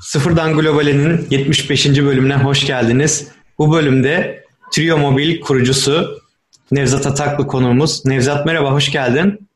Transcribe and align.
Sıfırdan 0.00 0.54
Globale'nin 0.54 1.26
75. 1.30 1.86
bölümüne 1.86 2.36
hoş 2.36 2.66
geldiniz. 2.66 3.28
Bu 3.58 3.72
bölümde 3.72 4.44
Trio 4.72 4.98
Mobil 4.98 5.40
kurucusu 5.40 6.20
Nevzat 6.70 7.06
Ataklı 7.06 7.46
konuğumuz. 7.46 8.06
Nevzat 8.06 8.46
merhaba, 8.46 8.72
hoş 8.72 8.92
geldin. 8.92 9.48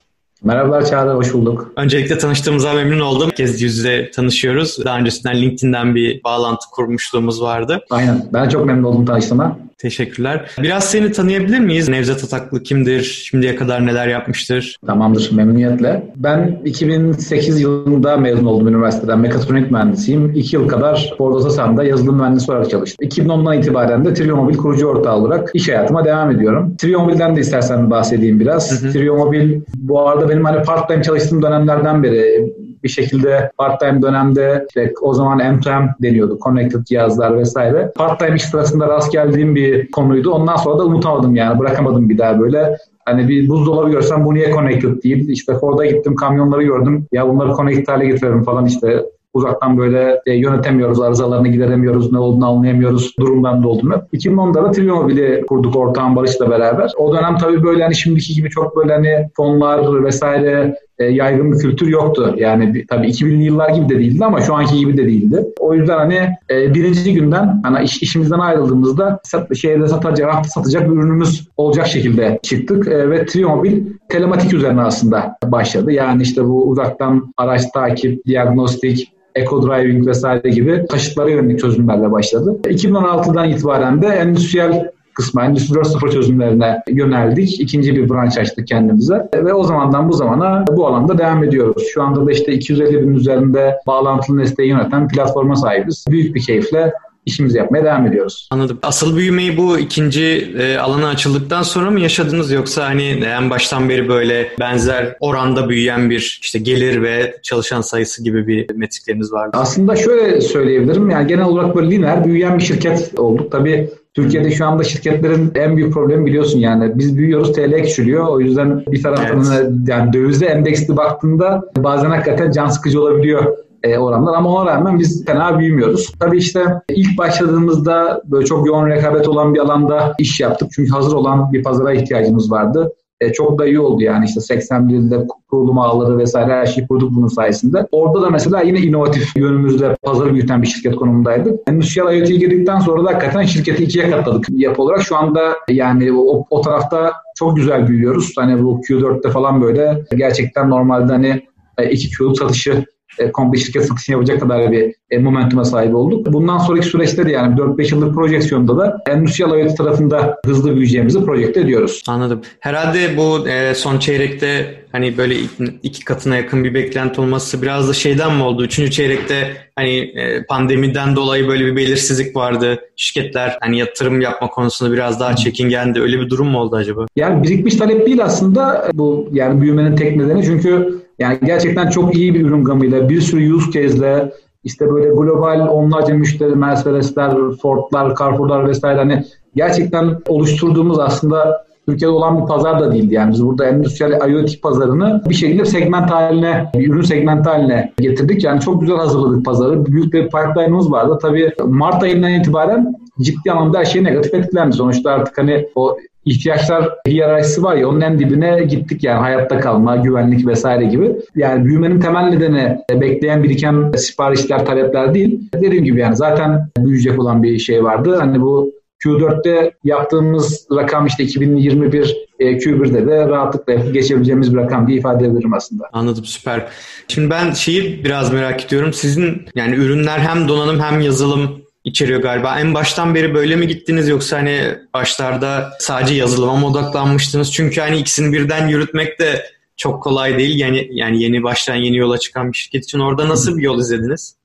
Merhabalar 0.43 0.87
Çağrı, 0.87 1.11
hoş 1.11 1.33
bulduk. 1.35 1.73
Öncelikle 1.77 2.19
tanıştığımıza 2.19 2.73
memnun 2.73 3.01
oldum. 3.01 3.31
Bir 3.31 3.35
kez 3.37 3.63
yüzde 3.63 4.11
tanışıyoruz. 4.11 4.85
Daha 4.85 4.99
öncesinden 4.99 5.43
LinkedIn'den 5.43 5.95
bir 5.95 6.25
bağlantı 6.25 6.67
kurmuşluğumuz 6.73 7.43
vardı. 7.43 7.85
Aynen, 7.91 8.29
ben 8.33 8.49
çok 8.49 8.67
memnun 8.67 8.85
oldum 8.85 9.07
tanıştığıma. 9.07 9.59
Teşekkürler. 9.85 10.51
Biraz 10.63 10.85
seni 10.85 11.13
tanıyabilir 11.13 11.59
miyiz? 11.59 11.89
Nevzat 11.89 12.25
Ataklı 12.25 12.63
kimdir? 12.63 13.03
Şimdiye 13.03 13.57
kadar 13.57 13.87
neler 13.87 14.09
yapmıştır? 14.09 14.77
Tamamdır, 14.87 15.31
memnuniyetle. 15.33 16.03
Ben 16.17 16.61
2008 16.65 17.61
yılında 17.61 18.17
mezun 18.17 18.47
oldum 18.47 18.69
üniversiteden. 18.69 19.19
Mekatronik 19.19 19.71
mühendisiyim. 19.71 20.33
İki 20.35 20.57
yıl 20.57 20.69
kadar 20.69 21.15
Ford 21.19 21.35
Otosan'da 21.35 21.85
yazılım 21.85 22.17
mühendisi 22.17 22.53
olarak 22.53 22.71
çalıştım. 22.71 23.09
2010'dan 23.09 23.59
itibaren 23.59 24.05
de 24.05 24.15
Trio 24.15 24.37
Mobil 24.37 24.57
kurucu 24.57 24.87
ortağı 24.87 25.17
olarak 25.17 25.51
iş 25.55 25.69
hayatıma 25.69 26.05
devam 26.05 26.31
ediyorum. 26.31 26.77
Trio 26.77 27.01
Mobil'den 27.01 27.37
de 27.37 27.41
istersen 27.41 27.91
bahsedeyim 27.91 28.41
biraz. 28.41 28.83
Hı 28.83 28.89
hı. 28.89 28.93
Trio 28.93 29.17
Mobil 29.17 29.61
bu 29.77 30.09
arada 30.09 30.29
benim 30.29 30.45
hani 30.45 30.63
part-time 30.63 31.03
çalıştığım 31.03 31.43
dönemlerden 31.43 32.03
beri 32.03 32.53
bir 32.85 32.89
şekilde 32.89 33.51
part-time 33.59 34.03
dönemde 34.03 34.67
işte 34.69 34.93
o 35.03 35.15
zaman 35.15 35.39
M2M 35.39 35.89
deniyordu. 36.03 36.39
Connected 36.45 36.85
cihazlar 36.85 37.39
vesaire. 37.39 37.93
Part-time 37.97 38.37
iş 38.37 38.43
sırasında 38.43 38.89
rast 38.89 39.13
geldiğim 39.13 39.55
bir 39.55 39.91
konuydu. 39.91 40.31
Ondan 40.31 40.57
sonra 40.57 40.79
da 40.79 40.85
unutamadım 40.85 41.37
yani. 41.37 41.59
Bırakamadım 41.59 42.09
bir 42.09 42.19
daha 42.19 42.41
böyle. 42.41 42.77
Hani 43.05 43.29
bir 43.29 43.49
buzdolabı 43.49 43.91
görsem 43.91 44.25
bu 44.25 44.35
niye 44.35 44.51
connected 44.51 45.03
değil. 45.03 45.29
İşte 45.29 45.55
Ford'a 45.55 45.87
gittim 45.87 46.17
kamyonları 46.17 46.63
gördüm. 46.63 47.07
Ya 47.13 47.29
bunları 47.29 47.57
connected 47.57 47.89
hale 47.89 48.07
getiriyorum 48.07 48.43
falan 48.43 48.67
işte 48.67 49.05
uzaktan 49.35 49.79
böyle 49.79 50.21
e, 50.27 50.33
yönetemiyoruz, 50.33 51.01
arızalarını 51.01 51.49
gideremiyoruz, 51.49 52.13
ne 52.13 52.19
olduğunu 52.19 52.47
anlayamıyoruz 52.47 53.15
durumdan 53.19 53.63
doldum 53.63 53.93
hep. 53.93 54.23
2010'da 54.23 54.65
da 54.65 54.71
Triomobil'i 54.71 55.45
kurduk 55.47 55.77
ortağım 55.77 56.17
Barış'la 56.17 56.51
beraber. 56.51 56.93
O 56.99 57.17
dönem 57.17 57.37
tabii 57.37 57.63
böyle 57.63 57.83
hani 57.83 57.95
şimdiki 57.95 58.35
gibi 58.35 58.51
çok 58.51 58.77
böyle 58.77 58.93
hani 58.93 59.29
fonlar 59.37 60.05
vesaire 60.05 60.75
e, 60.99 61.05
yaygın 61.05 61.53
bir 61.53 61.59
kültür 61.59 61.89
yoktu. 61.89 62.35
Yani 62.39 62.85
tabii 62.89 63.07
2000'li 63.07 63.45
yıllar 63.45 63.69
gibi 63.69 63.89
de 63.89 63.99
değildi 63.99 64.25
ama 64.25 64.41
şu 64.41 64.55
anki 64.55 64.79
gibi 64.79 64.97
de 64.97 65.07
değildi. 65.07 65.45
O 65.61 65.75
yüzden 65.75 65.99
hani 65.99 66.29
e, 66.51 66.75
birinci 66.75 67.15
günden 67.15 67.61
hani 67.63 67.85
iş, 67.85 68.03
işimizden 68.03 68.39
ayrıldığımızda 68.39 69.21
sat, 69.23 69.57
şehirde 69.57 69.89
satacak, 69.89 70.35
hafta 70.35 70.49
satacak 70.49 70.91
bir 70.91 70.97
ürünümüz 70.97 71.49
olacak 71.57 71.87
şekilde 71.87 72.39
çıktık 72.43 72.89
e, 72.89 73.11
ve 73.11 73.27
Triomobil 73.27 73.83
telematik 74.09 74.53
üzerine 74.53 74.83
aslında 74.83 75.37
başladı. 75.45 75.93
Yani 75.93 76.23
işte 76.23 76.45
bu 76.45 76.69
uzaktan 76.69 77.35
araç 77.37 77.63
takip, 77.75 78.27
diagnostik, 78.27 79.13
eco 79.35 79.63
driving 79.63 80.07
vesaire 80.07 80.49
gibi 80.51 80.87
taşıtlara 80.89 81.31
yönelik 81.31 81.61
çözümlerle 81.61 82.13
başladı. 82.13 82.61
2016'dan 82.65 83.49
itibaren 83.49 84.03
de 84.03 84.07
endüstriyel 84.07 84.91
kısmı 85.15 85.43
Endüstri 85.43 85.75
4.0 85.75 86.13
çözümlerine 86.13 86.83
yöneldik. 86.89 87.61
İkinci 87.61 87.97
bir 87.97 88.11
branş 88.11 88.39
açtık 88.39 88.69
kendimize. 88.69 89.29
Ve 89.35 89.55
o 89.55 89.65
zamandan 89.65 90.09
bu 90.09 90.13
zamana 90.13 90.65
bu 90.71 90.87
alanda 90.87 91.19
devam 91.19 91.45
ediyoruz. 91.45 91.83
Şu 91.95 92.03
anda 92.03 92.27
da 92.27 92.33
işte 92.33 92.53
250 92.53 93.03
bin 93.03 93.15
üzerinde 93.15 93.77
bağlantılı 93.87 94.39
nesneyi 94.39 94.71
yöneten 94.71 95.09
platforma 95.09 95.57
sahibiz. 95.57 96.05
Büyük 96.09 96.35
bir 96.35 96.43
keyifle 96.43 96.93
işimizi 97.27 97.59
yapmaya 97.59 97.85
devam 97.85 98.07
ediyoruz. 98.07 98.49
Anladım. 98.51 98.79
Asıl 98.83 99.17
büyümeyi 99.17 99.57
bu 99.57 99.79
ikinci 99.79 100.55
e, 100.59 100.77
alana 100.77 101.09
açıldıktan 101.09 101.63
sonra 101.63 101.91
mı 101.91 102.01
yaşadınız 102.01 102.53
yoksa 102.53 102.85
hani 102.85 103.25
en 103.25 103.51
baştan 103.51 103.89
beri 103.89 104.09
böyle 104.09 104.49
benzer 104.61 105.17
oranda 105.21 105.69
büyüyen 105.69 106.11
bir 106.11 106.41
işte 106.43 106.59
gelir 106.59 107.03
ve 107.03 107.39
çalışan 107.43 107.81
sayısı 107.81 108.25
gibi 108.25 108.47
bir 108.47 108.75
metrikleriniz 108.75 109.33
vardı? 109.33 109.57
Aslında 109.61 109.97
şöyle 109.97 110.41
söyleyebilirim. 110.41 111.11
Yani 111.11 111.27
genel 111.27 111.45
olarak 111.45 111.77
böyle 111.77 111.91
lineer 111.91 112.25
büyüyen 112.25 112.59
bir 112.59 112.65
şirket 112.65 113.19
olduk. 113.19 113.53
Tabii 113.53 113.91
Türkiye'de 114.15 114.51
şu 114.51 114.67
anda 114.67 114.85
şirketlerin 114.85 115.53
en 115.55 115.77
büyük 115.77 115.93
problemi 115.93 116.27
biliyorsun 116.27 116.59
yani 116.59 116.93
biz 116.95 117.19
büyüyoruz 117.19 117.53
TL 117.53 117.83
küçülüyor. 117.83 118.29
O 118.29 118.41
yüzden 118.41 118.87
bir 118.87 119.03
taraftan 119.03 119.45
evet. 119.57 119.71
yani 119.87 120.13
dövizde 120.13 120.47
endeksli 120.47 120.97
baktığında 120.97 121.63
bazen 121.77 122.11
hakikaten 122.11 122.51
can 122.51 122.69
sıkıcı 122.69 123.01
olabiliyor 123.01 123.57
e, 123.83 123.99
oranlar 123.99 124.35
ama 124.35 124.51
ona 124.51 124.67
rağmen 124.67 124.99
biz 124.99 125.25
fena 125.25 125.59
büyümüyoruz. 125.59 126.13
Tabii 126.21 126.39
işte 126.39 126.65
ilk 126.89 127.19
başladığımızda 127.19 128.23
böyle 128.25 128.47
çok 128.47 128.67
yoğun 128.67 128.89
rekabet 128.89 129.29
olan 129.29 129.55
bir 129.55 129.61
alanda 129.61 130.15
iş 130.19 130.41
yaptık. 130.41 130.69
Çünkü 130.73 130.91
hazır 130.91 131.13
olan 131.13 131.53
bir 131.53 131.63
pazara 131.63 131.93
ihtiyacımız 131.93 132.51
vardı. 132.51 132.93
E, 133.21 133.33
çok 133.33 133.59
da 133.59 133.67
iyi 133.67 133.81
oldu 133.81 134.03
yani 134.03 134.25
işte 134.25 134.41
81'de 134.41 135.27
kurulum 135.51 135.79
ağları 135.79 136.19
vesaire 136.19 136.53
her 136.53 136.67
şeyi 136.67 136.87
kurduk 136.87 137.13
bunun 137.15 137.29
sayesinde. 137.29 137.87
Orada 137.93 138.23
da 138.23 138.31
mesela 138.31 138.61
yine 138.61 138.79
inovatif 138.79 139.37
yönümüzde 139.37 139.97
pazarı 140.03 140.35
büyüten 140.35 140.63
bir 140.63 140.67
şirket 140.67 140.97
konumundaydık. 140.97 141.61
Endüstriyel 141.69 142.21
IoT'ye 142.21 142.39
girdikten 142.39 142.79
sonra 142.79 143.05
da 143.05 143.09
hakikaten 143.09 143.43
şirketi 143.43 143.85
ikiye 143.85 144.11
katladık 144.11 144.47
yapı 144.51 144.83
olarak. 144.83 145.03
Şu 145.03 145.17
anda 145.17 145.57
yani 145.69 146.13
o, 146.13 146.45
o 146.51 146.61
tarafta 146.61 147.13
çok 147.39 147.57
güzel 147.57 147.89
büyüyoruz. 147.89 148.33
Hani 148.37 148.63
bu 148.65 148.81
Q4'te 148.89 149.31
falan 149.31 149.63
böyle 149.63 150.05
gerçekten 150.17 150.71
normalde 150.71 151.13
hani 151.13 151.43
e, 151.79 151.91
iki 151.91 152.11
Q'luk 152.11 152.39
satışı 152.39 152.85
e, 153.19 153.33
komple 153.33 153.59
şirket 153.59 153.87
satışını 153.87 154.13
yapacak 154.13 154.41
kadar 154.41 154.73
bir 154.73 154.95
e, 155.11 155.19
momentuma 155.19 155.65
sahip 155.65 155.95
olduk. 155.95 156.33
Bundan 156.33 156.59
sonraki 156.59 156.87
süreçte 156.87 157.27
de 157.27 157.31
yani 157.31 157.57
4-5 157.57 157.95
yıllık 157.95 158.15
projeksiyonda 158.15 158.77
da 158.77 159.03
endüstriyel 159.09 159.51
IoT 159.51 159.77
tarafında 159.77 160.37
hızlı 160.47 160.71
büyüyeceğimizi 160.71 161.25
projekte 161.25 161.61
ediyoruz. 161.61 162.03
Anladım. 162.09 162.41
Herhalde 162.61 163.17
bu 163.17 163.49
e, 163.49 163.75
son 163.75 163.99
çeyrekte 163.99 164.75
hani 164.93 165.19
böyle 165.19 165.35
iki 165.83 166.05
katına 166.05 166.37
yakın 166.37 166.65
bir 166.65 166.75
beklenti 166.75 167.21
olması 167.21 167.63
biraz 167.63 167.89
da 167.89 167.93
şeyden 167.93 168.35
mi 168.35 168.43
oldu? 168.43 168.65
Üçüncü 168.65 168.91
çeyrekte 168.91 169.57
hani 169.77 169.99
e, 169.99 170.45
pandemiden 170.45 171.17
dolayı 171.17 171.49
böyle 171.49 171.67
bir 171.67 171.77
belirsizlik 171.77 172.37
vardı. 172.37 172.81
Şirketler 172.97 173.59
hani 173.61 173.79
yatırım 173.79 174.21
yapma 174.21 174.49
konusunda 174.49 174.93
biraz 174.93 175.21
daha 175.21 175.37
çekingendi. 175.37 176.01
Öyle 176.01 176.21
bir 176.21 176.31
durum 176.31 176.49
mu 176.49 176.59
oldu 176.59 176.77
acaba? 176.77 177.07
Yani 177.17 177.43
birikmiş 177.43 177.77
talep 177.77 178.07
değil 178.07 178.25
aslında 178.25 178.91
bu 178.95 179.29
yani 179.33 179.61
büyümenin 179.61 179.97
tek 179.97 180.17
nedeni. 180.17 180.45
Çünkü 180.45 181.04
yani 181.19 181.39
gerçekten 181.45 181.89
çok 181.91 182.15
iyi 182.15 182.35
bir 182.35 182.47
ürün 182.47 182.65
gamıyla, 182.65 183.09
bir 183.09 183.21
sürü 183.21 183.55
use 183.55 183.71
case'le 183.71 184.33
işte 184.65 184.91
böyle 184.91 185.09
global 185.09 185.69
onlarca 185.69 186.15
müşteri, 186.15 186.57
Mercedes'ler, 186.57 187.35
Ford'lar, 187.63 188.17
Carrefour'lar 188.17 188.69
vesaire 188.69 188.99
hani 188.99 189.25
gerçekten 189.55 190.19
oluşturduğumuz 190.29 190.99
aslında 190.99 191.65
Türkiye'de 191.89 192.13
olan 192.13 192.43
bir 192.43 192.47
pazar 192.47 192.81
da 192.81 192.93
değildi. 192.93 193.15
Yani 193.15 193.33
biz 193.33 193.47
burada 193.47 193.67
endüstriyel 193.67 194.31
IoT 194.31 194.63
pazarını 194.63 195.23
bir 195.29 195.35
şekilde 195.35 195.65
segment 195.65 196.11
haline, 196.11 196.71
bir 196.75 196.89
ürün 196.89 197.03
segment 197.03 197.47
haline 197.47 197.93
getirdik. 197.99 198.45
Yani 198.45 198.61
çok 198.61 198.81
güzel 198.81 198.97
hazırladık 198.97 199.45
pazarı. 199.45 199.87
Büyük 199.87 200.13
bir 200.13 200.23
pipeline'ımız 200.25 200.93
vardı. 200.93 201.19
Tabii 201.23 201.53
Mart 201.65 202.03
ayından 202.03 202.33
itibaren 202.33 202.95
ciddi 203.21 203.53
anlamda 203.53 203.79
her 203.79 203.85
şey 203.85 204.05
negatif 204.05 204.35
etkilendi. 204.35 204.77
Sonuçta 204.77 205.11
artık 205.11 205.39
hani 205.39 205.69
o 205.75 205.97
ihtiyaçlar 206.25 206.89
hiyerarşisi 207.09 207.63
var 207.63 207.77
ya 207.77 207.89
onun 207.89 208.01
en 208.01 208.19
dibine 208.19 208.63
gittik 208.63 209.05
yani 209.05 209.21
hayatta 209.21 209.61
kalma, 209.61 209.97
güvenlik 209.97 210.47
vesaire 210.47 210.85
gibi. 210.85 211.13
Yani 211.37 211.65
büyümenin 211.65 212.01
temel 212.01 212.25
nedeni 212.25 212.79
bekleyen 212.91 213.43
biriken 213.43 213.93
siparişler, 213.97 214.67
talepler 214.67 215.15
değil. 215.15 215.41
Dediğim 215.55 215.85
gibi 215.85 216.01
yani 216.01 216.17
zaten 216.17 216.69
büyüyecek 216.79 217.21
olan 217.21 217.43
bir 217.43 217.59
şey 217.59 217.85
vardı. 217.85 218.17
Hani 218.21 218.41
bu 218.41 218.73
Q4'te 219.05 219.73
yaptığımız 219.85 220.67
rakam 220.77 221.07
işte 221.07 221.25
2021 221.25 222.17
e, 222.39 222.45
Q1'de 222.45 223.07
de 223.07 223.29
rahatlıkla 223.29 223.75
geçebileceğimiz 223.75 224.55
bir 224.55 224.59
rakam 224.59 224.87
diye 224.87 224.99
ifade 224.99 225.25
edebilirim 225.25 225.55
aslında. 225.55 225.85
Anladım 225.93 226.25
süper. 226.25 226.67
Şimdi 227.09 227.31
ben 227.31 227.53
şeyi 227.53 228.05
biraz 228.05 228.33
merak 228.33 228.65
ediyorum. 228.65 228.93
Sizin 228.93 229.43
yani 229.55 229.75
ürünler 229.77 230.19
hem 230.19 230.49
donanım 230.49 230.81
hem 230.81 231.01
yazılım 231.01 231.64
içeriyor 231.85 232.23
galiba. 232.23 232.61
En 232.61 232.75
baştan 232.75 233.15
beri 233.15 233.35
böyle 233.35 233.57
mi 233.57 233.69
gittiniz 233.69 234.09
yoksa 234.09 234.37
hani 234.37 234.61
başlarda 234.95 235.73
sadece 235.79 236.15
yazılıma 236.15 236.57
mı 236.57 236.67
odaklanmıştınız? 236.67 237.53
Çünkü 237.53 237.81
hani 237.81 237.99
ikisini 237.99 238.33
birden 238.33 238.69
yürütmek 238.69 239.21
de 239.21 239.45
çok 239.77 240.03
kolay 240.03 240.39
değil. 240.39 240.59
Yani 240.59 240.89
yani 240.91 241.23
yeni 241.23 241.43
baştan 241.43 241.75
yeni 241.75 241.97
yola 241.97 242.19
çıkan 242.19 242.53
bir 242.53 242.57
şirket 242.57 242.85
için 242.85 242.99
orada 242.99 243.29
nasıl 243.29 243.59
bir 243.59 243.63
yol 243.63 243.79
izlediniz? 243.79 244.37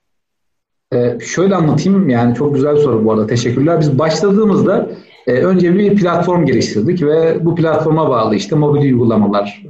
Ee, 0.94 1.18
şöyle 1.26 1.56
anlatayım 1.56 2.10
yani 2.10 2.36
çok 2.36 2.56
güzel 2.56 2.78
soru 2.78 3.06
bu 3.06 3.12
arada 3.12 3.28
teşekkürler. 3.28 3.80
Biz 3.80 4.00
başladığımızda 4.00 4.90
e, 5.28 5.32
önce 5.32 5.74
bir 5.74 5.96
platform 5.96 6.46
geliştirdik 6.46 7.02
ve 7.02 7.46
bu 7.46 7.56
platforma 7.56 8.10
bağlı 8.10 8.36
işte 8.36 8.56
mobil 8.56 8.82
uygulamalar, 8.82 9.64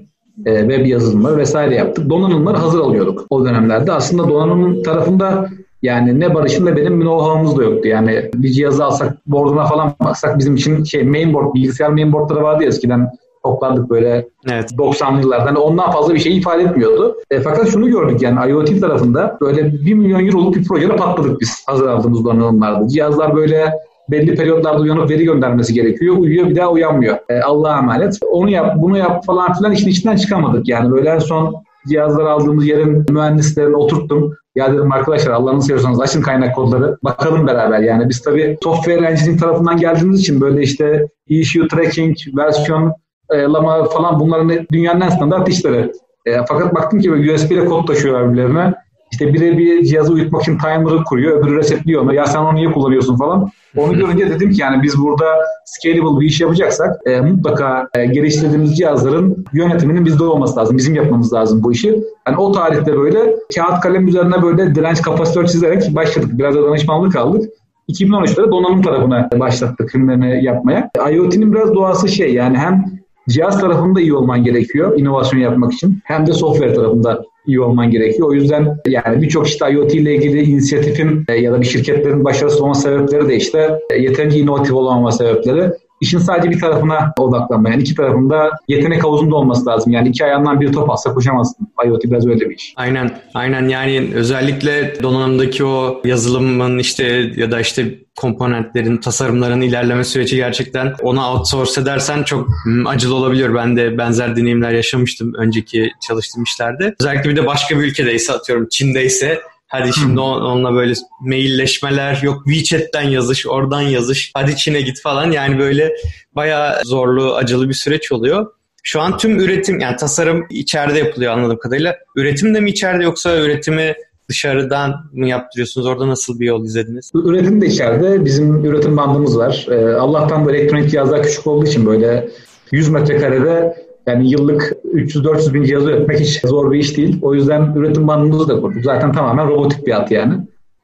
e, 0.46 0.60
web 0.60 0.86
yazılımları 0.86 1.38
vesaire 1.38 1.76
yaptık. 1.76 2.10
Donanımları 2.10 2.58
hazır 2.58 2.80
alıyorduk 2.80 3.26
o 3.30 3.46
dönemlerde. 3.46 3.92
Aslında 3.92 4.30
donanım 4.30 4.84
tarafında 4.84 5.50
yani 5.82 6.20
ne 6.20 6.36
Barış'ın 6.36 6.66
ne 6.66 6.76
benim 6.76 7.02
know-how'umuz 7.02 7.58
da 7.58 7.64
yoktu. 7.64 7.88
Yani 7.88 8.30
bir 8.36 8.50
cihazı 8.50 8.86
alsak, 8.86 9.18
board'una 9.26 9.66
falan 9.66 9.94
baksak 10.04 10.40
bizim 10.40 10.56
için 10.56 10.84
şey 10.84 11.04
mainboard, 11.04 11.54
bilgisayar 11.54 11.90
mainboardları 11.90 12.44
vardı 12.44 12.64
ya 12.64 12.70
eskiden 12.70 13.10
toplardık 13.44 13.90
böyle 13.90 14.28
evet. 14.50 14.72
90'lı 14.72 15.22
yıllardan. 15.22 15.56
Ondan 15.56 15.92
fazla 15.92 16.14
bir 16.14 16.20
şey 16.20 16.38
ifade 16.38 16.64
etmiyordu. 16.64 17.18
E, 17.32 17.40
fakat 17.40 17.70
şunu 17.70 17.90
gördük 17.90 18.22
yani 18.22 18.52
IoT 18.52 18.82
tarafında 18.82 19.38
böyle 19.42 19.74
1 19.74 19.94
milyon 19.94 20.26
euroluk 20.26 20.56
bir 20.56 20.68
projede 20.68 20.96
patladık 20.96 21.42
biz 21.42 21.64
hazır 21.68 21.88
aldığımız 21.88 22.26
donanımlarda. 22.26 22.88
Cihazlar 22.88 23.36
böyle 23.36 23.74
belli 24.12 24.36
periyotlarda 24.36 24.82
uyanıp 24.82 25.10
veri 25.10 25.24
göndermesi 25.24 25.74
gerekiyor. 25.74 26.18
Uyuyor 26.18 26.50
bir 26.50 26.56
daha 26.56 26.72
uyanmıyor. 26.72 27.18
E, 27.30 27.42
Allah'a 27.42 27.78
emanet. 27.78 28.20
Onu 28.32 28.50
yap, 28.50 28.76
bunu 28.78 28.98
yap 28.98 29.26
falan 29.26 29.54
filan 29.54 29.72
işin 29.72 29.90
içinden 29.90 30.16
çıkamadık. 30.16 30.68
Yani 30.68 30.92
böyle 30.92 31.10
en 31.10 31.20
son 31.20 31.64
cihazları 31.88 32.30
aldığımız 32.30 32.68
yerin 32.68 33.06
mühendislerini 33.10 33.76
oturttum. 33.76 34.34
Ya 34.56 34.74
dedim 34.74 34.92
arkadaşlar 34.92 35.32
Allah'ını 35.32 35.62
seviyorsanız 35.62 36.02
açın 36.02 36.22
kaynak 36.22 36.56
kodları. 36.56 36.98
Bakalım 37.04 37.48
beraber 37.48 37.80
yani. 37.80 38.10
Biz 38.10 38.22
tabii 38.22 38.58
software 38.64 39.06
engineering 39.06 39.40
tarafından 39.40 39.78
geldiğimiz 39.78 40.20
için 40.20 40.42
böyle 40.42 40.62
işte 40.62 41.08
issue 41.28 41.68
tracking, 41.68 42.18
versiyon 42.38 42.94
e, 43.30 43.42
lama 43.42 43.84
falan 43.84 44.20
bunların 44.20 44.68
dünyanın 44.72 45.02
en 45.02 45.10
standart 45.10 45.50
işleri. 45.50 45.92
E, 46.26 46.38
fakat 46.48 46.76
baktım 46.76 47.00
ki 47.00 47.12
USB 47.12 47.52
ile 47.52 47.66
kod 47.66 47.88
taşıyorlar 47.88 48.30
birbirlerine. 48.30 48.74
İşte 49.12 49.34
biri 49.34 49.58
bir 49.58 49.84
cihazı 49.84 50.14
uyutmak 50.14 50.42
için 50.42 50.58
timer'ı 50.58 51.04
kuruyor, 51.04 51.40
öbürü 51.40 51.58
resetliyor 51.58 52.02
onu. 52.02 52.14
Ya 52.14 52.26
sen 52.26 52.40
onu 52.40 52.56
niye 52.56 52.72
kullanıyorsun 52.72 53.18
falan. 53.18 53.50
Onu 53.78 53.98
görünce 53.98 54.30
dedim 54.30 54.52
ki 54.52 54.62
yani 54.62 54.84
biz 54.84 55.00
burada 55.00 55.26
scalable 55.66 56.20
bir 56.20 56.26
iş 56.26 56.42
yapacaksak 56.42 56.96
e, 57.06 57.22
mutlaka 57.22 57.90
e, 57.94 58.06
geliştirdiğimiz 58.06 58.78
cihazların 58.78 59.46
yönetiminin 59.54 60.06
bizde 60.06 60.24
olması 60.24 60.60
lazım. 60.60 60.78
Bizim 60.78 60.96
yapmamız 60.96 61.34
lazım 61.34 61.64
bu 61.64 61.72
işi. 61.72 62.04
Yani 62.28 62.38
o 62.38 62.52
tarihte 62.52 62.98
böyle 62.98 63.36
kağıt 63.56 63.80
kalem 63.80 64.08
üzerine 64.08 64.42
böyle 64.42 64.76
direnç 64.76 65.02
kapasitör 65.02 65.46
çizerek 65.46 65.96
başladık. 65.96 66.30
Biraz 66.34 66.56
da 66.56 66.64
danışmanlık 66.64 67.16
aldık. 67.16 67.50
2013'te 67.90 68.52
donanım 68.52 68.82
tarafına 68.82 69.30
başlattık 69.40 69.90
filmlerini 69.90 70.46
yapmaya. 70.46 70.90
IoT'nin 71.12 71.54
biraz 71.54 71.74
doğası 71.74 72.08
şey 72.08 72.34
yani 72.34 72.58
hem 72.58 72.86
cihaz 73.30 73.62
tarafında 73.62 74.02
iyi 74.02 74.14
olman 74.14 74.44
gerekiyor 74.44 75.00
inovasyon 75.00 75.40
yapmak 75.40 75.74
için 75.74 76.02
hem 76.04 76.28
de 76.28 76.34
software 76.34 76.74
tarafında 76.74 77.24
iyi 77.48 77.62
olman 77.62 77.92
gerekiyor. 77.92 78.30
O 78.30 78.34
yüzden 78.34 78.78
yani 78.88 79.22
birçok 79.22 79.48
işte 79.48 79.72
IoT 79.72 79.94
ile 79.94 80.16
ilgili 80.16 80.42
inisiyatifin 80.42 81.26
e, 81.28 81.36
ya 81.36 81.54
da 81.54 81.62
bir 81.62 81.66
şirketlerin 81.66 82.26
başarısız 82.26 82.62
olma 82.62 82.74
sebepleri 82.74 83.28
de 83.28 83.36
işte 83.36 83.80
e, 83.90 83.98
yeterince 83.98 84.40
inovatif 84.40 84.74
olamama 84.74 85.12
sebepleri. 85.12 85.72
İşin 86.02 86.20
sadece 86.20 86.50
bir 86.50 86.60
tarafına 86.60 87.14
odaklanma. 87.18 87.70
Yani 87.70 87.82
iki 87.82 87.96
tarafında 87.96 88.52
yetenek 88.68 89.04
havuzunda 89.04 89.36
olması 89.36 89.66
lazım. 89.66 89.94
Yani 89.94 90.10
iki 90.10 90.26
ayağından 90.26 90.62
bir 90.62 90.74
top 90.74 90.90
alsa 90.90 91.14
koşamazsın. 91.14 91.68
IoT 91.86 92.04
biraz 92.04 92.28
öyle 92.28 92.50
bir 92.50 92.56
iş. 92.56 92.74
Aynen. 92.76 93.22
Aynen 93.34 93.68
yani 93.68 94.12
özellikle 94.16 95.04
donanımdaki 95.04 95.66
o 95.66 96.02
yazılımın 96.06 96.80
işte 96.80 97.32
ya 97.36 97.52
da 97.52 97.60
işte 97.60 98.00
komponentlerin, 98.16 98.98
tasarımların 98.98 99.62
ilerleme 99.62 100.04
süreci 100.04 100.36
gerçekten 100.36 100.94
ona 101.02 101.34
outsource 101.34 101.82
edersen 101.82 102.24
çok 102.24 102.48
hmm, 102.64 102.88
acılı 102.88 103.16
olabiliyor. 103.16 103.56
Ben 103.56 103.78
de 103.78 103.98
benzer 103.98 104.36
deneyimler 104.36 104.72
yaşamıştım 104.72 105.34
önceki 105.34 105.92
çalıştığım 106.08 106.44
işlerde. 106.44 106.96
Özellikle 107.02 107.30
bir 107.30 107.36
de 107.36 107.46
başka 107.46 107.80
bir 107.80 107.84
ülkedeyse 107.84 108.34
atıyorum 108.34 108.68
Çin'deyse 108.72 109.42
Hadi 109.70 109.94
şimdi 109.94 110.20
onunla 110.20 110.74
böyle 110.74 110.94
mailleşmeler 111.22 112.20
yok 112.24 112.44
WeChat'ten 112.46 113.10
yazış, 113.10 113.48
oradan 113.48 113.82
yazış, 113.82 114.32
hadi 114.34 114.56
Çin'e 114.56 114.82
git 114.82 115.02
falan. 115.02 115.32
Yani 115.32 115.60
böyle 115.60 115.96
bayağı 116.36 116.86
zorlu, 116.86 117.36
acılı 117.36 117.70
bir 117.70 117.74
süreç 117.74 118.12
oluyor. 118.12 118.48
Şu 118.84 119.02
an 119.02 119.18
tüm 119.18 119.40
üretim 119.40 119.80
yani 119.80 119.96
tasarım 119.96 120.46
içeride 120.50 121.00
yapılıyor 121.00 121.34
anladığım 121.34 121.60
kadarıyla. 121.60 121.96
Üretim 122.16 122.56
de 122.56 122.60
mi 122.60 122.70
içeride 122.70 123.04
yoksa 123.04 123.38
üretimi 123.38 123.96
dışarıdan 124.30 125.10
mı 125.14 125.28
yaptırıyorsunuz? 125.28 125.88
Orada 125.88 126.08
nasıl 126.08 126.40
bir 126.40 126.46
yol 126.46 126.66
izlediniz? 126.66 127.12
Üretim 127.16 127.62
de 127.62 127.66
içeride. 127.66 128.26
Bizim 128.26 128.66
üretim 128.66 128.98
bandımız 128.98 129.38
var. 129.38 129.68
Ee, 129.72 129.94
Allah'tan 129.94 130.46
da 130.46 130.56
elektronik 130.56 130.92
cihazlar 130.92 131.24
küçük 131.24 131.48
olduğu 131.48 131.66
için 131.66 131.86
böyle 131.86 132.30
100 132.72 132.90
metrekarede 132.90 133.76
yani 134.10 134.32
yıllık 134.32 134.74
300-400 134.94 135.54
bin 135.54 135.64
cihaz 135.64 135.86
üretmek 135.86 136.20
hiç 136.20 136.42
zor 136.42 136.72
bir 136.72 136.80
iş 136.80 136.98
değil. 136.98 137.20
O 137.22 137.34
yüzden 137.34 137.74
üretim 137.76 138.08
bandımızı 138.08 138.48
da 138.48 138.62
kurduk. 138.62 138.84
Zaten 138.84 139.12
tamamen 139.12 139.48
robotik 139.48 139.88
bir 139.88 140.02
at 140.02 140.12
yani. 140.12 140.34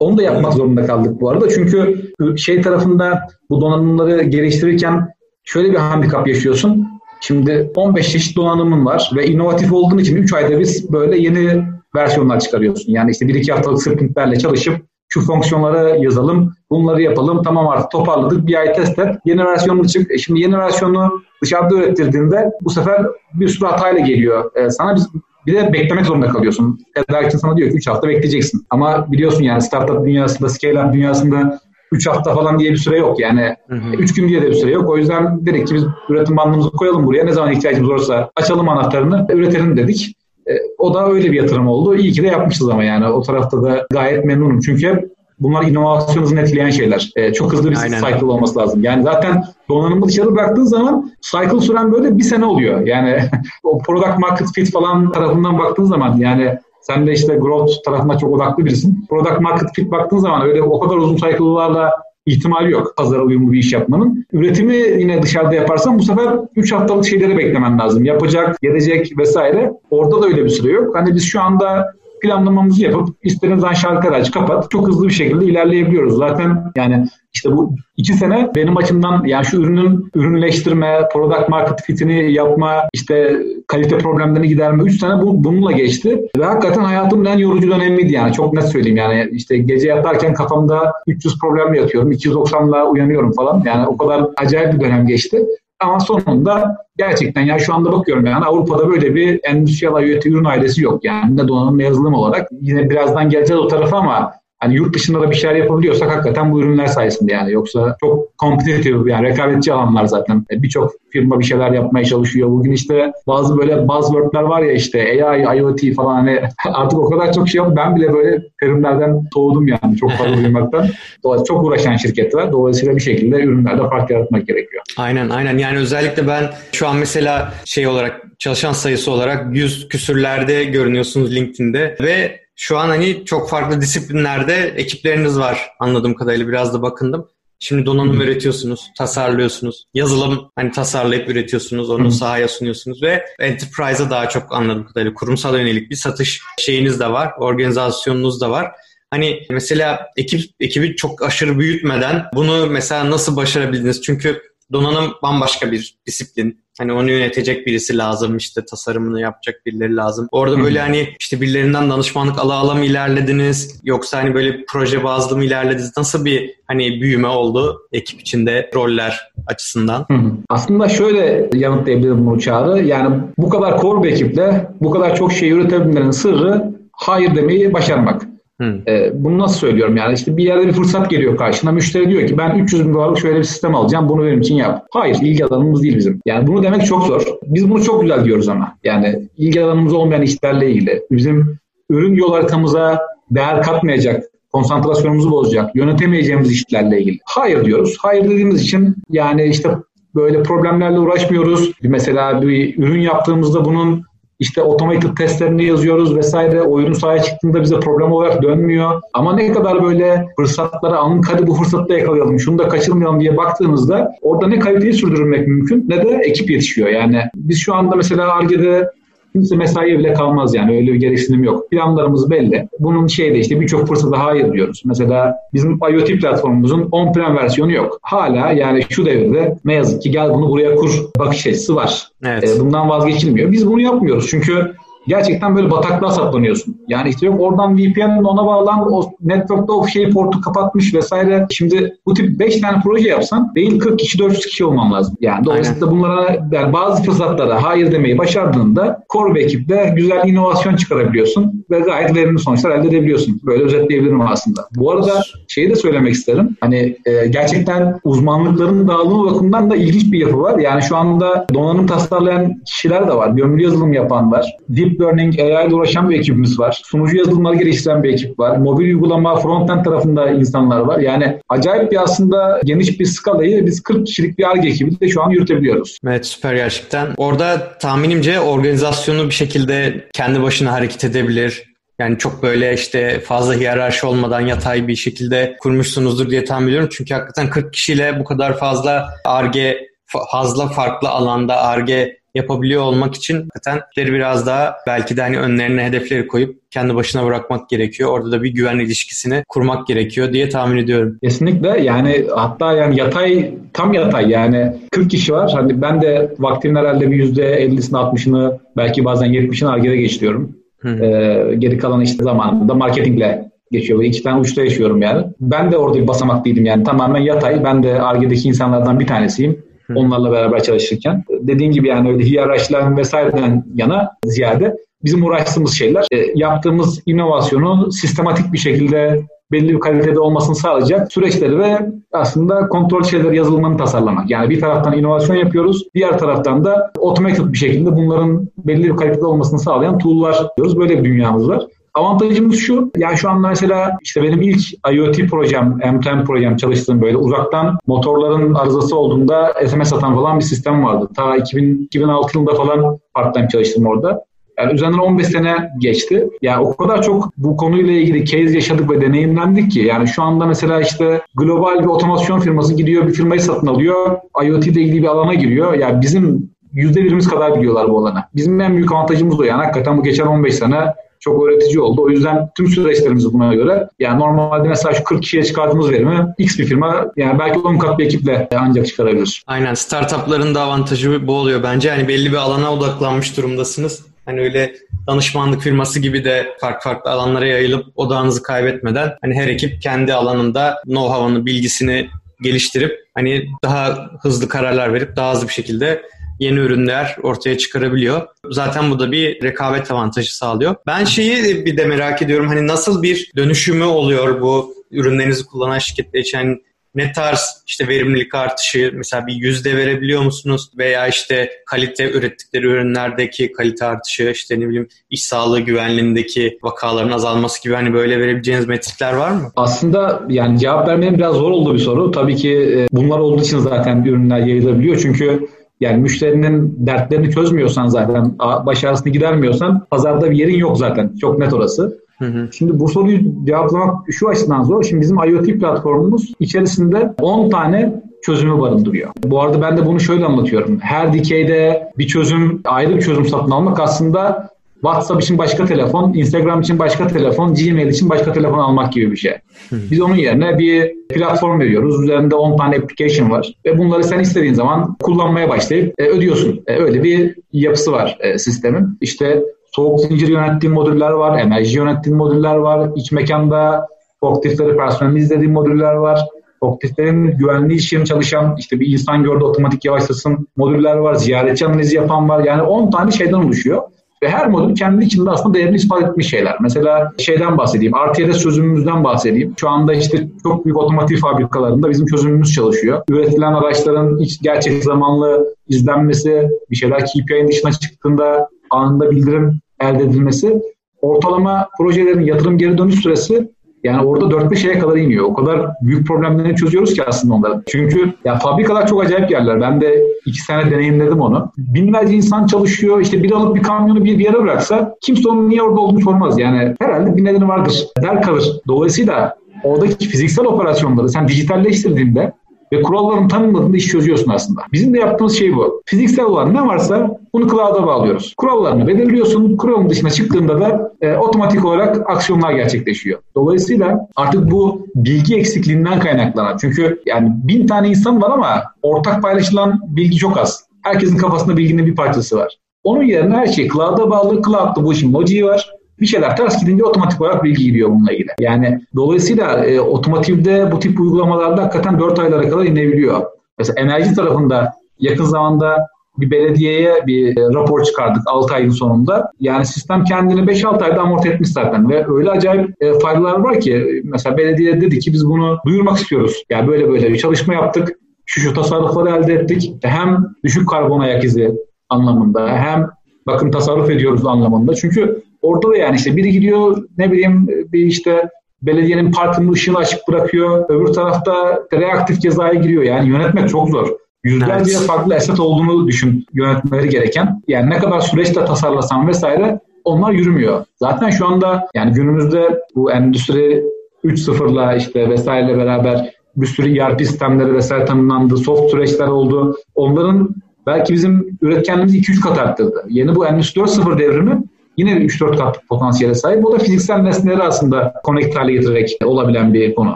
Onu 0.00 0.18
da 0.18 0.22
yapmak 0.22 0.52
zorunda 0.52 0.86
kaldık 0.86 1.20
bu 1.20 1.30
arada. 1.30 1.48
Çünkü 1.48 2.02
şey 2.36 2.62
tarafında 2.62 3.28
bu 3.50 3.60
donanımları 3.60 4.22
geliştirirken 4.22 5.08
şöyle 5.44 5.72
bir 5.72 5.76
handikap 5.76 6.28
yaşıyorsun. 6.28 6.88
Şimdi 7.20 7.70
15 7.76 8.12
çeşit 8.12 8.36
donanımın 8.36 8.84
var 8.84 9.10
ve 9.16 9.26
inovatif 9.26 9.72
olduğun 9.72 9.98
için 9.98 10.16
3 10.16 10.32
ayda 10.32 10.60
biz 10.60 10.92
böyle 10.92 11.18
yeni 11.18 11.64
versiyonlar 11.94 12.40
çıkarıyorsun. 12.40 12.92
Yani 12.92 13.10
işte 13.10 13.26
1-2 13.26 13.52
haftalık 13.52 13.82
sprintlerle 13.82 14.38
çalışıp 14.38 14.89
şu 15.12 15.20
fonksiyonları 15.20 16.04
yazalım, 16.04 16.54
bunları 16.70 17.02
yapalım, 17.02 17.42
tamam 17.42 17.68
artık 17.68 17.90
toparladık, 17.90 18.46
bir 18.46 18.54
ay 18.54 18.72
test 18.72 18.98
et, 18.98 19.16
yeni 19.24 19.44
versiyonu 19.44 19.88
çık. 19.88 20.10
E 20.10 20.18
şimdi 20.18 20.40
yeni 20.40 20.58
versiyonu 20.58 21.22
dışarıda 21.42 21.74
ürettirdiğinde 21.74 22.50
bu 22.62 22.70
sefer 22.70 23.06
bir 23.34 23.48
sürü 23.48 23.66
hatayla 23.66 24.00
geliyor. 24.00 24.50
E, 24.56 24.70
sana 24.70 24.96
biz 24.96 25.08
bir 25.46 25.54
de 25.54 25.72
beklemek 25.72 26.06
zorunda 26.06 26.28
kalıyorsun. 26.28 26.78
Tedarikçi 26.94 27.38
sana 27.38 27.56
diyor 27.56 27.70
ki 27.70 27.76
3 27.76 27.88
hafta 27.88 28.08
bekleyeceksin. 28.08 28.66
Ama 28.70 29.12
biliyorsun 29.12 29.42
yani 29.42 29.62
startup 29.62 30.04
dünyasında, 30.04 30.48
scale-up 30.48 30.92
dünyasında 30.92 31.60
3 31.92 32.06
hafta 32.06 32.34
falan 32.34 32.58
diye 32.58 32.70
bir 32.70 32.76
süre 32.76 32.98
yok. 32.98 33.20
Yani 33.20 33.56
3 33.98 34.14
gün 34.14 34.28
diye 34.28 34.42
de 34.42 34.46
bir 34.46 34.54
süre 34.54 34.70
yok. 34.70 34.90
O 34.90 34.96
yüzden 34.98 35.46
dedik 35.46 35.68
ki 35.68 35.74
biz 35.74 35.84
üretim 36.08 36.36
bandımızı 36.36 36.70
koyalım 36.70 37.06
buraya. 37.06 37.24
Ne 37.24 37.32
zaman 37.32 37.52
ihtiyacımız 37.52 37.90
olursa 37.90 38.30
açalım 38.36 38.68
anahtarını, 38.68 39.26
üretelim 39.30 39.76
dedik. 39.76 40.16
E, 40.48 40.52
o 40.78 40.94
da 40.94 41.06
öyle 41.06 41.32
bir 41.32 41.36
yatırım 41.36 41.68
oldu. 41.68 41.96
İyi 41.96 42.12
ki 42.12 42.22
de 42.22 42.26
yapmışız 42.26 42.68
ama 42.68 42.84
yani 42.84 43.06
o 43.06 43.22
tarafta 43.22 43.62
da 43.62 43.86
gayet 43.90 44.24
memnunum. 44.24 44.60
Çünkü 44.60 45.10
bunlar 45.40 45.62
inovasyon 45.62 46.22
hızını 46.22 46.40
etkileyen 46.40 46.70
şeyler. 46.70 47.10
E, 47.16 47.32
çok 47.32 47.52
hızlı 47.52 47.70
bir 47.70 47.76
Aynen. 47.76 48.00
cycle 48.00 48.26
olması 48.26 48.58
lazım. 48.58 48.82
Yani 48.84 49.02
zaten 49.02 49.44
donanımı 49.68 50.08
dışarı 50.08 50.32
bıraktığın 50.32 50.64
zaman 50.64 51.12
cycle 51.20 51.60
süren 51.60 51.92
böyle 51.92 52.18
bir 52.18 52.22
sene 52.22 52.44
oluyor. 52.44 52.80
Yani 52.80 53.18
o 53.62 53.78
product 53.78 54.18
market 54.18 54.48
fit 54.54 54.72
falan 54.72 55.12
tarafından 55.12 55.58
baktığın 55.58 55.84
zaman 55.84 56.16
yani 56.16 56.58
sen 56.80 57.06
de 57.06 57.12
işte 57.12 57.34
growth 57.36 57.72
tarafına 57.84 58.18
çok 58.18 58.32
odaklı 58.32 58.64
birisin. 58.64 59.06
Product 59.10 59.40
market 59.40 59.74
fit 59.74 59.90
baktığın 59.90 60.18
zaman 60.18 60.42
öyle 60.42 60.62
o 60.62 60.80
kadar 60.80 60.96
uzun 60.96 61.16
cycle'larla 61.16 61.92
ihtimali 62.26 62.72
yok 62.72 62.94
pazara 62.96 63.22
uyumlu 63.22 63.52
bir 63.52 63.58
iş 63.58 63.72
yapmanın. 63.72 64.26
Üretimi 64.32 64.76
yine 64.76 65.22
dışarıda 65.22 65.54
yaparsan 65.54 65.98
bu 65.98 66.02
sefer 66.02 66.38
3 66.56 66.72
haftalık 66.72 67.06
şeyleri 67.06 67.36
beklemen 67.36 67.78
lazım. 67.78 68.04
Yapacak, 68.04 68.60
gelecek 68.62 69.18
vesaire. 69.18 69.72
Orada 69.90 70.22
da 70.22 70.26
öyle 70.26 70.44
bir 70.44 70.50
süre 70.50 70.72
yok. 70.72 70.96
Hani 70.96 71.14
biz 71.14 71.24
şu 71.24 71.40
anda 71.40 71.94
planlamamızı 72.22 72.82
yapıp 72.82 73.08
istediğiniz 73.22 73.64
an 73.64 73.72
şarkı 73.72 74.08
aç 74.08 74.30
kapat 74.30 74.70
çok 74.70 74.88
hızlı 74.88 75.08
bir 75.08 75.12
şekilde 75.12 75.44
ilerleyebiliyoruz. 75.44 76.16
Zaten 76.16 76.72
yani 76.76 77.06
işte 77.34 77.52
bu 77.52 77.74
iki 77.96 78.12
sene 78.12 78.50
benim 78.54 78.76
açımdan 78.76 79.24
yani 79.24 79.44
şu 79.44 79.56
ürünün 79.60 80.10
ürünleştirme, 80.14 81.08
product 81.12 81.48
market 81.48 81.82
fitini 81.82 82.32
yapma, 82.32 82.88
işte 82.92 83.42
kalite 83.66 83.98
problemlerini 83.98 84.48
giderme 84.48 84.82
üç 84.82 85.00
sene 85.00 85.22
bu, 85.22 85.44
bununla 85.44 85.72
geçti. 85.72 86.22
Ve 86.38 86.44
hakikaten 86.44 86.84
hayatımın 86.84 87.24
en 87.24 87.38
yorucu 87.38 87.70
dönemiydi 87.70 88.12
yani 88.12 88.32
çok 88.32 88.52
net 88.54 88.64
söyleyeyim 88.64 88.96
yani 88.96 89.28
işte 89.32 89.58
gece 89.58 89.88
yatarken 89.88 90.34
kafamda 90.34 90.92
300 91.06 91.38
problemle 91.38 91.80
yatıyorum, 91.80 92.12
290'la 92.12 92.86
uyanıyorum 92.86 93.32
falan 93.32 93.62
yani 93.66 93.86
o 93.86 93.96
kadar 93.96 94.26
acayip 94.36 94.74
bir 94.74 94.80
dönem 94.80 95.06
geçti. 95.06 95.46
Ama 95.80 96.00
sonunda 96.00 96.76
gerçekten 96.96 97.42
ya 97.42 97.58
şu 97.58 97.74
anda 97.74 97.92
bakıyorum 97.92 98.26
yani 98.26 98.44
Avrupa'da 98.44 98.88
böyle 98.88 99.14
bir 99.14 99.40
endüstriyel 99.42 100.08
IoT 100.08 100.26
ürün 100.26 100.44
ailesi 100.44 100.82
yok. 100.82 101.04
Yani 101.04 101.36
ne 101.36 101.48
donanım 101.48 101.78
ne 101.78 101.84
yazılım 101.84 102.14
olarak. 102.14 102.48
Yine 102.60 102.90
birazdan 102.90 103.30
geleceğiz 103.30 103.62
o 103.62 103.68
tarafa 103.68 103.96
ama 103.96 104.32
hani 104.60 104.74
yurt 104.74 104.94
dışında 104.94 105.20
da 105.20 105.30
bir 105.30 105.36
şeyler 105.36 105.56
yapabiliyorsak 105.56 106.10
hakikaten 106.10 106.52
bu 106.52 106.60
ürünler 106.60 106.86
sayesinde 106.86 107.32
yani. 107.32 107.52
Yoksa 107.52 107.96
çok 108.00 108.38
kompetitif 108.38 108.96
yani 109.06 109.28
rekabetçi 109.28 109.72
alanlar 109.72 110.04
zaten. 110.04 110.44
E, 110.50 110.62
birçok 110.62 110.92
firma 111.10 111.38
bir 111.38 111.44
şeyler 111.44 111.70
yapmaya 111.70 112.04
çalışıyor. 112.04 112.48
Bugün 112.48 112.72
işte 112.72 113.12
bazı 113.26 113.58
böyle 113.58 113.88
buzzwordler 113.88 114.42
var 114.42 114.62
ya 114.62 114.72
işte 114.72 115.24
AI, 115.24 115.58
IoT 115.58 115.94
falan 115.96 116.14
hani 116.14 116.40
artık 116.74 116.98
o 116.98 117.10
kadar 117.10 117.32
çok 117.32 117.48
şey 117.48 117.58
yok. 117.58 117.76
Ben 117.76 117.96
bile 117.96 118.12
böyle 118.12 118.42
terimlerden 118.60 119.22
soğudum 119.34 119.68
yani 119.68 119.96
çok 120.00 120.10
fazla 120.10 120.36
duymaktan. 120.36 120.86
Dolayısıyla 121.24 121.44
çok 121.44 121.66
uğraşan 121.66 121.96
şirketler. 121.96 122.52
Dolayısıyla 122.52 122.96
bir 122.96 123.00
şekilde 123.00 123.36
ürünlerde 123.36 123.88
fark 123.88 124.10
yaratmak 124.10 124.46
gerekiyor. 124.46 124.82
Aynen 124.96 125.30
aynen. 125.30 125.58
Yani 125.58 125.78
özellikle 125.78 126.28
ben 126.28 126.50
şu 126.72 126.88
an 126.88 126.96
mesela 126.96 127.52
şey 127.64 127.86
olarak 127.86 128.22
çalışan 128.38 128.72
sayısı 128.72 129.10
olarak 129.10 129.56
yüz 129.56 129.88
küsürlerde 129.88 130.64
görünüyorsunuz 130.64 131.34
LinkedIn'de 131.34 131.96
ve 132.00 132.39
şu 132.60 132.78
an 132.78 132.88
hani 132.88 133.24
çok 133.24 133.50
farklı 133.50 133.80
disiplinlerde 133.80 134.54
ekipleriniz 134.76 135.38
var 135.38 135.70
anladığım 135.78 136.14
kadarıyla 136.14 136.48
biraz 136.48 136.74
da 136.74 136.82
bakındım. 136.82 137.28
Şimdi 137.58 137.86
donanım 137.86 138.16
Hı-hı. 138.16 138.22
üretiyorsunuz, 138.22 138.90
tasarlıyorsunuz. 138.98 139.84
Yazılım 139.94 140.50
hani 140.56 140.72
tasarlayıp 140.72 141.28
üretiyorsunuz, 141.28 141.90
onu 141.90 142.02
Hı-hı. 142.02 142.12
sahaya 142.12 142.48
sunuyorsunuz 142.48 143.02
ve 143.02 143.24
enterprise'a 143.38 144.10
daha 144.10 144.28
çok 144.28 144.54
anladığım 144.54 144.86
kadarıyla 144.86 145.14
kurumsal 145.14 145.58
yönelik 145.58 145.90
bir 145.90 145.96
satış 145.96 146.40
şeyiniz 146.58 147.00
de 147.00 147.12
var, 147.12 147.32
organizasyonunuz 147.38 148.40
da 148.40 148.50
var. 148.50 148.72
Hani 149.10 149.46
mesela 149.50 150.06
ekip 150.16 150.50
ekibi 150.60 150.96
çok 150.96 151.22
aşırı 151.22 151.58
büyütmeden 151.58 152.24
bunu 152.34 152.66
mesela 152.66 153.10
nasıl 153.10 153.36
başarabildiniz? 153.36 154.02
Çünkü 154.02 154.42
donanım 154.72 155.12
bambaşka 155.22 155.72
bir 155.72 155.94
disiplin. 156.06 156.64
Hani 156.80 156.92
onu 156.92 157.10
yönetecek 157.10 157.66
birisi 157.66 157.98
lazım 157.98 158.36
işte 158.36 158.64
tasarımını 158.64 159.20
yapacak 159.20 159.66
birileri 159.66 159.96
lazım. 159.96 160.28
Orada 160.32 160.58
böyle 160.58 160.80
hani 160.80 161.08
işte 161.20 161.40
birilerinden 161.40 161.90
danışmanlık 161.90 162.38
ala 162.38 162.54
ala 162.54 162.74
mı 162.74 162.84
ilerlediniz 162.84 163.80
yoksa 163.84 164.18
hani 164.18 164.34
böyle 164.34 164.64
proje 164.68 165.04
bazlı 165.04 165.36
mı 165.36 165.44
ilerlediniz? 165.44 165.92
Nasıl 165.96 166.24
bir 166.24 166.54
hani 166.66 167.00
büyüme 167.00 167.28
oldu 167.28 167.82
ekip 167.92 168.20
içinde 168.20 168.70
roller 168.74 169.32
açısından? 169.46 170.06
Aslında 170.48 170.88
şöyle 170.88 171.50
yanıtlayabilirim 171.54 172.26
bu 172.26 172.40
çağrı. 172.40 172.82
Yani 172.82 173.16
bu 173.38 173.48
kadar 173.48 173.80
core 173.80 174.02
bir 174.02 174.12
ekiple 174.12 174.68
bu 174.80 174.90
kadar 174.90 175.16
çok 175.16 175.32
şey 175.32 175.50
üretebilmenin 175.50 176.10
sırrı 176.10 176.72
hayır 176.92 177.34
demeyi 177.34 177.72
başarmak. 177.72 178.29
E, 178.60 179.10
bunu 179.14 179.38
nasıl 179.38 179.58
söylüyorum 179.58 179.96
yani 179.96 180.14
işte 180.14 180.36
bir 180.36 180.44
yerde 180.44 180.66
bir 180.66 180.72
fırsat 180.72 181.10
geliyor 181.10 181.36
karşına 181.36 181.72
müşteri 181.72 182.10
diyor 182.10 182.28
ki 182.28 182.38
ben 182.38 182.58
300 182.58 182.88
bin 182.88 182.94
dolarlık 182.94 183.18
şöyle 183.18 183.38
bir 183.38 183.44
sistem 183.44 183.74
alacağım 183.74 184.08
bunu 184.08 184.26
benim 184.26 184.40
için 184.40 184.54
yap. 184.54 184.86
Hayır 184.90 185.16
ilgi 185.22 185.44
alanımız 185.44 185.82
değil 185.82 185.96
bizim. 185.96 186.20
Yani 186.26 186.46
bunu 186.46 186.62
demek 186.62 186.86
çok 186.86 187.06
zor. 187.06 187.22
Biz 187.46 187.70
bunu 187.70 187.84
çok 187.84 188.02
güzel 188.02 188.24
diyoruz 188.24 188.48
ama. 188.48 188.76
Yani 188.84 189.28
ilgi 189.36 189.64
alanımız 189.64 189.92
olmayan 189.92 190.22
işlerle 190.22 190.70
ilgili 190.70 191.02
bizim 191.10 191.58
ürün 191.90 192.14
yol 192.14 192.32
haritamıza 192.32 193.00
değer 193.30 193.62
katmayacak 193.62 194.24
konsantrasyonumuzu 194.52 195.30
bozacak, 195.30 195.76
yönetemeyeceğimiz 195.76 196.52
işlerle 196.52 197.00
ilgili. 197.00 197.18
Hayır 197.24 197.64
diyoruz. 197.64 197.96
Hayır 198.00 198.24
dediğimiz 198.24 198.62
için 198.62 198.96
yani 199.10 199.44
işte 199.44 199.70
böyle 200.14 200.42
problemlerle 200.42 200.98
uğraşmıyoruz. 200.98 201.72
Mesela 201.82 202.42
bir 202.42 202.78
ürün 202.78 203.00
yaptığımızda 203.00 203.64
bunun 203.64 204.04
işte 204.40 204.62
automated 204.62 205.16
testlerini 205.16 205.64
yazıyoruz 205.64 206.16
vesaire. 206.16 206.62
O 206.62 206.80
ürün 206.80 206.92
sahaya 206.92 207.22
çıktığında 207.22 207.62
bize 207.62 207.80
problem 207.80 208.12
olarak 208.12 208.42
dönmüyor. 208.42 209.02
Ama 209.14 209.34
ne 209.34 209.52
kadar 209.52 209.82
böyle 209.82 210.26
fırsatlara 210.36 210.98
anlık 210.98 211.32
hadi 211.32 211.46
bu 211.46 211.54
fırsatta 211.54 211.98
yakalayalım, 211.98 212.40
şunu 212.40 212.58
da 212.58 212.68
kaçırmayalım 212.68 213.20
diye 213.20 213.36
baktığınızda 213.36 214.12
orada 214.22 214.46
ne 214.46 214.58
kaliteyi 214.58 214.92
sürdürmek 214.92 215.48
mümkün 215.48 215.84
ne 215.88 216.04
de 216.04 216.20
ekip 216.24 216.50
yetişiyor. 216.50 216.88
Yani 216.88 217.22
biz 217.34 217.58
şu 217.58 217.74
anda 217.74 217.96
mesela 217.96 218.32
Arge'de 218.32 218.90
Kimse 219.32 219.56
mesaiye 219.56 219.98
bile 219.98 220.12
kalmaz 220.12 220.54
yani 220.54 220.76
öyle 220.76 220.92
bir 220.92 221.00
gereksinim 221.00 221.44
yok. 221.44 221.70
Planlarımız 221.70 222.30
belli. 222.30 222.68
Bunun 222.80 223.06
şeyde 223.06 223.38
işte 223.38 223.60
birçok 223.60 223.88
fırsata 223.88 224.24
hayır 224.24 224.52
diyoruz. 224.52 224.82
Mesela 224.84 225.36
bizim 225.54 225.78
IoT 225.90 226.06
platformumuzun 226.06 226.88
on-prem 226.92 227.36
versiyonu 227.36 227.72
yok. 227.72 227.98
Hala 228.02 228.52
yani 228.52 228.82
şu 228.88 229.06
devirde 229.06 229.56
ne 229.64 229.74
yazık 229.74 230.02
ki 230.02 230.10
gel 230.10 230.34
bunu 230.34 230.48
buraya 230.48 230.74
kur 230.74 230.90
bakış 231.18 231.46
açısı 231.46 231.76
var. 231.76 232.08
Evet. 232.24 232.56
E, 232.56 232.60
bundan 232.60 232.88
vazgeçilmiyor. 232.88 233.52
Biz 233.52 233.66
bunu 233.66 233.80
yapmıyoruz 233.80 234.26
çünkü 234.30 234.72
gerçekten 235.06 235.56
böyle 235.56 235.70
bataklığa 235.70 236.10
saplanıyorsun. 236.10 236.76
Yani 236.88 237.08
işte 237.08 237.26
yok 237.26 237.40
oradan 237.40 237.78
VPN'in 237.78 238.24
ona 238.24 238.46
bağlan 238.46 238.92
o 238.92 239.02
network'ta 239.20 239.72
o 239.72 239.86
şey 239.86 240.10
portu 240.10 240.40
kapatmış 240.40 240.94
vesaire. 240.94 241.46
Şimdi 241.50 241.96
bu 242.06 242.14
tip 242.14 242.38
5 242.38 242.60
tane 242.60 242.80
proje 242.84 243.08
yapsan 243.08 243.54
değil 243.54 243.78
40 243.78 243.98
kişi 243.98 244.18
400 244.18 244.46
kişi 244.46 244.64
olman 244.64 244.92
lazım. 244.92 245.16
Yani 245.20 245.44
dolayısıyla 245.44 245.86
Aynen. 245.86 245.98
bunlara 245.98 246.46
yani 246.52 246.72
bazı 246.72 247.02
fırsatlara 247.02 247.62
hayır 247.62 247.92
demeyi 247.92 248.18
başardığında 248.18 249.04
core 249.12 249.34
bir 249.34 249.40
ekiple 249.40 249.92
güzel 249.96 250.28
inovasyon 250.28 250.76
çıkarabiliyorsun 250.76 251.59
ve 251.70 251.80
gayet 251.80 252.16
verimli 252.16 252.38
sonuçlar 252.38 252.70
elde 252.70 252.88
edebiliyorsun. 252.88 253.40
Böyle 253.44 253.64
özetleyebilirim 253.64 254.20
aslında. 254.20 254.68
Bu 254.76 254.92
arada 254.92 255.22
şeyi 255.48 255.70
de 255.70 255.76
söylemek 255.76 256.14
isterim. 256.14 256.56
Hani 256.60 256.96
e, 257.06 257.26
gerçekten 257.26 258.00
uzmanlıkların 258.04 258.88
dağılımı 258.88 259.30
bakımından 259.30 259.70
da 259.70 259.76
ilginç 259.76 260.12
bir 260.12 260.18
yapı 260.18 260.40
var. 260.40 260.58
Yani 260.58 260.82
şu 260.82 260.96
anda 260.96 261.46
donanım 261.54 261.86
tasarlayan 261.86 262.60
kişiler 262.66 263.08
de 263.08 263.14
var. 263.14 263.30
Gömülü 263.30 263.62
yazılım 263.62 263.92
yapan 263.92 264.32
var. 264.32 264.56
Deep 264.68 265.00
Learning, 265.00 265.40
AI 265.40 265.66
ile 265.66 265.74
uğraşan 265.74 266.10
bir 266.10 266.18
ekibimiz 266.18 266.58
var. 266.58 266.80
Sunucu 266.84 267.16
yazılımları 267.16 267.56
geliştiren 267.56 268.02
bir 268.02 268.12
ekip 268.12 268.38
var. 268.38 268.56
Mobil 268.56 268.84
uygulama, 268.84 269.36
frontend 269.36 269.84
tarafında 269.84 270.30
insanlar 270.30 270.80
var. 270.80 270.98
Yani 270.98 271.38
acayip 271.48 271.92
bir 271.92 272.02
aslında 272.02 272.60
geniş 272.64 273.00
bir 273.00 273.04
skalayı 273.04 273.66
biz 273.66 273.82
40 273.82 274.06
kişilik 274.06 274.38
bir 274.38 274.50
ARGE 274.50 274.68
ekibi 274.68 275.00
de 275.00 275.08
şu 275.08 275.22
an 275.22 275.30
yürütebiliyoruz. 275.30 275.98
Evet 276.06 276.26
süper 276.26 276.54
gerçekten. 276.54 277.08
Orada 277.16 277.78
tahminimce 277.80 278.40
organizasyonu 278.40 279.26
bir 279.26 279.34
şekilde 279.34 280.04
kendi 280.12 280.42
başına 280.42 280.72
hareket 280.72 281.04
edebilir. 281.04 281.59
Yani 282.00 282.18
çok 282.18 282.42
böyle 282.42 282.74
işte 282.74 283.20
fazla 283.20 283.54
hiyerarşi 283.54 284.06
olmadan 284.06 284.40
yatay 284.40 284.88
bir 284.88 284.96
şekilde 284.96 285.56
kurmuşsunuzdur 285.60 286.30
diye 286.30 286.44
tahmin 286.44 286.68
ediyorum. 286.68 286.88
Çünkü 286.92 287.14
hakikaten 287.14 287.50
40 287.50 287.72
kişiyle 287.72 288.20
bu 288.20 288.24
kadar 288.24 288.58
fazla 288.58 289.14
ARGE 289.24 289.90
fazla 290.06 290.68
farklı 290.68 291.08
alanda 291.08 291.56
ARGE 291.56 292.20
yapabiliyor 292.34 292.82
olmak 292.82 293.14
için 293.14 293.48
hakikaten 293.54 294.14
biraz 294.14 294.46
daha 294.46 294.76
belki 294.86 295.16
de 295.16 295.22
hani 295.22 295.38
önlerine 295.38 295.84
hedefleri 295.84 296.26
koyup 296.26 296.60
kendi 296.70 296.94
başına 296.94 297.26
bırakmak 297.26 297.68
gerekiyor. 297.68 298.10
Orada 298.10 298.32
da 298.32 298.42
bir 298.42 298.50
güven 298.50 298.78
ilişkisini 298.78 299.44
kurmak 299.48 299.86
gerekiyor 299.86 300.32
diye 300.32 300.48
tahmin 300.48 300.76
ediyorum. 300.76 301.18
Kesinlikle 301.22 301.80
yani 301.80 302.26
hatta 302.36 302.72
yani 302.72 302.98
yatay 302.98 303.54
tam 303.72 303.92
yatay 303.92 304.30
yani 304.30 304.76
40 304.90 305.10
kişi 305.10 305.32
var. 305.32 305.52
Hani 305.54 305.82
ben 305.82 306.02
de 306.02 306.34
vaktimin 306.38 306.76
herhalde 306.76 307.10
bir 307.10 307.34
%50'sini 307.34 307.96
60'ını 307.96 308.58
belki 308.76 309.04
bazen 309.04 309.28
70'ini 309.28 309.68
argede 309.68 309.96
geçiriyorum. 309.96 310.59
Ee, 310.84 311.54
geri 311.58 311.78
kalan 311.78 312.00
işte 312.00 312.24
zamanında 312.24 312.74
marketingle 312.74 313.50
geçiyor. 313.70 313.98
Böyle 313.98 314.08
iki 314.08 314.22
tane 314.22 314.40
uçta 314.40 314.62
yaşıyorum 314.62 315.02
yani. 315.02 315.26
Ben 315.40 315.72
de 315.72 315.76
orada 315.76 315.98
bir 315.98 316.08
basamaklıydım 316.08 316.64
yani. 316.64 316.84
Tamamen 316.84 317.20
yatay. 317.20 317.64
Ben 317.64 317.82
de 317.82 318.02
Arge'deki 318.02 318.48
insanlardan 318.48 319.00
bir 319.00 319.06
tanesiyim 319.06 319.62
onlarla 319.94 320.32
beraber 320.32 320.62
çalışırken. 320.62 321.24
Dediğim 321.40 321.72
gibi 321.72 321.88
yani 321.88 322.08
öyle 322.08 322.24
hiyerarşiler 322.24 322.96
vesaireden 322.96 323.64
yana 323.74 324.10
ziyade 324.24 324.76
bizim 325.04 325.24
uğraştığımız 325.24 325.72
şeyler 325.72 326.04
e, 326.12 326.26
yaptığımız 326.34 327.02
inovasyonu 327.06 327.92
sistematik 327.92 328.52
bir 328.52 328.58
şekilde 328.58 329.20
belli 329.52 329.74
bir 329.74 329.80
kalitede 329.80 330.20
olmasını 330.20 330.54
sağlayacak 330.54 331.12
süreçleri 331.12 331.58
ve 331.58 331.90
aslında 332.12 332.68
kontrol 332.68 333.02
şeyleri 333.02 333.36
yazılımını 333.36 333.76
tasarlamak. 333.76 334.30
Yani 334.30 334.50
bir 334.50 334.60
taraftan 334.60 334.98
inovasyon 334.98 335.36
yapıyoruz, 335.36 335.88
diğer 335.94 336.18
taraftan 336.18 336.64
da 336.64 336.92
otomatik 336.98 337.52
bir 337.52 337.58
şekilde 337.58 337.96
bunların 337.96 338.48
belli 338.58 338.84
bir 338.84 338.96
kalitede 338.96 339.26
olmasını 339.26 339.58
sağlayan 339.58 339.98
tool'lar 339.98 340.34
yapıyoruz. 340.34 340.78
Böyle 340.78 340.98
bir 340.98 341.04
dünyamız 341.04 341.48
var. 341.48 341.66
Avantajımız 341.94 342.58
şu, 342.58 342.90
yani 342.96 343.16
şu 343.16 343.30
anda 343.30 343.48
mesela 343.48 343.96
işte 344.02 344.22
benim 344.22 344.42
ilk 344.42 344.60
IoT 344.92 345.30
projem, 345.30 345.78
M10 345.82 346.24
projem 346.24 346.56
çalıştığım 346.56 347.02
böyle 347.02 347.16
uzaktan 347.16 347.78
motorların 347.86 348.54
arızası 348.54 348.96
olduğunda 348.96 349.54
SMS 349.66 349.92
atan 349.92 350.14
falan 350.14 350.38
bir 350.38 350.44
sistem 350.44 350.84
vardı. 350.84 351.08
Ta 351.16 351.36
2000, 351.36 351.84
2006 351.84 352.38
yılında 352.38 352.54
falan 352.54 352.98
part-time 353.14 353.48
çalıştım 353.48 353.86
orada. 353.86 354.24
Yani 354.60 354.74
üzerinden 354.74 354.98
15 354.98 355.26
sene 355.26 355.70
geçti. 355.78 356.28
Yani 356.42 356.66
o 356.66 356.76
kadar 356.76 357.02
çok 357.02 357.32
bu 357.36 357.56
konuyla 357.56 357.92
ilgili 357.92 358.24
case 358.24 358.54
yaşadık 358.54 358.90
ve 358.90 359.00
deneyimlendik 359.00 359.72
ki. 359.72 359.80
Yani 359.80 360.08
şu 360.08 360.22
anda 360.22 360.46
mesela 360.46 360.80
işte 360.80 361.22
global 361.34 361.78
bir 361.78 361.86
otomasyon 361.86 362.40
firması 362.40 362.74
gidiyor 362.74 363.06
bir 363.06 363.12
firmayı 363.12 363.40
satın 363.40 363.66
alıyor. 363.66 364.16
IoT 364.44 364.66
ile 364.66 364.80
ilgili 364.80 365.02
bir 365.02 365.08
alana 365.08 365.34
giriyor. 365.34 365.74
Yani 365.74 366.02
bizim 366.02 366.50
yüzde 366.72 367.04
birimiz 367.04 367.28
kadar 367.28 367.58
biliyorlar 367.58 367.90
bu 367.90 367.98
alana. 367.98 368.28
Bizim 368.34 368.60
en 368.60 368.74
büyük 368.74 368.92
avantajımız 368.92 369.40
o 369.40 369.42
yani. 369.42 369.62
Hakikaten 369.62 369.98
bu 369.98 370.02
geçen 370.02 370.26
15 370.26 370.54
sene 370.54 370.94
çok 371.20 371.46
öğretici 371.46 371.80
oldu. 371.80 372.02
O 372.02 372.10
yüzden 372.10 372.48
tüm 372.56 372.66
süreçlerimizi 372.66 373.32
buna 373.32 373.54
göre 373.54 373.88
yani 373.98 374.20
normalde 374.20 374.68
mesela 374.68 374.94
şu 374.94 375.04
40 375.04 375.22
kişiye 375.22 375.42
çıkardığımız 375.42 375.90
verimi 375.90 376.34
X 376.38 376.58
bir 376.58 376.64
firma 376.64 377.06
yani 377.16 377.38
belki 377.38 377.58
10 377.58 377.78
kat 377.78 377.98
bir 377.98 378.04
ekiple 378.04 378.48
ancak 378.56 378.86
çıkarabilir. 378.86 379.42
Aynen 379.46 379.74
startupların 379.74 380.54
da 380.54 380.60
avantajı 380.60 381.26
bu 381.26 381.34
oluyor 381.34 381.62
bence. 381.62 381.88
Yani 381.88 382.08
belli 382.08 382.32
bir 382.32 382.36
alana 382.36 382.72
odaklanmış 382.72 383.36
durumdasınız. 383.36 384.09
Hani 384.30 384.40
öyle 384.40 384.74
danışmanlık 385.06 385.62
firması 385.62 386.00
gibi 386.00 386.24
de 386.24 386.46
farklı 386.60 386.90
farklı 386.90 387.10
alanlara 387.10 387.46
yayılıp 387.46 387.86
odağınızı 387.96 388.42
kaybetmeden 388.42 389.12
hani 389.22 389.34
her 389.34 389.48
ekip 389.48 389.82
kendi 389.82 390.14
alanında 390.14 390.82
know-how'ını, 390.86 391.46
bilgisini 391.46 392.08
geliştirip 392.42 393.04
hani 393.14 393.48
daha 393.64 394.10
hızlı 394.22 394.48
kararlar 394.48 394.94
verip 394.94 395.16
daha 395.16 395.34
hızlı 395.34 395.48
bir 395.48 395.52
şekilde 395.52 396.02
yeni 396.38 396.58
ürünler 396.58 397.16
ortaya 397.22 397.58
çıkarabiliyor. 397.58 398.26
Zaten 398.50 398.90
bu 398.90 398.98
da 398.98 399.12
bir 399.12 399.42
rekabet 399.42 399.90
avantajı 399.90 400.36
sağlıyor. 400.36 400.74
Ben 400.86 401.04
şeyi 401.04 401.66
bir 401.66 401.76
de 401.76 401.84
merak 401.84 402.22
ediyorum 402.22 402.48
hani 402.48 402.66
nasıl 402.66 403.02
bir 403.02 403.30
dönüşümü 403.36 403.84
oluyor 403.84 404.40
bu 404.40 404.74
ürünlerinizi 404.90 405.46
kullanan 405.46 405.78
şirketler 405.78 406.20
için? 406.20 406.38
Yani 406.38 406.58
ne 406.94 407.12
tarz 407.12 407.62
işte 407.66 407.88
verimlilik 407.88 408.34
artışı 408.34 408.92
mesela 408.94 409.26
bir 409.26 409.34
yüzde 409.34 409.76
verebiliyor 409.76 410.22
musunuz 410.22 410.70
veya 410.78 411.08
işte 411.08 411.50
kalite 411.66 412.10
ürettikleri 412.10 412.66
ürünlerdeki 412.66 413.52
kalite 413.52 413.84
artışı 413.84 414.30
işte 414.34 414.60
ne 414.60 414.68
bileyim 414.68 414.88
iş 415.10 415.24
sağlığı 415.24 415.60
güvenliğindeki 415.60 416.58
vakaların 416.62 417.12
azalması 417.12 417.62
gibi 417.62 417.74
hani 417.74 417.94
böyle 417.94 418.20
verebileceğiniz 418.20 418.68
metrikler 418.68 419.12
var 419.12 419.30
mı? 419.30 419.52
Aslında 419.56 420.22
yani 420.28 420.58
cevap 420.58 420.88
vermenin 420.88 421.18
biraz 421.18 421.34
zor 421.34 421.50
olduğu 421.50 421.74
bir 421.74 421.78
soru. 421.78 422.10
Tabii 422.10 422.36
ki 422.36 422.50
e, 422.52 422.86
bunlar 422.92 423.18
olduğu 423.18 423.42
için 423.42 423.58
zaten 423.58 424.04
ürünler 424.04 424.38
yayılabiliyor. 424.38 424.98
Çünkü 425.02 425.48
yani 425.80 425.96
müşterinin 425.96 426.86
dertlerini 426.86 427.30
çözmüyorsan 427.30 427.86
zaten, 427.86 428.38
başarısını 428.38 429.12
gidermiyorsan 429.12 429.86
pazarda 429.90 430.30
bir 430.30 430.36
yerin 430.36 430.56
yok 430.56 430.78
zaten. 430.78 431.16
Çok 431.20 431.38
net 431.38 431.52
orası. 431.52 432.00
Hı 432.20 432.24
hı. 432.24 432.48
Şimdi 432.52 432.80
bu 432.80 432.88
soruyu 432.88 433.18
cevaplamak 433.46 434.12
şu 434.12 434.28
açıdan 434.28 434.62
zor. 434.62 434.82
Şimdi 434.82 435.02
bizim 435.02 435.16
IoT 435.16 435.46
platformumuz 435.46 436.32
içerisinde 436.40 437.14
10 437.20 437.50
tane 437.50 438.02
çözümü 438.22 438.60
barındırıyor. 438.60 439.10
Bu 439.24 439.40
arada 439.42 439.62
ben 439.62 439.76
de 439.76 439.86
bunu 439.86 440.00
şöyle 440.00 440.24
anlatıyorum. 440.24 440.78
Her 440.80 441.12
dikeyde 441.12 441.92
bir 441.98 442.06
çözüm, 442.06 442.60
ayrı 442.64 442.96
bir 442.96 443.00
çözüm 443.00 443.26
satın 443.26 443.50
almak 443.50 443.80
aslında 443.80 444.50
WhatsApp 444.74 445.22
için 445.22 445.38
başka 445.38 445.64
telefon, 445.66 446.14
Instagram 446.14 446.60
için 446.60 446.78
başka 446.78 447.06
telefon, 447.06 447.54
Gmail 447.54 447.88
için 447.88 448.08
başka 448.08 448.32
telefon 448.32 448.58
almak 448.58 448.92
gibi 448.92 449.10
bir 449.10 449.16
şey. 449.16 449.34
Biz 449.72 450.00
onun 450.00 450.14
yerine 450.14 450.58
bir 450.58 450.94
platform 451.08 451.60
veriyoruz. 451.60 452.04
Üzerinde 452.04 452.34
10 452.34 452.56
tane 452.56 452.76
application 452.76 453.30
var. 453.30 453.54
Ve 453.66 453.78
bunları 453.78 454.04
sen 454.04 454.20
istediğin 454.20 454.54
zaman 454.54 454.96
kullanmaya 455.02 455.48
başlayıp 455.48 456.00
e, 456.00 456.08
ödüyorsun. 456.08 456.62
E, 456.66 456.76
öyle 456.76 457.02
bir 457.02 457.36
yapısı 457.52 457.92
var 457.92 458.18
e, 458.20 458.38
sistemin. 458.38 458.98
İşte 459.00 459.42
soğuk 459.72 460.00
zincir 460.00 460.28
yönettiğin 460.28 460.74
modüller 460.74 461.10
var, 461.10 461.38
enerji 461.38 461.76
yönettiğin 461.76 462.16
modüller 462.16 462.54
var, 462.54 462.90
iç 462.96 463.12
mekanda 463.12 463.86
forkliftleri 464.20 464.76
personel 464.76 465.16
izlediğin 465.16 465.52
modüller 465.52 465.94
var. 465.94 466.20
Forkliftlerin 466.60 467.38
güvenliği 467.38 467.78
için 467.78 468.04
çalışan 468.04 468.56
işte 468.58 468.80
bir 468.80 468.92
insan 468.92 469.22
gördü 469.22 469.44
otomatik 469.44 469.84
yavaşlasın 469.84 470.48
modüller 470.56 470.96
var, 470.96 471.14
ziyaretçi 471.14 471.66
analizi 471.66 471.96
yapan 471.96 472.28
var. 472.28 472.44
Yani 472.44 472.62
10 472.62 472.90
tane 472.90 473.10
şeyden 473.10 473.32
oluşuyor. 473.32 473.82
Ve 474.22 474.28
her 474.28 474.48
modül 474.48 474.74
kendi 474.74 475.04
içinde 475.04 475.30
aslında 475.30 475.54
değerini 475.54 475.76
ispat 475.76 476.02
etmiş 476.02 476.30
şeyler. 476.30 476.56
Mesela 476.60 477.12
şeyden 477.18 477.58
bahsedeyim, 477.58 477.92
RTLS 478.08 478.38
çözümümüzden 478.38 479.04
bahsedeyim. 479.04 479.54
Şu 479.60 479.68
anda 479.68 479.94
işte 479.94 480.28
çok 480.42 480.64
büyük 480.64 480.76
otomotiv 480.76 481.16
fabrikalarında 481.16 481.90
bizim 481.90 482.06
çözümümüz 482.06 482.54
çalışıyor. 482.54 483.02
Üretilen 483.10 483.52
araçların 483.52 484.18
hiç 484.20 484.42
gerçek 484.42 484.84
zamanlı 484.84 485.54
izlenmesi, 485.68 486.48
bir 486.70 486.76
şeyler 486.76 487.06
KPI'nin 487.06 487.48
dışına 487.48 487.72
çıktığında 487.72 488.48
anında 488.70 489.10
bildirim 489.10 489.60
elde 489.80 490.02
edilmesi 490.02 490.62
ortalama 491.02 491.68
projelerin 491.78 492.24
yatırım 492.24 492.58
geri 492.58 492.78
dönüş 492.78 492.94
süresi 492.94 493.50
yani 493.84 494.06
orada 494.06 494.24
4-5 494.24 494.56
şeye 494.56 494.78
kadar 494.78 494.96
iniyor. 494.96 495.24
O 495.24 495.34
kadar 495.34 495.66
büyük 495.82 496.06
problemlerini 496.06 496.56
çözüyoruz 496.56 496.94
ki 496.94 497.04
aslında 497.04 497.34
onları. 497.34 497.62
Çünkü 497.68 498.12
ya 498.24 498.38
fabrikalar 498.38 498.86
çok 498.86 499.04
acayip 499.04 499.30
yerler. 499.30 499.60
Ben 499.60 499.80
de 499.80 500.04
iki 500.26 500.42
sene 500.42 500.70
deneyimledim 500.70 501.20
onu. 501.20 501.52
Binlerce 501.58 502.14
insan 502.14 502.46
çalışıyor. 502.46 503.00
İşte 503.00 503.22
bir 503.22 503.30
alıp 503.30 503.56
bir 503.56 503.62
kamyonu 503.62 504.04
bir, 504.04 504.18
bir 504.18 504.24
yere 504.24 504.42
bıraksa 504.42 504.94
kimse 505.00 505.28
onun 505.28 505.48
niye 505.48 505.62
orada 505.62 505.80
olduğunu 505.80 506.00
sormaz. 506.00 506.38
Yani 506.38 506.74
herhalde 506.80 507.16
bir 507.16 507.24
nedeni 507.24 507.48
vardır. 507.48 507.86
Der 508.02 508.22
kalır. 508.22 508.60
Dolayısıyla 508.68 509.34
oradaki 509.64 510.08
fiziksel 510.08 510.44
operasyonları 510.44 511.08
sen 511.08 511.28
dijitalleştirdiğinde 511.28 512.32
ve 512.72 512.82
kuralların 512.82 513.28
tanımladığında 513.28 513.76
iş 513.76 513.86
çözüyorsun 513.86 514.30
aslında. 514.30 514.62
Bizim 514.72 514.94
de 514.94 514.98
yaptığımız 514.98 515.38
şey 515.38 515.56
bu. 515.56 515.82
Fiziksel 515.86 516.24
olan 516.24 516.54
ne 516.54 516.66
varsa 516.66 517.18
bunu 517.32 517.48
cloud'a 517.48 517.86
bağlıyoruz. 517.86 518.34
Kurallarını 518.36 518.86
belirliyorsun. 518.86 519.56
Kuralın 519.56 519.90
dışına 519.90 520.10
çıktığında 520.10 520.60
da 520.60 520.92
e, 521.00 521.16
otomatik 521.16 521.64
olarak 521.64 522.10
aksiyonlar 522.10 522.52
gerçekleşiyor. 522.52 523.20
Dolayısıyla 523.34 524.08
artık 524.16 524.50
bu 524.50 524.86
bilgi 524.94 525.36
eksikliğinden 525.36 526.00
kaynaklanan. 526.00 526.56
Çünkü 526.56 527.02
yani 527.06 527.32
bin 527.44 527.66
tane 527.66 527.88
insan 527.88 528.22
var 528.22 528.30
ama 528.30 528.62
ortak 528.82 529.22
paylaşılan 529.22 529.80
bilgi 529.86 530.16
çok 530.16 530.38
az. 530.38 530.64
Herkesin 530.82 531.16
kafasında 531.16 531.56
bilginin 531.56 531.86
bir 531.86 531.96
parçası 531.96 532.36
var. 532.36 532.56
Onun 532.84 533.02
yerine 533.02 533.36
her 533.36 533.46
şey 533.46 533.68
cloud'a 533.68 534.10
bağlı. 534.10 534.42
Cloud'da 534.42 534.84
bu 534.84 534.92
işin 534.92 535.12
logiği 535.12 535.44
var 535.44 535.70
bir 536.00 536.06
şeyler 536.06 536.36
ters 536.36 536.60
gidince 536.60 536.84
otomatik 536.84 537.20
olarak 537.20 537.44
bilgi 537.44 537.64
gidiyor 537.64 537.90
bununla 537.90 538.12
ilgili. 538.12 538.30
Yani 538.40 538.80
dolayısıyla 538.96 539.64
e, 539.64 539.80
otomotivde 539.80 540.72
bu 540.72 540.78
tip 540.78 541.00
uygulamalarda 541.00 541.62
hakikaten 541.62 542.00
4 542.00 542.18
aylara 542.18 542.48
kadar 542.48 542.64
inebiliyor. 542.64 543.22
Mesela 543.58 543.80
enerji 543.80 544.14
tarafında 544.14 544.72
yakın 544.98 545.24
zamanda 545.24 545.86
bir 546.18 546.30
belediyeye 546.30 547.06
bir 547.06 547.36
e, 547.36 547.54
rapor 547.54 547.84
çıkardık 547.84 548.22
6 548.26 548.54
ayın 548.54 548.70
sonunda. 548.70 549.32
Yani 549.40 549.66
sistem 549.66 550.04
kendini 550.04 550.40
5-6 550.40 550.84
ayda 550.84 551.00
amorti 551.00 551.28
etmiş 551.28 551.48
zaten 551.48 551.88
ve 551.90 552.06
öyle 552.08 552.30
acayip 552.30 552.82
e, 552.82 552.98
faydalar 552.98 553.40
var 553.40 553.60
ki 553.60 554.02
mesela 554.04 554.36
belediye 554.36 554.80
dedi 554.80 554.98
ki 554.98 555.12
biz 555.12 555.26
bunu 555.26 555.58
duyurmak 555.66 555.98
istiyoruz. 555.98 556.44
Yani 556.50 556.68
böyle 556.68 556.88
böyle 556.88 557.12
bir 557.12 557.18
çalışma 557.18 557.54
yaptık. 557.54 557.92
Şu 558.26 558.40
şu 558.40 558.54
tasarrufları 558.54 559.16
elde 559.16 559.34
ettik. 559.34 559.72
Hem 559.82 560.26
düşük 560.44 560.68
karbon 560.68 561.00
ayak 561.00 561.24
izi 561.24 561.52
anlamında 561.88 562.48
hem 562.48 562.90
bakın 563.26 563.50
tasarruf 563.50 563.90
ediyoruz 563.90 564.26
anlamında. 564.26 564.74
Çünkü 564.74 565.22
Orada 565.42 565.68
da 565.68 565.76
yani 565.76 565.96
işte 565.96 566.16
biri 566.16 566.32
gidiyor 566.32 566.84
ne 566.98 567.12
bileyim 567.12 567.48
bir 567.72 567.86
işte 567.86 568.28
belediyenin 568.62 569.12
parkının 569.12 569.52
ışığını 569.52 569.78
açık 569.78 570.08
bırakıyor. 570.08 570.64
Öbür 570.68 570.92
tarafta 570.92 571.62
reaktif 571.72 572.20
cezaya 572.20 572.54
giriyor. 572.54 572.82
Yani 572.82 573.08
yönetmek 573.08 573.48
çok 573.48 573.68
zor. 573.68 573.88
Yüzlerce 574.24 574.72
evet. 574.78 574.86
farklı 574.86 575.14
eset 575.14 575.40
olduğunu 575.40 575.86
düşün 575.86 576.26
yönetmeleri 576.32 576.88
gereken. 576.88 577.42
Yani 577.48 577.70
ne 577.70 577.78
kadar 577.78 578.00
süreçte 578.00 578.44
tasarlasan 578.44 579.08
vesaire 579.08 579.60
onlar 579.84 580.12
yürümüyor. 580.12 580.64
Zaten 580.76 581.10
şu 581.10 581.26
anda 581.26 581.68
yani 581.74 581.92
günümüzde 581.92 582.60
bu 582.74 582.92
endüstri 582.92 583.64
3.0'la 584.04 584.74
işte 584.74 585.10
vesaireyle 585.10 585.58
beraber 585.58 586.14
bir 586.36 586.46
sürü 586.46 586.78
ERP 586.78 587.00
sistemleri 587.00 587.54
vesaire 587.54 587.84
tanımlandı. 587.84 588.36
Soft 588.36 588.70
süreçler 588.70 589.06
oldu. 589.06 589.56
Onların 589.74 590.34
belki 590.66 590.92
bizim 590.92 591.38
üretkenliğimizi 591.42 591.98
2-3 591.98 592.20
kat 592.20 592.38
arttırdı. 592.38 592.84
Yeni 592.88 593.14
bu 593.14 593.26
Endüstri 593.26 593.60
4.0 593.60 593.98
devrimi 593.98 594.42
yine 594.80 594.92
3-4 594.92 595.36
kat 595.36 595.68
potansiyele 595.68 596.14
sahip. 596.14 596.46
O 596.46 596.52
da 596.52 596.58
fiziksel 596.58 596.98
nesneleri 596.98 597.42
aslında 597.42 597.94
connect 598.04 598.36
hale 598.36 598.52
getirerek 598.52 598.96
olabilen 599.04 599.54
bir 599.54 599.74
konu. 599.74 599.94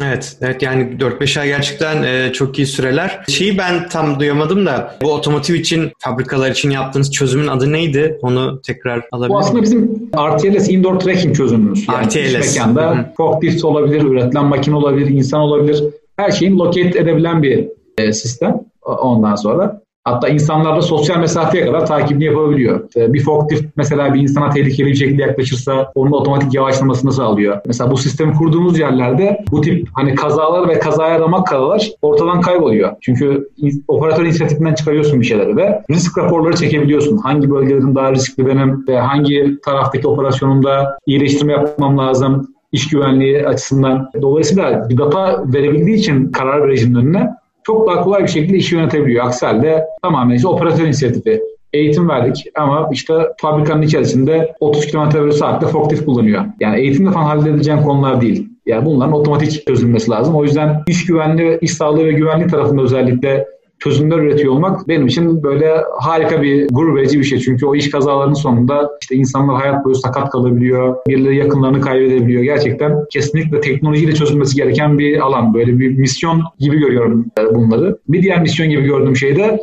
Evet, 0.00 0.36
evet 0.40 0.62
yani 0.62 0.82
4-5 0.98 1.40
ay 1.40 1.46
gerçekten 1.46 2.02
e, 2.02 2.32
çok 2.32 2.58
iyi 2.58 2.66
süreler. 2.66 3.20
Şeyi 3.28 3.58
ben 3.58 3.88
tam 3.88 4.20
duyamadım 4.20 4.66
da 4.66 4.96
bu 5.02 5.12
otomotiv 5.12 5.54
için, 5.54 5.92
fabrikalar 5.98 6.50
için 6.50 6.70
yaptığınız 6.70 7.10
çözümün 7.12 7.46
adı 7.46 7.72
neydi? 7.72 8.18
Onu 8.22 8.60
tekrar 8.62 9.02
alabilir 9.12 9.34
Bu 9.34 9.38
aslında 9.38 9.62
bizim 9.62 10.10
RTLS 10.16 10.68
Indoor 10.68 11.00
Tracking 11.00 11.36
çözümümüz. 11.36 11.86
Yani 11.88 12.06
RTLS. 12.06 12.56
mekanda 12.56 13.12
forklift 13.16 13.64
olabilir, 13.64 14.02
üretilen 14.02 14.44
makine 14.44 14.76
olabilir, 14.76 15.10
insan 15.10 15.40
olabilir. 15.40 15.84
Her 16.16 16.30
şeyin 16.30 16.58
locate 16.58 16.98
edebilen 16.98 17.42
bir 17.42 17.68
e, 17.98 18.12
sistem 18.12 18.60
ondan 18.82 19.34
sonra. 19.34 19.81
Hatta 20.04 20.28
insanlarda 20.28 20.82
sosyal 20.82 21.18
mesafeye 21.18 21.66
kadar 21.66 21.86
takibini 21.86 22.24
yapabiliyor. 22.24 22.88
Bir 22.96 23.20
forklift 23.20 23.64
mesela 23.76 24.14
bir 24.14 24.20
insana 24.20 24.50
tehlikeli 24.50 24.86
bir 24.86 24.94
şekilde 24.94 25.22
yaklaşırsa 25.22 25.92
onun 25.94 26.12
otomatik 26.12 26.54
yavaşlamasını 26.54 27.12
sağlıyor. 27.12 27.60
Mesela 27.66 27.90
bu 27.90 27.96
sistemi 27.96 28.34
kurduğumuz 28.34 28.78
yerlerde 28.78 29.44
bu 29.50 29.60
tip 29.60 29.88
hani 29.92 30.14
kazalar 30.14 30.68
ve 30.68 30.78
kazaya 30.78 31.20
ramak 31.20 31.46
karalar 31.46 31.90
ortadan 32.02 32.40
kayboluyor. 32.40 32.92
Çünkü 33.00 33.48
operatör 33.88 34.24
inisiyatifinden 34.24 34.74
çıkarıyorsun 34.74 35.20
bir 35.20 35.26
şeyleri 35.26 35.56
ve 35.56 35.82
risk 35.90 36.18
raporları 36.18 36.56
çekebiliyorsun. 36.56 37.16
Hangi 37.16 37.50
bölgelerin 37.50 37.94
daha 37.94 38.12
riskli 38.12 38.46
benim 38.46 38.88
ve 38.88 38.98
hangi 39.00 39.58
taraftaki 39.64 40.08
operasyonumda 40.08 40.98
iyileştirme 41.06 41.52
yapmam 41.52 41.98
lazım 41.98 42.48
iş 42.72 42.88
güvenliği 42.88 43.46
açısından. 43.46 44.10
Dolayısıyla 44.22 44.88
bir 44.88 44.98
data 44.98 45.44
verebildiği 45.46 45.96
için 45.96 46.32
karar 46.32 46.68
vericinin 46.68 46.94
önüne 46.94 47.30
çok 47.64 47.88
daha 47.88 48.00
kolay 48.00 48.22
bir 48.22 48.28
şekilde 48.28 48.56
işi 48.56 48.74
yönetebiliyor. 48.74 49.26
Aksi 49.26 49.46
halde 49.46 49.84
tamamen 50.02 50.36
işte 50.36 50.48
operatör 50.48 50.84
inisiyatifi. 50.84 51.42
Eğitim 51.72 52.08
verdik 52.08 52.44
ama 52.54 52.88
işte 52.92 53.14
fabrikanın 53.40 53.82
içerisinde 53.82 54.54
30 54.60 54.86
km 54.86 55.30
saatte 55.30 55.66
forklift 55.66 56.04
kullanıyor. 56.04 56.44
Yani 56.60 56.80
eğitimle 56.80 57.10
falan 57.10 57.24
halledileceğin 57.24 57.78
konular 57.78 58.20
değil. 58.20 58.48
Yani 58.66 58.86
bunların 58.86 59.12
otomatik 59.12 59.66
çözülmesi 59.66 60.10
lazım. 60.10 60.34
O 60.34 60.44
yüzden 60.44 60.82
iş 60.86 61.06
güvenliği, 61.06 61.58
iş 61.60 61.72
sağlığı 61.74 62.04
ve 62.04 62.12
güvenliği 62.12 62.48
tarafında 62.48 62.82
özellikle 62.82 63.46
çözümler 63.82 64.18
üretiyor 64.18 64.52
olmak 64.52 64.88
benim 64.88 65.06
için 65.06 65.42
böyle 65.42 65.76
harika 65.98 66.42
bir 66.42 66.68
gurur 66.68 66.96
verici 66.96 67.18
bir 67.18 67.24
şey. 67.24 67.38
Çünkü 67.38 67.66
o 67.66 67.74
iş 67.74 67.90
kazalarının 67.90 68.34
sonunda 68.34 68.90
işte 69.02 69.14
insanlar 69.14 69.56
hayat 69.56 69.84
boyu 69.84 69.94
sakat 69.94 70.30
kalabiliyor, 70.30 70.96
birileri 71.08 71.36
yakınlarını 71.36 71.80
kaybedebiliyor. 71.80 72.42
Gerçekten 72.42 73.04
kesinlikle 73.12 73.60
teknolojiyle 73.60 74.14
çözülmesi 74.14 74.56
gereken 74.56 74.98
bir 74.98 75.20
alan. 75.20 75.54
Böyle 75.54 75.78
bir 75.78 75.98
misyon 75.98 76.42
gibi 76.58 76.78
görüyorum 76.78 77.26
bunları. 77.54 77.98
Bir 78.08 78.22
diğer 78.22 78.42
misyon 78.42 78.70
gibi 78.70 78.82
gördüğüm 78.82 79.16
şey 79.16 79.36
de 79.36 79.60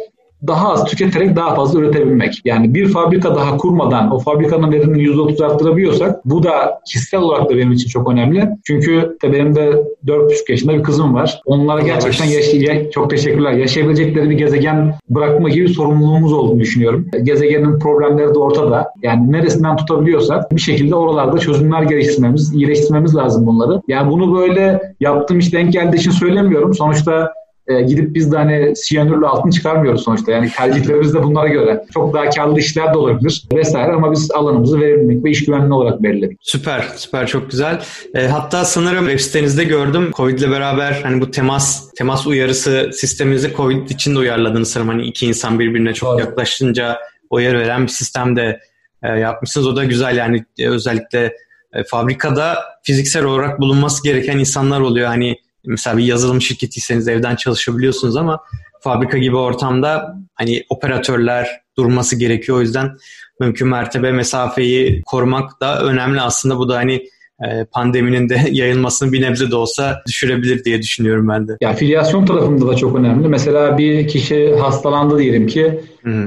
daha 0.48 0.70
az 0.70 0.86
tüketerek 0.86 1.36
daha 1.36 1.56
fazla 1.56 1.80
üretebilmek. 1.80 2.42
Yani 2.46 2.74
bir 2.74 2.88
fabrika 2.88 3.36
daha 3.36 3.58
kurmadan 3.58 4.12
o 4.12 4.20
fabrikanın 4.20 4.72
verimini 4.72 5.04
%30 5.04 5.46
arttırabiliyorsak 5.46 6.26
bu 6.26 6.44
da 6.44 6.80
kişisel 6.88 7.20
olarak 7.20 7.50
da 7.50 7.58
benim 7.58 7.72
için 7.72 7.90
çok 7.90 8.12
önemli. 8.12 8.50
Çünkü 8.64 9.18
de 9.24 9.34
benim 9.34 9.56
de 9.56 9.84
4,5 10.08 10.52
yaşında 10.52 10.74
bir 10.74 10.84
kızım 10.84 11.14
var. 11.14 11.42
Onlara 11.46 11.82
gerçekten 11.82 12.26
yaşay 12.26 12.90
çok 12.90 13.10
teşekkürler. 13.10 13.52
Yaşayabilecekleri 13.52 14.30
bir 14.30 14.38
gezegen 14.38 14.96
bırakma 15.10 15.50
gibi 15.50 15.70
sorumluluğumuz 15.70 16.34
olduğunu 16.34 16.60
düşünüyorum. 16.60 17.06
Gezegenin 17.24 17.80
problemleri 17.80 18.34
de 18.34 18.40
ortada. 18.40 18.88
Yani 19.04 19.32
neresinden 19.32 19.78
tutabiliyorsak 19.78 20.56
bir 20.56 20.62
şekilde 20.62 20.96
oralarda 20.96 21.38
çözümler 21.38 21.82
geliştirmemiz, 21.82 22.54
iyileştirmemiz 22.54 23.16
lazım 23.16 23.48
bunları. 23.48 23.82
Yani 23.88 24.12
bunu 24.12 24.40
böyle 24.40 24.82
yaptığım 25.00 25.40
iş 25.40 25.54
denk 25.54 25.74
geldiği 25.74 25.98
için 25.98 26.12
söylemiyorum. 26.12 26.74
Sonuçta 26.74 27.34
e, 27.70 27.82
gidip 27.82 28.16
biz 28.16 28.32
de 28.32 28.38
hani 28.38 28.76
siyanürle 28.76 29.26
altın 29.26 29.50
çıkarmıyoruz 29.50 30.04
sonuçta. 30.04 30.32
Yani 30.32 30.52
tercihlerimiz 30.58 31.14
de 31.14 31.24
bunlara 31.24 31.48
göre. 31.48 31.86
Çok 31.94 32.14
daha 32.14 32.30
karlı 32.30 32.60
işler 32.60 32.94
de 32.94 32.98
olabilir 32.98 33.44
vesaire 33.54 33.92
ama 33.92 34.12
biz 34.12 34.32
alanımızı 34.32 34.80
verimlilik 34.80 35.26
ve 35.26 35.32
iş 35.32 35.46
güvenliği 35.46 35.74
olarak 35.74 36.04
belirledik. 36.04 36.40
Süper, 36.42 36.86
süper 36.96 37.28
çok 37.28 37.52
güzel. 37.52 37.82
E, 38.16 38.28
hatta 38.28 38.66
sanırım 38.66 39.06
web 39.06 39.20
sitenizde 39.20 39.64
gördüm 39.64 40.12
Covid 40.18 40.40
ile 40.40 40.52
beraber 40.52 41.00
hani 41.04 41.22
bu 41.22 41.32
temas 41.32 41.92
temas 41.92 42.28
uyarısı 42.28 42.90
sisteminizi 42.94 43.54
Covid 43.54 43.90
için 43.90 44.16
de 44.16 44.20
uyarladınız 44.20 44.72
sanırım. 44.72 44.90
Hani 44.90 45.04
iki 45.04 45.26
insan 45.26 45.60
birbirine 45.60 45.94
çok 45.94 46.10
Doğru. 46.10 46.20
yaklaşınca 46.20 47.00
uyarı 47.30 47.60
veren 47.60 47.84
bir 47.84 47.92
sistem 47.92 48.36
de 48.36 48.60
e, 49.04 49.08
yapmışsınız. 49.08 49.68
O 49.68 49.76
da 49.76 49.84
güzel 49.84 50.18
yani 50.18 50.46
e, 50.60 50.70
özellikle 50.70 51.34
e, 51.74 51.84
fabrikada 51.84 52.58
fiziksel 52.84 53.24
olarak 53.24 53.60
bulunması 53.60 54.04
gereken 54.04 54.38
insanlar 54.38 54.80
oluyor. 54.80 55.08
Hani 55.08 55.36
mesela 55.70 55.98
bir 55.98 56.04
yazılım 56.04 56.42
şirketiyseniz 56.42 57.08
evden 57.08 57.36
çalışabiliyorsunuz 57.36 58.16
ama 58.16 58.40
fabrika 58.82 59.18
gibi 59.18 59.36
ortamda 59.36 60.16
hani 60.34 60.64
operatörler 60.70 61.48
durması 61.78 62.16
gerekiyor. 62.16 62.58
O 62.58 62.62
yüzden 62.62 62.92
mümkün 63.40 63.68
mertebe 63.68 64.12
mesafeyi 64.12 65.02
korumak 65.06 65.62
da 65.62 65.82
önemli 65.84 66.22
aslında. 66.22 66.58
Bu 66.58 66.70
da 66.70 66.76
hani 66.76 67.06
e, 67.48 67.66
pandeminin 67.72 68.30
de 68.30 68.42
yayılmasını 68.52 69.12
bir 69.12 69.22
nebze 69.22 69.52
de 69.52 69.56
olsa 69.56 70.02
düşürebilir 70.08 70.64
diye 70.64 70.82
düşünüyorum 70.82 71.30
ben 71.30 71.48
de. 71.48 71.58
Ya 71.62 71.74
filyasyon 71.74 72.26
tarafında 72.26 72.68
da 72.68 72.76
çok 72.76 72.96
önemli. 72.96 73.28
Mesela 73.28 73.78
bir 73.78 74.08
kişi 74.08 74.56
hastalandı 74.56 75.20
diyelim 75.20 75.48
ki 75.48 75.82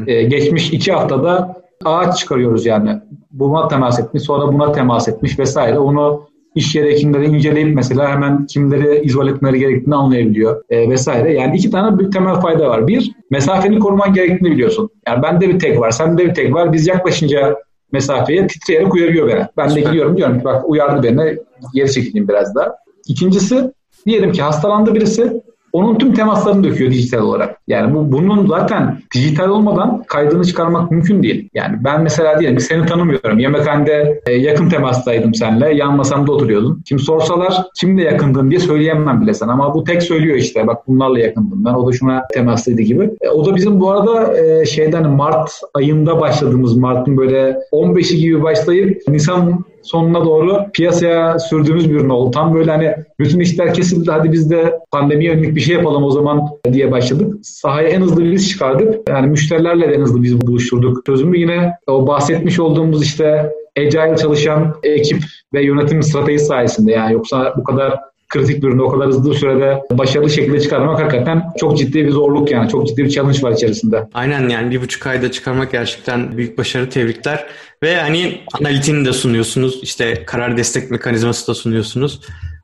e, 0.06 0.22
geçmiş 0.22 0.70
iki 0.72 0.92
haftada 0.92 1.62
ağaç 1.84 2.18
çıkarıyoruz 2.18 2.66
yani. 2.66 3.00
Buna 3.30 3.68
temas 3.68 4.00
etmiş 4.00 4.22
sonra 4.22 4.52
buna 4.52 4.72
temas 4.72 5.08
etmiş 5.08 5.38
vesaire. 5.38 5.78
Onu 5.78 6.31
iş 6.54 6.74
yeri 6.74 6.90
hekimleri 6.90 7.26
inceleyip 7.26 7.74
mesela 7.74 8.10
hemen 8.10 8.46
kimleri 8.46 9.00
izole 9.04 9.30
etmeleri 9.30 9.58
gerektiğini 9.58 9.94
anlayabiliyor 9.94 10.64
e, 10.70 10.90
vesaire. 10.90 11.32
Yani 11.32 11.56
iki 11.56 11.70
tane 11.70 11.98
büyük 11.98 12.12
temel 12.12 12.34
fayda 12.34 12.68
var. 12.68 12.86
Bir, 12.86 13.12
mesafeni 13.30 13.78
koruman 13.78 14.14
gerektiğini 14.14 14.50
biliyorsun. 14.52 14.90
Yani 15.08 15.22
bende 15.22 15.48
bir 15.48 15.58
tek 15.58 15.80
var, 15.80 15.90
sende 15.90 16.26
bir 16.26 16.34
tek 16.34 16.54
var. 16.54 16.72
Biz 16.72 16.86
yaklaşınca 16.86 17.56
mesafeye 17.92 18.46
titreyerek 18.46 18.94
uyarıyor 18.94 19.28
beni. 19.28 19.46
Ben 19.56 19.74
de 19.74 19.80
gidiyorum 19.80 20.16
diyorum 20.16 20.38
ki 20.38 20.44
bak 20.44 20.62
uyardı 20.68 21.02
beni 21.02 21.38
geri 21.74 21.92
çekileyim 21.92 22.28
biraz 22.28 22.54
daha. 22.54 22.74
İkincisi 23.08 23.72
diyelim 24.06 24.32
ki 24.32 24.42
hastalandı 24.42 24.94
birisi 24.94 25.42
onun 25.72 25.98
tüm 25.98 26.14
temaslarını 26.14 26.64
döküyor 26.64 26.90
dijital 26.90 27.18
olarak. 27.18 27.56
Yani 27.66 27.94
bu 27.94 28.12
bunun 28.12 28.46
zaten 28.46 28.98
dijital 29.14 29.48
olmadan 29.48 30.02
kaydını 30.06 30.44
çıkarmak 30.44 30.90
mümkün 30.90 31.22
değil. 31.22 31.48
Yani 31.54 31.76
ben 31.84 32.02
mesela 32.02 32.40
diyelim 32.40 32.60
seni 32.60 32.86
tanımıyorum. 32.86 33.38
Yemekhanede 33.38 34.20
e, 34.26 34.32
yakın 34.32 34.68
temastaydım 34.68 35.34
seninle. 35.34 35.74
Yan 35.74 35.96
masamda 35.96 36.32
oturuyordum. 36.32 36.82
Kim 36.86 36.98
sorsalar 36.98 37.54
kimle 37.80 38.02
yakındın 38.02 38.50
diye 38.50 38.60
söyleyemem 38.60 39.20
bile 39.20 39.34
sana. 39.34 39.52
Ama 39.52 39.74
bu 39.74 39.84
tek 39.84 40.02
söylüyor 40.02 40.36
işte. 40.36 40.66
Bak 40.66 40.88
bunlarla 40.88 41.18
yakındım 41.18 41.64
ben. 41.64 41.74
O 41.74 41.88
da 41.88 41.92
şuna 41.92 42.26
temaslıydı 42.34 42.82
gibi. 42.82 43.10
E, 43.20 43.28
o 43.28 43.46
da 43.46 43.56
bizim 43.56 43.80
bu 43.80 43.90
arada 43.90 44.38
e, 44.38 44.66
şeyden 44.66 45.10
Mart 45.10 45.50
ayında 45.74 46.20
başladığımız 46.20 46.76
Mart'ın 46.76 47.16
böyle 47.16 47.58
15'i 47.72 48.16
gibi 48.16 48.42
başlayıp 48.42 49.08
Nisan 49.08 49.64
sonuna 49.82 50.24
doğru 50.24 50.58
piyasaya 50.72 51.38
sürdüğümüz 51.38 51.90
bir 51.90 51.94
ürün 51.94 52.08
oldu. 52.08 52.30
Tam 52.30 52.54
böyle 52.54 52.70
hani 52.70 52.94
bütün 53.18 53.40
işler 53.40 53.74
kesildi 53.74 54.10
hadi 54.10 54.32
biz 54.32 54.50
de 54.50 54.78
pandemi 54.90 55.24
yönelik 55.24 55.54
bir 55.54 55.60
şey 55.60 55.76
yapalım 55.76 56.04
o 56.04 56.10
zaman 56.10 56.48
diye 56.72 56.90
başladık. 56.90 57.34
Sahaya 57.42 57.88
en 57.88 58.00
hızlı 58.00 58.24
biz 58.24 58.48
çıkardık. 58.48 59.08
Yani 59.08 59.26
müşterilerle 59.26 59.88
de 59.88 59.94
en 59.94 60.00
hızlı 60.00 60.22
biz 60.22 60.40
buluşturduk. 60.40 61.06
Çözümü 61.06 61.38
yine 61.38 61.72
o 61.86 62.06
bahsetmiş 62.06 62.60
olduğumuz 62.60 63.02
işte 63.02 63.52
agile 63.78 64.16
çalışan 64.16 64.74
ekip 64.82 65.22
ve 65.54 65.64
yönetim 65.64 66.02
stratejisi 66.02 66.46
sayesinde 66.46 66.92
yani 66.92 67.12
yoksa 67.12 67.54
bu 67.56 67.64
kadar 67.64 68.11
kritik 68.32 68.62
bir 68.62 68.68
ürünü 68.68 68.82
o 68.82 68.90
kadar 68.90 69.08
hızlı 69.08 69.34
sürede 69.34 69.82
başarılı 69.90 70.30
şekilde 70.30 70.60
çıkarmak 70.60 71.00
hakikaten 71.00 71.42
çok 71.60 71.78
ciddi 71.78 72.04
bir 72.04 72.10
zorluk 72.10 72.50
yani. 72.50 72.70
Çok 72.70 72.88
ciddi 72.88 73.04
bir 73.04 73.10
challenge 73.10 73.42
var 73.42 73.52
içerisinde. 73.52 74.08
Aynen 74.14 74.48
yani 74.48 74.70
bir 74.70 74.82
buçuk 74.82 75.06
ayda 75.06 75.30
çıkarmak 75.30 75.72
gerçekten 75.72 76.36
büyük 76.36 76.58
başarı. 76.58 76.90
Tebrikler. 76.90 77.46
Ve 77.82 77.96
hani 77.96 78.40
analitini 78.60 79.04
de 79.04 79.12
sunuyorsunuz. 79.12 79.80
İşte 79.82 80.24
karar 80.24 80.56
destek 80.56 80.90
mekanizması 80.90 81.48
da 81.48 81.54
sunuyorsunuz. 81.54 82.20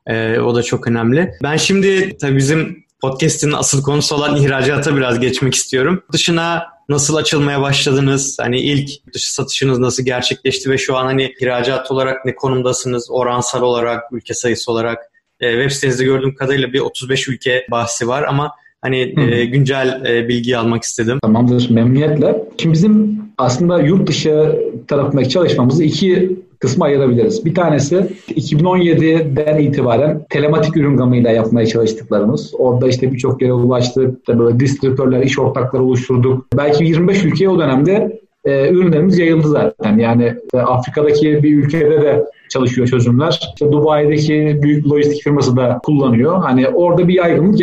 Ee, 0.07 0.39
o 0.39 0.55
da 0.55 0.63
çok 0.63 0.87
önemli. 0.87 1.31
Ben 1.43 1.57
şimdi 1.57 2.17
tabii 2.17 2.37
bizim 2.37 2.83
podcast'in 3.01 3.51
asıl 3.51 3.83
konusu 3.83 4.15
olan 4.15 4.35
ihracata 4.35 4.95
biraz 4.95 5.19
geçmek 5.19 5.55
istiyorum. 5.55 6.03
Dışına 6.11 6.63
nasıl 6.89 7.15
açılmaya 7.15 7.61
başladınız? 7.61 8.37
Hani 8.39 8.59
ilk 8.59 9.13
dışı 9.13 9.33
satışınız 9.33 9.79
nasıl 9.79 10.03
gerçekleşti 10.03 10.69
ve 10.69 10.77
şu 10.77 10.97
an 10.97 11.05
hani 11.05 11.33
ihracat 11.41 11.91
olarak 11.91 12.25
ne 12.25 12.35
konumdasınız? 12.35 13.07
Oransal 13.11 13.61
olarak, 13.61 14.03
ülke 14.11 14.33
sayısı 14.33 14.71
olarak 14.71 14.99
e, 15.39 15.51
web 15.51 15.71
sitenizde 15.71 16.03
gördüğüm 16.03 16.35
kadarıyla 16.35 16.73
bir 16.73 16.79
35 16.79 17.27
ülke 17.27 17.65
bahsi 17.71 18.07
var 18.07 18.23
ama 18.23 18.51
hani 18.81 19.13
e, 19.31 19.45
güncel 19.45 20.03
e, 20.05 20.27
bilgi 20.27 20.57
almak 20.57 20.83
istedim. 20.83 21.19
Tamamdır 21.21 21.69
memnuniyetle. 21.69 22.43
Şimdi 22.57 22.73
bizim 22.73 23.19
aslında 23.37 23.81
yurt 23.81 24.07
dışı 24.07 24.59
tarafındaki 24.87 25.29
çalışmamızı 25.29 25.83
iki 25.83 26.39
kısma 26.59 26.85
ayırabiliriz. 26.85 27.45
Bir 27.45 27.55
tanesi 27.55 27.95
2017'den 28.29 29.57
itibaren 29.57 30.25
telematik 30.29 30.77
ürün 30.77 30.97
gamıyla 30.97 31.31
yapmaya 31.31 31.65
çalıştıklarımız. 31.65 32.53
Orada 32.57 32.87
işte 32.87 33.11
birçok 33.11 33.41
yere 33.41 33.53
ulaştık. 33.53 34.19
İşte 34.19 34.39
böyle 34.39 34.59
distribütörler, 34.59 35.21
iş 35.21 35.39
ortakları 35.39 35.83
oluşturduk. 35.83 36.47
Belki 36.57 36.83
25 36.83 37.23
ülkeye 37.23 37.49
o 37.49 37.59
dönemde 37.59 38.19
e, 38.45 38.69
ürünlerimiz 38.69 39.17
yayıldı 39.17 39.47
zaten. 39.47 39.97
Yani 39.97 40.33
e, 40.53 40.57
Afrika'daki 40.57 41.43
bir 41.43 41.57
ülkede 41.57 42.01
de 42.01 42.25
çalışıyor 42.49 42.87
çözümler. 42.87 43.39
İşte 43.53 43.71
Dubai'deki 43.71 44.59
büyük 44.61 44.91
lojistik 44.91 45.23
firması 45.23 45.55
da 45.55 45.79
kullanıyor. 45.83 46.41
Hani 46.43 46.67
orada 46.67 47.07
bir 47.07 47.13
yaygınlık 47.13 47.59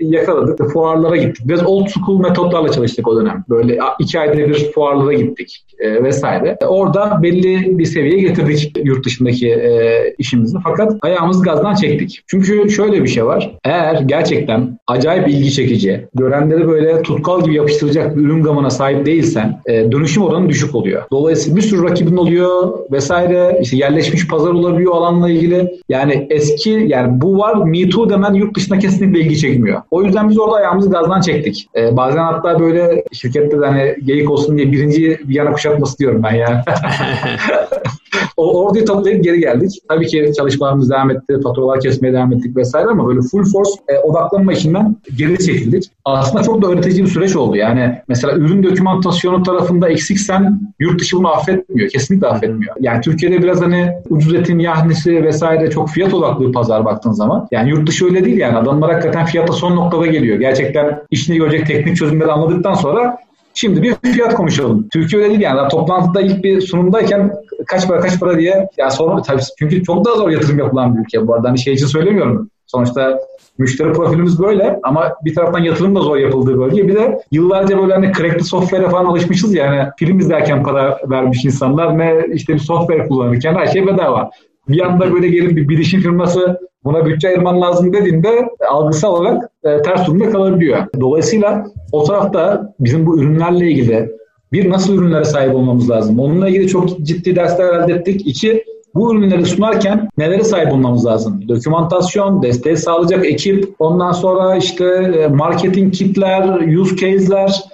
yakaladık. 0.00 0.70
Fuarlara 0.72 1.16
gittik. 1.16 1.48
Biraz 1.48 1.66
old 1.66 1.88
school 1.88 2.20
metotlarla 2.20 2.72
çalıştık 2.72 3.08
o 3.08 3.20
dönem. 3.20 3.44
Böyle 3.48 3.78
iki 3.98 4.20
ayda 4.20 4.38
bir 4.38 4.72
fuarlara 4.72 5.12
gittik 5.12 5.64
e, 5.78 6.04
vesaire. 6.04 6.56
Orada 6.66 7.22
belli 7.22 7.78
bir 7.78 7.84
seviyeye 7.84 8.20
getirdik 8.20 8.72
yurt 8.84 9.04
dışındaki 9.04 9.50
e, 9.50 10.14
işimizi. 10.18 10.58
Fakat 10.64 10.92
ayağımızı 11.02 11.44
gazdan 11.44 11.74
çektik. 11.74 12.20
Çünkü 12.26 12.70
şöyle 12.70 13.02
bir 13.02 13.08
şey 13.08 13.26
var. 13.26 13.54
Eğer 13.64 14.00
gerçekten 14.00 14.78
acayip 14.86 15.28
ilgi 15.28 15.52
çekici, 15.52 16.08
görenleri 16.14 16.68
böyle 16.68 17.02
tutkal 17.02 17.44
gibi 17.44 17.54
yapıştıracak 17.54 18.16
bir 18.16 18.22
ürün 18.22 18.42
gamına 18.42 18.70
sahip 18.70 19.06
değilsen 19.06 19.60
e, 19.66 19.92
dönüşüm 19.92 20.22
oranı 20.22 20.48
düşük 20.48 20.74
oluyor. 20.74 21.02
Dolayısıyla 21.10 21.56
bir 21.56 21.62
sürü 21.62 21.82
rakibin 21.82 22.16
oluyor 22.16 22.78
vesaire. 22.92 23.58
İşte 23.62 23.76
yerleşmiş 23.76 24.23
pazar 24.28 24.50
olabiliyor 24.50 24.92
alanla 24.92 25.30
ilgili. 25.30 25.80
Yani 25.88 26.26
eski 26.30 26.70
yani 26.70 27.20
bu 27.20 27.38
var 27.38 27.54
Me 27.54 27.88
Too 27.88 28.10
demen 28.10 28.34
yurt 28.34 28.56
dışına 28.56 28.78
kesinlikle 28.78 29.20
ilgi 29.20 29.38
çekmiyor. 29.38 29.82
O 29.90 30.02
yüzden 30.02 30.28
biz 30.28 30.38
orada 30.38 30.56
ayağımızı 30.56 30.90
gazdan 30.90 31.20
çektik. 31.20 31.68
Ee, 31.76 31.96
bazen 31.96 32.24
hatta 32.24 32.60
böyle 32.60 33.04
şirkette 33.12 33.60
de 33.60 33.66
hani 33.66 33.96
geyik 34.04 34.30
olsun 34.30 34.58
diye 34.58 34.72
birinci 34.72 35.20
bir 35.24 35.34
yana 35.34 35.52
kuşatması 35.52 35.98
diyorum 35.98 36.22
ben 36.22 36.34
yani. 36.34 36.56
o 38.36 38.64
orduyu 38.64 38.84
toplayıp 38.84 39.24
geri 39.24 39.40
geldik. 39.40 39.70
Tabii 39.88 40.06
ki 40.06 40.32
çalışmalarımız 40.36 40.90
devam 40.90 41.10
etti, 41.10 41.40
faturalar 41.42 41.80
kesmeye 41.80 42.14
devam 42.14 42.32
ettik 42.32 42.56
vesaire 42.56 42.88
ama 42.88 43.08
böyle 43.08 43.20
full 43.20 43.44
force 43.44 43.70
e, 43.88 43.98
odaklanma 43.98 44.52
işinden 44.52 44.96
geri 45.16 45.38
çekildik. 45.38 45.84
Aslında 46.04 46.42
çok 46.42 46.62
da 46.62 46.68
öğretici 46.68 47.04
bir 47.04 47.10
süreç 47.10 47.36
oldu. 47.36 47.56
Yani 47.56 47.98
mesela 48.08 48.34
ürün 48.34 48.62
dokümantasyonu 48.62 49.42
tarafında 49.42 49.88
eksiksen 49.88 50.60
yurt 50.78 51.00
dışı 51.00 51.16
bunu 51.16 51.28
affetmiyor. 51.28 51.88
Kesinlikle 51.88 52.26
affetmiyor. 52.26 52.74
Yani 52.80 53.00
Türkiye'de 53.00 53.42
biraz 53.42 53.62
hani 53.62 53.92
ucuz 54.10 54.34
etin 54.34 54.58
yahnisi 54.58 55.24
vesaire 55.24 55.70
çok 55.70 55.90
fiyat 55.90 56.14
odaklı 56.14 56.48
bir 56.48 56.52
pazar 56.52 56.84
baktığın 56.84 57.12
zaman. 57.12 57.48
Yani 57.50 57.70
yurt 57.70 57.88
dışı 57.88 58.04
öyle 58.04 58.24
değil 58.24 58.38
yani. 58.38 58.56
Adamlar 58.56 58.92
hakikaten 58.92 59.26
fiyata 59.26 59.52
son 59.52 59.76
noktada 59.76 60.06
geliyor. 60.06 60.38
Gerçekten 60.38 61.02
işini 61.10 61.36
görecek 61.36 61.66
teknik 61.66 61.96
çözümleri 61.96 62.32
anladıktan 62.32 62.74
sonra 62.74 63.18
Şimdi 63.56 63.82
bir 63.82 63.94
fiyat 64.12 64.34
konuşalım. 64.34 64.88
Türkiye 64.92 65.22
öyle 65.22 65.30
değil 65.30 65.40
yani. 65.40 65.68
Toplantıda 65.68 66.20
ilk 66.20 66.44
bir 66.44 66.60
sunumdayken 66.60 67.32
kaç 67.66 67.88
para 67.88 68.00
kaç 68.00 68.20
para 68.20 68.38
diye 68.38 68.68
ya 68.78 68.90
sonra 68.90 69.22
tabii 69.22 69.42
çünkü 69.58 69.82
çok 69.82 70.04
daha 70.04 70.14
zor 70.14 70.30
yatırım 70.30 70.58
yapılan 70.58 70.96
bir 70.96 71.00
ülke 71.00 71.26
bu 71.26 71.34
arada. 71.34 71.48
Hani 71.48 71.58
şey 71.58 71.74
için 71.74 71.86
söylemiyorum. 71.86 72.50
Sonuçta 72.66 73.18
müşteri 73.58 73.92
profilimiz 73.92 74.40
böyle 74.40 74.80
ama 74.82 75.12
bir 75.24 75.34
taraftan 75.34 75.58
yatırım 75.60 75.96
da 75.96 76.00
zor 76.00 76.16
yapıldığı 76.16 76.58
bölge. 76.58 76.88
Bir 76.88 76.94
de 76.94 77.20
yıllarca 77.30 77.78
böyle 77.78 77.94
hani 77.94 78.12
crackli 78.12 78.44
software'e 78.44 78.88
falan 78.88 79.04
alışmışız 79.04 79.54
yani 79.54 79.90
film 79.98 80.18
izlerken 80.18 80.62
para 80.62 80.98
vermiş 81.10 81.44
insanlar 81.44 81.98
ne 81.98 82.26
işte 82.32 82.54
bir 82.54 82.58
software 82.58 83.08
kullanırken 83.08 83.54
her 83.54 83.66
şey 83.66 83.86
bedava. 83.86 84.30
Bir 84.68 84.80
anda 84.80 85.12
böyle 85.12 85.28
gelip 85.28 85.56
bir 85.56 85.68
bilişim 85.68 86.00
firması 86.00 86.60
buna 86.84 87.06
bütçe 87.06 87.28
ayırman 87.28 87.60
lazım 87.60 87.92
dediğinde 87.92 88.48
algısal 88.70 89.12
olarak 89.12 89.50
e, 89.64 89.82
ters 89.82 90.06
durumda 90.06 90.30
kalabiliyor. 90.30 90.86
Dolayısıyla 91.00 91.64
o 91.92 92.04
tarafta 92.04 92.74
bizim 92.80 93.06
bu 93.06 93.18
ürünlerle 93.18 93.70
ilgili 93.70 94.10
bir 94.52 94.70
nasıl 94.70 94.94
ürünlere 94.94 95.24
sahip 95.24 95.54
olmamız 95.54 95.90
lazım. 95.90 96.18
Onunla 96.18 96.48
ilgili 96.48 96.68
çok 96.68 97.00
ciddi 97.00 97.36
dersler 97.36 97.74
elde 97.74 97.92
ettik. 97.92 98.26
İki, 98.26 98.64
bu 98.94 99.14
ürünleri 99.14 99.46
sunarken 99.46 100.08
nelere 100.18 100.44
sahip 100.44 100.72
olmamız 100.72 101.06
lazım? 101.06 101.48
Dokümantasyon, 101.48 102.42
desteği 102.42 102.76
sağlayacak 102.76 103.26
ekip, 103.26 103.74
ondan 103.78 104.12
sonra 104.12 104.56
işte 104.56 104.84
e, 104.84 105.26
marketing 105.26 105.94
kitler, 105.94 106.74
use 106.78 106.96
case'ler, 106.96 107.64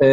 e, 0.00 0.06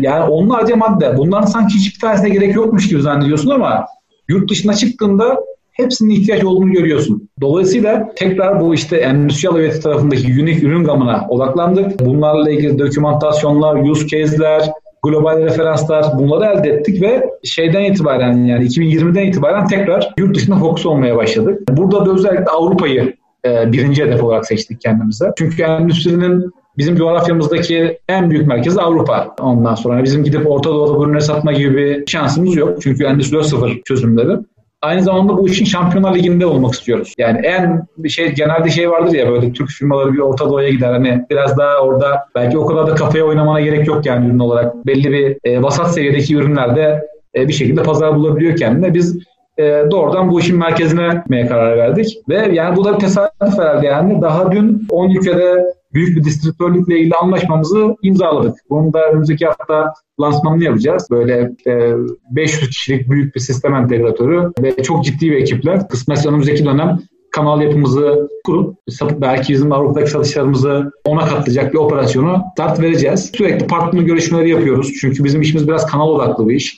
yani 0.00 0.24
onlarca 0.24 0.76
madde. 0.76 1.16
Bunların 1.16 1.46
sanki 1.46 1.74
hiçbir 1.74 2.00
tanesine 2.00 2.28
gerek 2.28 2.54
yokmuş 2.54 2.88
gibi 2.88 3.02
zannediyorsun 3.02 3.50
ama 3.50 3.86
yurt 4.28 4.50
dışına 4.50 4.74
çıktığında 4.74 5.40
hepsinin 5.72 6.10
ihtiyaç 6.10 6.44
olduğunu 6.44 6.72
görüyorsun. 6.72 7.28
Dolayısıyla 7.40 8.12
tekrar 8.16 8.60
bu 8.60 8.74
işte 8.74 8.96
endüstriyel 8.96 9.56
üretim 9.56 9.80
tarafındaki 9.80 10.26
unique 10.26 10.60
ürün 10.60 10.84
gamına 10.84 11.26
odaklandık. 11.28 12.00
Bunlarla 12.00 12.50
ilgili 12.50 12.78
dokümantasyonlar, 12.78 13.88
use 13.88 14.06
case'ler, 14.06 14.70
global 15.02 15.42
referanslar 15.42 16.04
bunları 16.18 16.44
elde 16.44 16.68
ettik 16.68 17.02
ve 17.02 17.30
şeyden 17.44 17.84
itibaren 17.84 18.44
yani 18.44 18.64
2020'den 18.64 19.26
itibaren 19.26 19.66
tekrar 19.66 20.14
yurt 20.18 20.36
dışında 20.36 20.56
fokus 20.56 20.86
olmaya 20.86 21.16
başladık. 21.16 21.60
Burada 21.68 22.06
da 22.06 22.12
özellikle 22.12 22.50
Avrupa'yı 22.50 23.14
e, 23.44 23.72
birinci 23.72 24.04
hedef 24.04 24.22
olarak 24.22 24.46
seçtik 24.46 24.80
kendimize. 24.80 25.32
Çünkü 25.38 25.62
endüstrinin 25.62 26.52
bizim 26.78 26.96
coğrafyamızdaki 26.96 27.98
en 28.08 28.30
büyük 28.30 28.46
merkezi 28.46 28.80
Avrupa. 28.80 29.34
Ondan 29.40 29.74
sonra 29.74 30.04
bizim 30.04 30.24
gidip 30.24 30.50
Orta 30.50 30.70
Doğu'da 30.70 31.04
ürünleri 31.04 31.22
satma 31.22 31.52
gibi 31.52 31.76
bir 31.76 32.06
şansımız 32.06 32.56
yok. 32.56 32.82
Çünkü 32.82 33.04
Endüstri 33.04 33.44
sıfır 33.44 33.82
çözümleri. 33.84 34.38
Aynı 34.82 35.02
zamanda 35.02 35.36
bu 35.36 35.48
işin 35.48 35.64
Şampiyonlar 35.64 36.14
Ligi'nde 36.14 36.46
olmak 36.46 36.74
istiyoruz. 36.74 37.14
Yani 37.18 37.46
en 37.46 37.86
şey 38.08 38.32
genelde 38.32 38.70
şey 38.70 38.90
vardır 38.90 39.14
ya 39.14 39.28
böyle 39.30 39.52
Türk 39.52 39.68
firmaları 39.68 40.12
bir 40.12 40.18
Orta 40.18 40.50
Doğu'ya 40.50 40.68
gider. 40.68 40.92
Hani 40.92 41.24
biraz 41.30 41.58
daha 41.58 41.78
orada 41.78 42.26
belki 42.34 42.58
o 42.58 42.66
kadar 42.66 42.86
da 42.86 42.94
kafaya 42.94 43.24
oynamana 43.24 43.60
gerek 43.60 43.86
yok 43.86 44.06
yani 44.06 44.28
ürün 44.28 44.38
olarak. 44.38 44.86
Belli 44.86 45.12
bir 45.12 45.36
e, 45.44 45.62
vasat 45.62 45.94
seviyedeki 45.94 46.36
ürünlerde 46.36 47.08
e, 47.34 47.48
bir 47.48 47.52
şekilde 47.52 47.82
pazar 47.82 48.16
bulabiliyor 48.16 48.56
kendine. 48.56 48.94
Biz 48.94 49.18
e, 49.58 49.84
doğrudan 49.90 50.30
bu 50.30 50.40
işin 50.40 50.58
merkezine 50.58 51.46
karar 51.48 51.76
verdik. 51.76 52.18
Ve 52.28 52.48
yani 52.52 52.76
bu 52.76 52.84
da 52.84 52.94
bir 52.94 52.98
tesadüf 52.98 53.58
herhalde 53.58 53.86
yani. 53.86 54.22
Daha 54.22 54.52
dün 54.52 54.86
10 54.90 55.10
ülkede 55.10 55.77
büyük 55.94 56.16
bir 56.16 56.24
distribütörlükle 56.24 56.98
ilgili 56.98 57.14
anlaşmamızı 57.14 57.96
imzaladık. 58.02 58.54
Bunu 58.70 58.92
da 58.92 59.10
önümüzdeki 59.10 59.46
hafta 59.46 59.92
lansmanını 60.20 60.64
yapacağız. 60.64 61.08
Böyle 61.10 61.52
e, 61.66 61.92
500 62.30 62.68
kişilik 62.68 63.10
büyük 63.10 63.34
bir 63.34 63.40
sistem 63.40 63.74
entegratörü 63.74 64.52
ve 64.62 64.82
çok 64.82 65.04
ciddi 65.04 65.30
bir 65.30 65.36
ekipler. 65.36 65.88
Kısmet 65.88 66.26
önümüzdeki 66.26 66.64
dönem 66.64 66.98
kanal 67.38 67.62
yapımızı 67.62 68.28
kurup 68.44 68.76
belki 69.20 69.52
bizim 69.52 69.72
Avrupa'daki 69.72 70.10
satışlarımızı 70.10 70.92
ona 71.04 71.26
katlayacak 71.26 71.72
bir 71.72 71.78
operasyonu 71.78 72.42
start 72.52 72.80
vereceğiz. 72.80 73.30
Sürekli 73.34 73.66
partner 73.66 74.02
görüşmeleri 74.02 74.50
yapıyoruz. 74.50 74.92
Çünkü 75.00 75.24
bizim 75.24 75.40
işimiz 75.40 75.68
biraz 75.68 75.86
kanal 75.86 76.08
odaklı 76.08 76.48
bir 76.48 76.54
iş. 76.54 76.76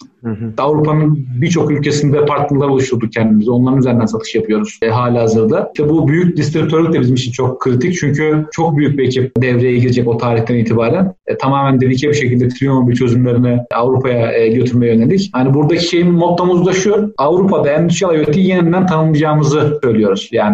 Avrupa'nın 0.58 1.26
birçok 1.40 1.70
ülkesinde 1.70 2.24
partnerler 2.24 2.66
oluşturduk 2.66 3.12
kendimizi. 3.12 3.50
Onların 3.50 3.78
üzerinden 3.78 4.06
satış 4.06 4.34
yapıyoruz 4.34 4.78
e, 4.82 4.88
hala 4.88 5.22
hazırda. 5.22 5.70
İşte 5.74 5.88
bu 5.88 6.08
büyük 6.08 6.36
distribütörlük 6.36 6.92
de 6.92 7.00
bizim 7.00 7.14
için 7.14 7.32
çok 7.32 7.60
kritik. 7.60 7.96
Çünkü 8.00 8.46
çok 8.52 8.76
büyük 8.76 8.98
bir 8.98 9.04
ekip 9.04 9.42
devreye 9.42 9.78
girecek 9.78 10.08
o 10.08 10.18
tarihten 10.18 10.54
itibaren. 10.54 11.14
E, 11.26 11.36
tamamen 11.36 11.80
dedike 11.80 12.08
bir 12.08 12.14
şekilde 12.14 12.48
Triumph 12.48 12.94
çözümlerini 12.94 13.58
Avrupa'ya 13.74 14.32
e, 14.32 14.48
götürmeye 14.48 14.94
yönelik. 14.94 15.30
Hani 15.32 15.54
buradaki 15.54 15.84
şeyin 15.84 16.10
mottomuz 16.10 16.66
da 16.66 16.72
şu. 16.72 17.14
Avrupa'da 17.18 17.70
endüstriyel 17.70 18.20
IoT'yi 18.20 18.48
yeniden 18.48 18.86
tanımlayacağımızı 18.86 19.78
söylüyoruz. 19.82 20.28
Yani 20.32 20.49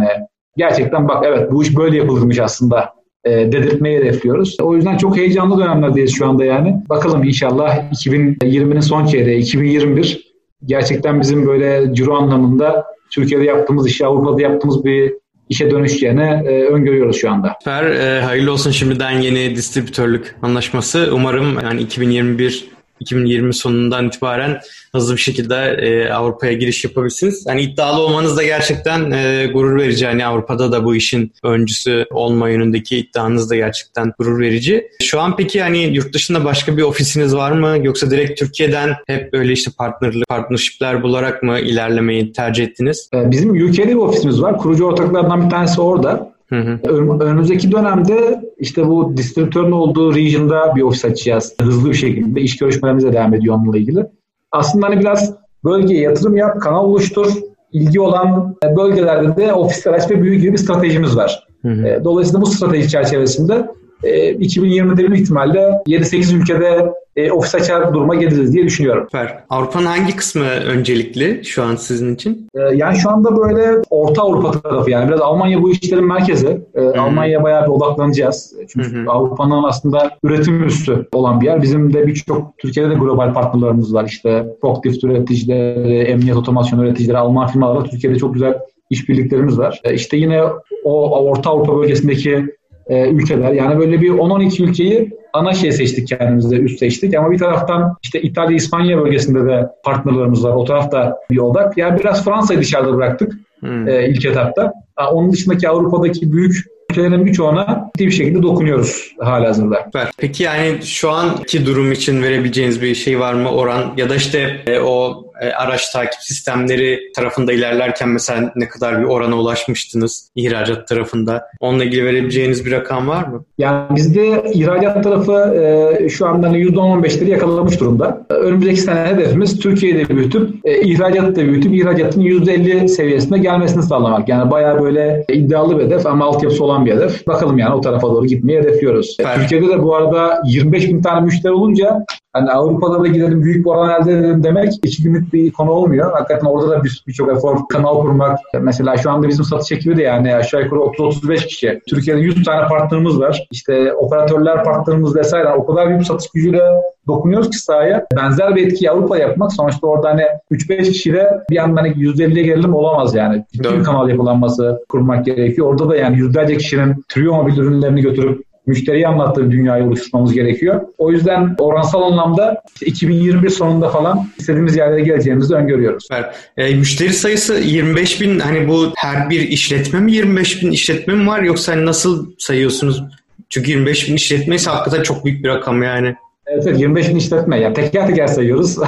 gerçekten 0.56 1.09
bak 1.09 1.24
evet 1.26 1.52
bu 1.52 1.62
iş 1.62 1.76
böyle 1.76 1.96
yapılırmış 1.96 2.38
aslında 2.38 2.94
e, 3.24 3.30
dedirtmeyi 3.30 3.98
hedefliyoruz. 3.98 4.56
O 4.61 4.76
yüzden 4.76 4.96
çok 4.96 5.16
heyecanlı 5.16 5.59
dönemlerdeyiz 5.59 6.16
şu 6.16 6.28
anda 6.28 6.44
yani. 6.44 6.82
Bakalım 6.88 7.24
inşallah 7.24 7.90
2020'nin 7.92 8.80
son 8.80 9.06
çeyreği, 9.06 9.40
2021 9.40 10.26
gerçekten 10.64 11.20
bizim 11.20 11.46
böyle 11.46 11.94
ciro 11.94 12.14
anlamında 12.14 12.87
Türkiye'de 13.11 13.44
yaptığımız 13.44 13.87
işi 13.87 14.06
Avrupa'da 14.06 14.42
yaptığımız 14.42 14.85
bir 14.85 15.14
işe 15.48 15.70
dönüşeceğini 15.70 16.22
e, 16.22 16.64
öngörüyoruz 16.64 17.16
şu 17.16 17.30
anda. 17.30 17.56
Süper. 17.59 17.85
E, 17.85 18.20
hayırlı 18.20 18.52
olsun 18.52 18.70
şimdiden 18.70 19.11
yeni 19.11 19.56
distribütörlük 19.56 20.37
anlaşması. 20.42 21.11
Umarım 21.14 21.59
yani 21.62 21.80
2021 21.82 22.76
2020 23.00 23.54
sonundan 23.54 24.06
itibaren 24.06 24.61
hızlı 24.92 25.16
bir 25.16 25.20
şekilde 25.20 25.54
e, 25.56 26.11
Avrupa'ya 26.12 26.52
giriş 26.52 26.85
yapabilirsiniz. 26.85 27.44
Yani 27.46 27.62
iddialı 27.62 28.00
olmanız 28.00 28.37
da 28.37 28.42
gerçekten 28.42 29.11
e, 29.11 29.46
gurur 29.46 29.80
verici. 29.80 30.04
Yani 30.04 30.26
Avrupa'da 30.26 30.72
da 30.72 30.85
bu 30.85 30.94
işin 30.94 31.32
öncüsü 31.42 32.06
olma 32.11 32.48
yönündeki 32.48 32.96
iddianız 32.96 33.50
da 33.50 33.56
gerçekten 33.56 34.12
gurur 34.18 34.40
verici. 34.40 34.88
Şu 35.02 35.20
an 35.20 35.37
peki 35.37 35.62
hani 35.62 35.78
yurt 35.78 36.14
dışında 36.14 36.44
başka 36.44 36.76
bir 36.76 36.82
ofisiniz 36.82 37.35
var 37.37 37.52
mı? 37.52 37.76
Yoksa 37.82 38.11
direkt 38.11 38.38
Türkiye'den 38.38 38.94
hep 39.06 39.32
böyle 39.32 39.52
işte 39.52 39.70
partnerlik, 39.78 40.28
partnershipler 40.28 41.02
bularak 41.02 41.42
mı 41.42 41.59
ilerlemeyi 41.59 42.32
tercih 42.32 42.64
ettiniz? 42.64 43.11
E, 43.14 43.30
bizim 43.30 43.50
UK'de 43.50 43.88
bir 43.88 43.94
ofisimiz 43.94 44.42
var. 44.42 44.59
Kurucu 44.59 44.85
ortaklardan 44.85 45.44
bir 45.44 45.50
tanesi 45.50 45.80
orada. 45.80 46.36
Hı 46.46 46.56
hı. 46.56 46.78
Önümüzdeki 47.20 47.72
dönemde 47.72 48.42
işte 48.59 48.88
bu 48.88 49.16
distribütörün 49.16 49.72
olduğu 49.72 50.14
region'da 50.14 50.76
bir 50.76 50.82
ofis 50.82 51.04
açacağız. 51.04 51.54
Hızlı 51.61 51.90
bir 51.90 51.94
şekilde 51.94 52.40
iş 52.40 52.56
görüşmelerimize 52.56 53.12
devam 53.12 53.35
ediyor 53.35 53.54
onunla 53.54 53.78
ilgili. 53.78 54.06
Aslında 54.52 54.87
hani 54.87 55.00
biraz 55.00 55.35
bölgeye 55.64 56.00
yatırım 56.00 56.37
yap, 56.37 56.61
kanal 56.61 56.85
oluştur. 56.85 57.32
ilgi 57.72 58.00
olan 58.00 58.56
bölgelerde 58.76 59.37
de 59.37 59.52
ofisler 59.52 59.92
aç 59.92 60.11
ve 60.11 60.22
büyük 60.22 60.40
gibi 60.40 60.52
bir 60.52 60.59
stratejimiz 60.59 61.16
var. 61.16 61.46
Hı 61.62 61.68
hı. 61.68 61.87
E, 61.87 62.04
dolayısıyla 62.04 62.40
bu 62.40 62.46
strateji 62.46 62.88
çerçevesinde 62.88 63.66
2020'de 64.02 65.02
e, 65.02 65.09
büyük 65.09 65.20
ihtimalle 65.20 65.82
7-8 65.87 66.37
ülkede 66.37 66.92
e, 67.16 67.32
ofis 67.32 67.54
açar 67.54 67.94
duruma 67.94 68.14
geliriz 68.14 68.52
diye 68.52 68.64
düşünüyorum. 68.64 69.04
Süper. 69.04 69.44
Avrupa'nın 69.50 69.87
hangi 69.87 70.16
kısmı 70.16 70.44
öncelikli 70.44 71.44
şu 71.44 71.62
an 71.62 71.76
sizin 71.76 72.14
için? 72.14 72.48
E, 72.54 72.61
yani 72.61 72.96
şu 72.96 73.11
anda 73.11 73.37
böyle 73.37 73.82
Orta 73.90 74.22
Avrupa 74.22 74.50
tarafı 74.61 74.90
yani 74.90 75.09
biraz 75.09 75.20
Almanya 75.20 75.62
bu 75.62 75.70
işlerin 75.70 76.06
merkezi. 76.06 76.61
E, 76.74 76.80
Almanya'ya 76.80 77.42
bayağı 77.42 77.62
bir 77.62 77.70
odaklanacağız. 77.70 78.54
Çünkü 78.68 79.06
Avrupa'nın 79.09 79.64
aslında 79.64 80.11
üretim 80.24 80.64
üstü 80.64 81.09
olan 81.12 81.40
bir 81.40 81.46
yer. 81.46 81.62
Bizim 81.62 81.92
de 81.92 82.06
birçok 82.06 82.59
Türkiye'de 82.59 82.90
de 82.90 82.94
global 82.94 83.35
partnerlarımız 83.35 83.94
var. 83.94 84.04
İşte 84.04 84.46
forklift 84.61 85.04
üreticileri, 85.04 85.98
emniyet 85.98 86.37
otomasyon 86.37 86.80
üreticileri, 86.80 87.18
Alman 87.18 87.46
firmalarla 87.46 87.85
Türkiye'de 87.85 88.18
çok 88.18 88.35
güzel 88.35 88.59
işbirliklerimiz 88.90 89.59
var. 89.59 89.80
E, 89.85 89.94
işte 89.94 90.16
yine 90.16 90.42
o 90.85 91.24
Orta 91.24 91.50
Avrupa 91.50 91.76
bölgesindeki 91.76 92.46
e, 92.88 93.09
ülkeler. 93.09 93.53
Yani 93.53 93.79
böyle 93.79 94.01
bir 94.01 94.11
10-12 94.11 94.62
ülkeyi 94.62 95.11
ana 95.33 95.55
şey 95.55 95.72
seçtik 95.72 96.09
kendimize, 96.09 96.57
üst 96.57 96.79
seçtik. 96.79 97.14
Ama 97.14 97.31
bir 97.31 97.38
taraftan 97.38 97.96
işte 98.03 98.22
İtalya, 98.22 98.57
İspanya 98.57 98.99
bölgesinde 98.99 99.44
de 99.44 99.68
partnerlerimiz 99.85 100.44
var. 100.44 100.53
O 100.53 100.64
tarafta 100.64 101.18
bir 101.31 101.38
odak. 101.38 101.79
Yani 101.79 102.01
biraz 102.01 102.25
Fransa'yı 102.25 102.61
dışarıda 102.61 102.96
bıraktık 102.96 103.33
hmm. 103.61 103.88
e, 103.88 104.09
ilk 104.09 104.25
etapta. 104.25 104.72
Onun 105.12 105.33
dışındaki 105.33 105.68
Avrupa'daki 105.68 106.33
büyük 106.33 106.57
ülkelerin 106.90 107.27
birçoğuna 107.27 107.90
ciddi 107.96 108.07
bir 108.07 108.12
şekilde 108.12 108.42
dokunuyoruz 108.42 109.14
hala 109.18 109.49
hazırda. 109.49 109.90
Peki 110.18 110.42
yani 110.42 110.83
şu 110.83 111.11
anki 111.11 111.66
durum 111.66 111.92
için 111.92 112.22
verebileceğiniz 112.22 112.83
bir 112.83 112.94
şey 112.94 113.20
var 113.20 113.35
mı 113.35 113.51
oran 113.51 113.92
ya 113.96 114.09
da 114.09 114.16
işte 114.16 114.62
e, 114.66 114.81
o 114.81 115.26
e, 115.40 115.51
araç 115.51 115.90
takip 115.92 116.22
sistemleri 116.22 117.12
tarafında 117.16 117.53
ilerlerken 117.53 118.09
mesela 118.09 118.53
ne 118.57 118.68
kadar 118.68 119.01
bir 119.01 119.05
orana 119.05 119.38
ulaşmıştınız 119.38 120.31
ihracat 120.35 120.88
tarafında? 120.88 121.49
Onunla 121.61 121.85
ilgili 121.85 122.05
verebileceğiniz 122.05 122.66
bir 122.66 122.72
rakam 122.72 123.09
var 123.09 123.27
mı? 123.27 123.44
Yani 123.59 123.96
bizde 123.96 124.44
ihracat 124.53 125.05
tarafı 125.05 125.55
e, 126.03 126.09
şu 126.09 126.27
anda 126.27 126.49
%10-15'leri 126.49 127.20
hani 127.20 127.31
yakalamış 127.31 127.81
durumda. 127.81 128.27
Önümüzdeki 128.29 128.81
sene 128.81 129.01
hedefimiz 129.01 129.59
Türkiye'de 129.59 130.09
büyütüp 130.09 130.51
e, 130.64 130.81
ihracatı 130.81 131.37
da 131.37 131.40
büyütüp 131.40 131.75
ihracatın 131.75 132.20
%50 132.20 132.88
seviyesine 132.88 133.38
gelmesini 133.38 133.83
sağlamak. 133.83 134.29
Yani 134.29 134.51
bayağı 134.51 134.83
böyle 134.83 135.25
iddialı 135.29 135.79
bir 135.79 135.85
hedef 135.85 136.07
ama 136.07 136.25
altyapısı 136.25 136.64
olan 136.64 136.87
bir 136.87 136.92
hedef. 136.92 137.27
Bakalım 137.27 137.59
yani 137.59 137.75
o 137.75 137.81
tarafa 137.81 138.09
doğru 138.09 138.27
gitmeyi 138.27 138.59
hedefliyoruz. 138.59 139.16
Evet. 139.20 139.31
Türkiye'de 139.35 139.68
de 139.68 139.83
bu 139.83 139.96
arada 139.96 140.42
25 140.46 140.88
bin 140.88 141.03
tane 141.03 141.20
müşteri 141.20 141.53
olunca 141.53 142.05
hani 142.37 142.51
Avrupa'da 142.51 143.03
da 143.03 143.07
gidelim 143.07 143.42
büyük 143.42 143.64
bir 143.64 143.70
oran 143.70 144.03
elde 144.03 144.12
edelim 144.12 144.44
demek 144.44 144.72
iki 144.83 145.03
günlük 145.03 145.33
bir 145.33 145.53
konu 145.53 145.70
olmuyor. 145.70 146.12
Hakikaten 146.12 146.46
orada 146.46 146.70
da 146.70 146.83
birçok 147.07 147.29
bir 147.29 147.33
efor 147.33 147.68
kanal 147.68 148.01
kurmak. 148.01 148.38
Mesela 148.61 148.96
şu 148.96 149.11
anda 149.11 149.29
bizim 149.29 149.44
satış 149.44 149.72
ekibi 149.72 149.96
de 149.96 150.03
yani 150.03 150.35
aşağı 150.35 150.62
yukarı 150.62 150.81
30-35 150.81 151.46
kişi. 151.46 151.81
Türkiye'de 151.88 152.20
100 152.20 152.44
tane 152.44 152.68
partnerimiz 152.68 153.20
var. 153.20 153.46
İşte 153.51 153.92
operatörler 153.92 154.64
partnerimiz 154.64 155.16
vesaire. 155.16 155.49
O 155.49 155.66
kadar 155.66 155.88
büyük 155.88 156.07
satış 156.07 156.31
gücüyle 156.31 156.62
dokunuyoruz 157.07 157.51
ki 157.51 157.59
sahaya. 157.59 158.07
Benzer 158.16 158.57
bir 158.57 158.66
etki 158.66 158.90
Avrupa 158.90 159.18
yapmak 159.18 159.53
sonuçta 159.53 159.87
orada 159.87 160.09
hani 160.09 160.22
3-5 160.51 160.83
kişiyle 160.83 161.31
bir 161.51 161.57
anda 161.57 161.81
hani 161.81 161.88
%50'ye 161.88 162.42
gelelim 162.42 162.75
olamaz 162.75 163.14
yani. 163.14 163.44
Ciddi 163.53 163.83
kanal 163.83 164.09
yapılanması 164.09 164.79
kurmak 164.88 165.25
gerekiyor. 165.25 165.66
Orada 165.66 165.88
da 165.88 165.96
yani 165.96 166.18
yüzlerce 166.18 166.57
kişinin 166.57 167.05
Trio 167.09 167.35
mobil 167.35 167.59
ürünlerini 167.59 168.01
götürüp 168.01 168.45
müşteriye 168.66 169.09
anlattığı 169.09 169.50
dünyayı 169.50 169.85
oluşturmamız 169.85 170.33
gerekiyor. 170.33 170.81
O 170.98 171.12
yüzden 171.12 171.55
oransal 171.59 172.02
anlamda 172.02 172.62
2021 172.81 173.50
sonunda 173.50 173.88
falan 173.88 174.29
istediğimiz 174.38 174.76
yerlere 174.76 175.00
geleceğimizi 175.00 175.55
öngörüyoruz. 175.55 176.09
E, 176.57 176.74
müşteri 176.74 177.12
sayısı 177.12 177.55
25 177.55 178.20
bin 178.20 178.38
hani 178.38 178.68
bu 178.68 178.92
her 178.96 179.31
bir 179.31 179.40
işletme 179.40 180.00
mi 180.00 180.12
25 180.12 180.62
bin 180.62 180.70
işletme 180.70 181.14
mi 181.14 181.26
var 181.26 181.42
yoksa 181.42 181.72
hani 181.72 181.87
nasıl 181.87 182.26
sayıyorsunuz? 182.38 183.02
Çünkü 183.48 183.70
25 183.70 184.09
bin 184.09 184.14
işletme 184.14 184.55
ise 184.55 184.70
hakikaten 184.70 185.02
çok 185.02 185.24
büyük 185.24 185.44
bir 185.44 185.48
rakam 185.48 185.83
yani. 185.83 186.16
Evet, 186.46 186.64
evet 186.66 186.81
25 186.81 187.09
bin 187.09 187.16
işletme. 187.16 187.61
Yani 187.61 187.74
teker 187.74 188.07
teker 188.07 188.26
sayıyoruz. 188.26 188.74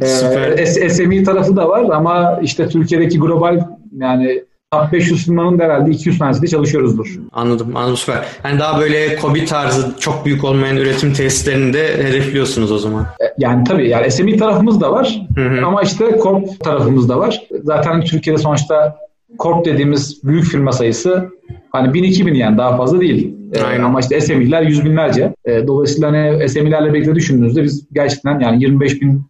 Süper. 0.00 0.66
SME 0.66 1.22
tarafı 1.22 1.56
da 1.56 1.68
var 1.68 1.84
ama 1.92 2.40
işte 2.42 2.68
Türkiye'deki 2.68 3.18
global 3.18 3.60
yani 3.98 4.44
Top 4.70 4.92
500 4.92 5.24
firmanın 5.24 5.58
da 5.58 5.64
herhalde 5.64 5.90
200 5.90 6.18
tanesiyle 6.18 6.46
çalışıyoruzdur. 6.46 7.18
Anladım, 7.32 7.76
anladım 7.76 7.96
süper. 7.96 8.24
Yani 8.44 8.58
daha 8.58 8.80
böyle 8.80 9.16
kobi 9.16 9.44
tarzı 9.44 9.94
çok 10.00 10.26
büyük 10.26 10.44
olmayan 10.44 10.76
üretim 10.76 11.12
tesislerini 11.12 11.72
de 11.72 12.04
hedefliyorsunuz 12.04 12.72
o 12.72 12.78
zaman. 12.78 13.02
E, 13.02 13.24
yani 13.38 13.64
tabii 13.64 13.88
yani 13.88 14.10
SME 14.10 14.36
tarafımız 14.36 14.80
da 14.80 14.92
var 14.92 15.20
hı 15.34 15.40
hı. 15.40 15.66
ama 15.66 15.82
işte 15.82 16.18
Corp 16.22 16.60
tarafımız 16.60 17.08
da 17.08 17.18
var. 17.18 17.42
Zaten 17.62 18.00
Türkiye'de 18.00 18.42
sonuçta 18.42 18.96
Corp 19.38 19.64
dediğimiz 19.64 20.24
büyük 20.24 20.44
firma 20.44 20.72
sayısı 20.72 21.28
hani 21.72 21.88
1000-2000 21.88 22.36
yani 22.36 22.58
daha 22.58 22.76
fazla 22.76 23.00
değil. 23.00 23.34
E, 23.52 23.62
Aynen. 23.62 23.84
Ama 23.84 24.00
işte 24.00 24.20
SME'ler 24.20 24.62
yüz 24.62 24.84
binlerce. 24.84 25.34
E, 25.44 25.66
dolayısıyla 25.66 26.12
hani 26.12 26.48
SME'lerle 26.48 26.94
birlikte 26.94 27.14
düşündüğünüzde 27.14 27.62
biz 27.62 27.88
gerçekten 27.92 28.40
yani 28.40 28.62
25 28.62 29.02
bin 29.02 29.28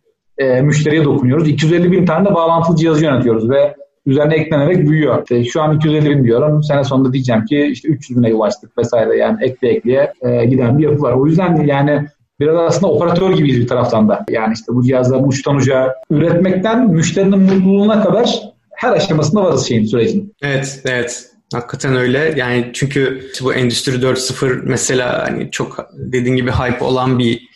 müşteriye 0.63 1.05
dokunuyoruz. 1.05 1.49
250 1.49 1.93
bin 1.93 2.07
tane 2.07 2.29
de 2.29 2.35
bağlantılı 2.35 2.77
cihazı 2.77 3.05
yönetiyoruz 3.05 3.51
ve 3.51 3.75
üzerine 4.09 4.35
eklenerek 4.35 4.89
büyüyor. 4.89 5.23
İşte 5.23 5.45
şu 5.45 5.63
an 5.63 5.77
250 5.77 6.11
bin 6.11 6.25
diyorum. 6.25 6.63
Sene 6.63 6.85
sonunda 6.85 7.13
diyeceğim 7.13 7.45
ki 7.45 7.69
işte 7.73 7.89
300 7.89 8.19
bine 8.19 8.35
ulaştık 8.35 8.79
vesaire. 8.79 9.17
Yani 9.17 9.45
ekle 9.45 9.69
ekleye 9.69 10.13
e, 10.23 10.45
giden 10.45 10.79
bir 10.79 10.85
yapı 10.85 11.03
var. 11.03 11.13
O 11.13 11.27
yüzden 11.27 11.57
yani 11.57 12.07
biraz 12.41 12.57
aslında 12.57 12.93
operatör 12.93 13.33
gibiyiz 13.33 13.61
bir 13.61 13.69
taraftan 13.69 14.09
da. 14.09 14.25
Yani 14.31 14.53
işte 14.55 14.75
bu 14.75 14.83
cihazların 14.83 15.29
uçtan 15.29 15.57
uca 15.57 15.95
üretmekten 16.11 16.89
müşterinin 16.89 17.39
mutluluğuna 17.39 18.05
kadar 18.05 18.43
her 18.71 18.93
aşamasında 18.93 19.45
varız 19.45 19.69
şeyin 19.69 19.85
sürecin. 19.85 20.35
Evet, 20.43 20.83
evet. 20.85 21.25
Hakikaten 21.53 21.97
öyle. 21.97 22.35
Yani 22.37 22.71
çünkü 22.73 23.31
bu 23.43 23.55
Endüstri 23.55 23.93
4.0 23.93 24.61
mesela 24.65 25.27
hani 25.27 25.51
çok 25.51 25.91
dediğin 25.93 26.37
gibi 26.37 26.51
hype 26.51 26.85
olan 26.85 27.19
bir 27.19 27.49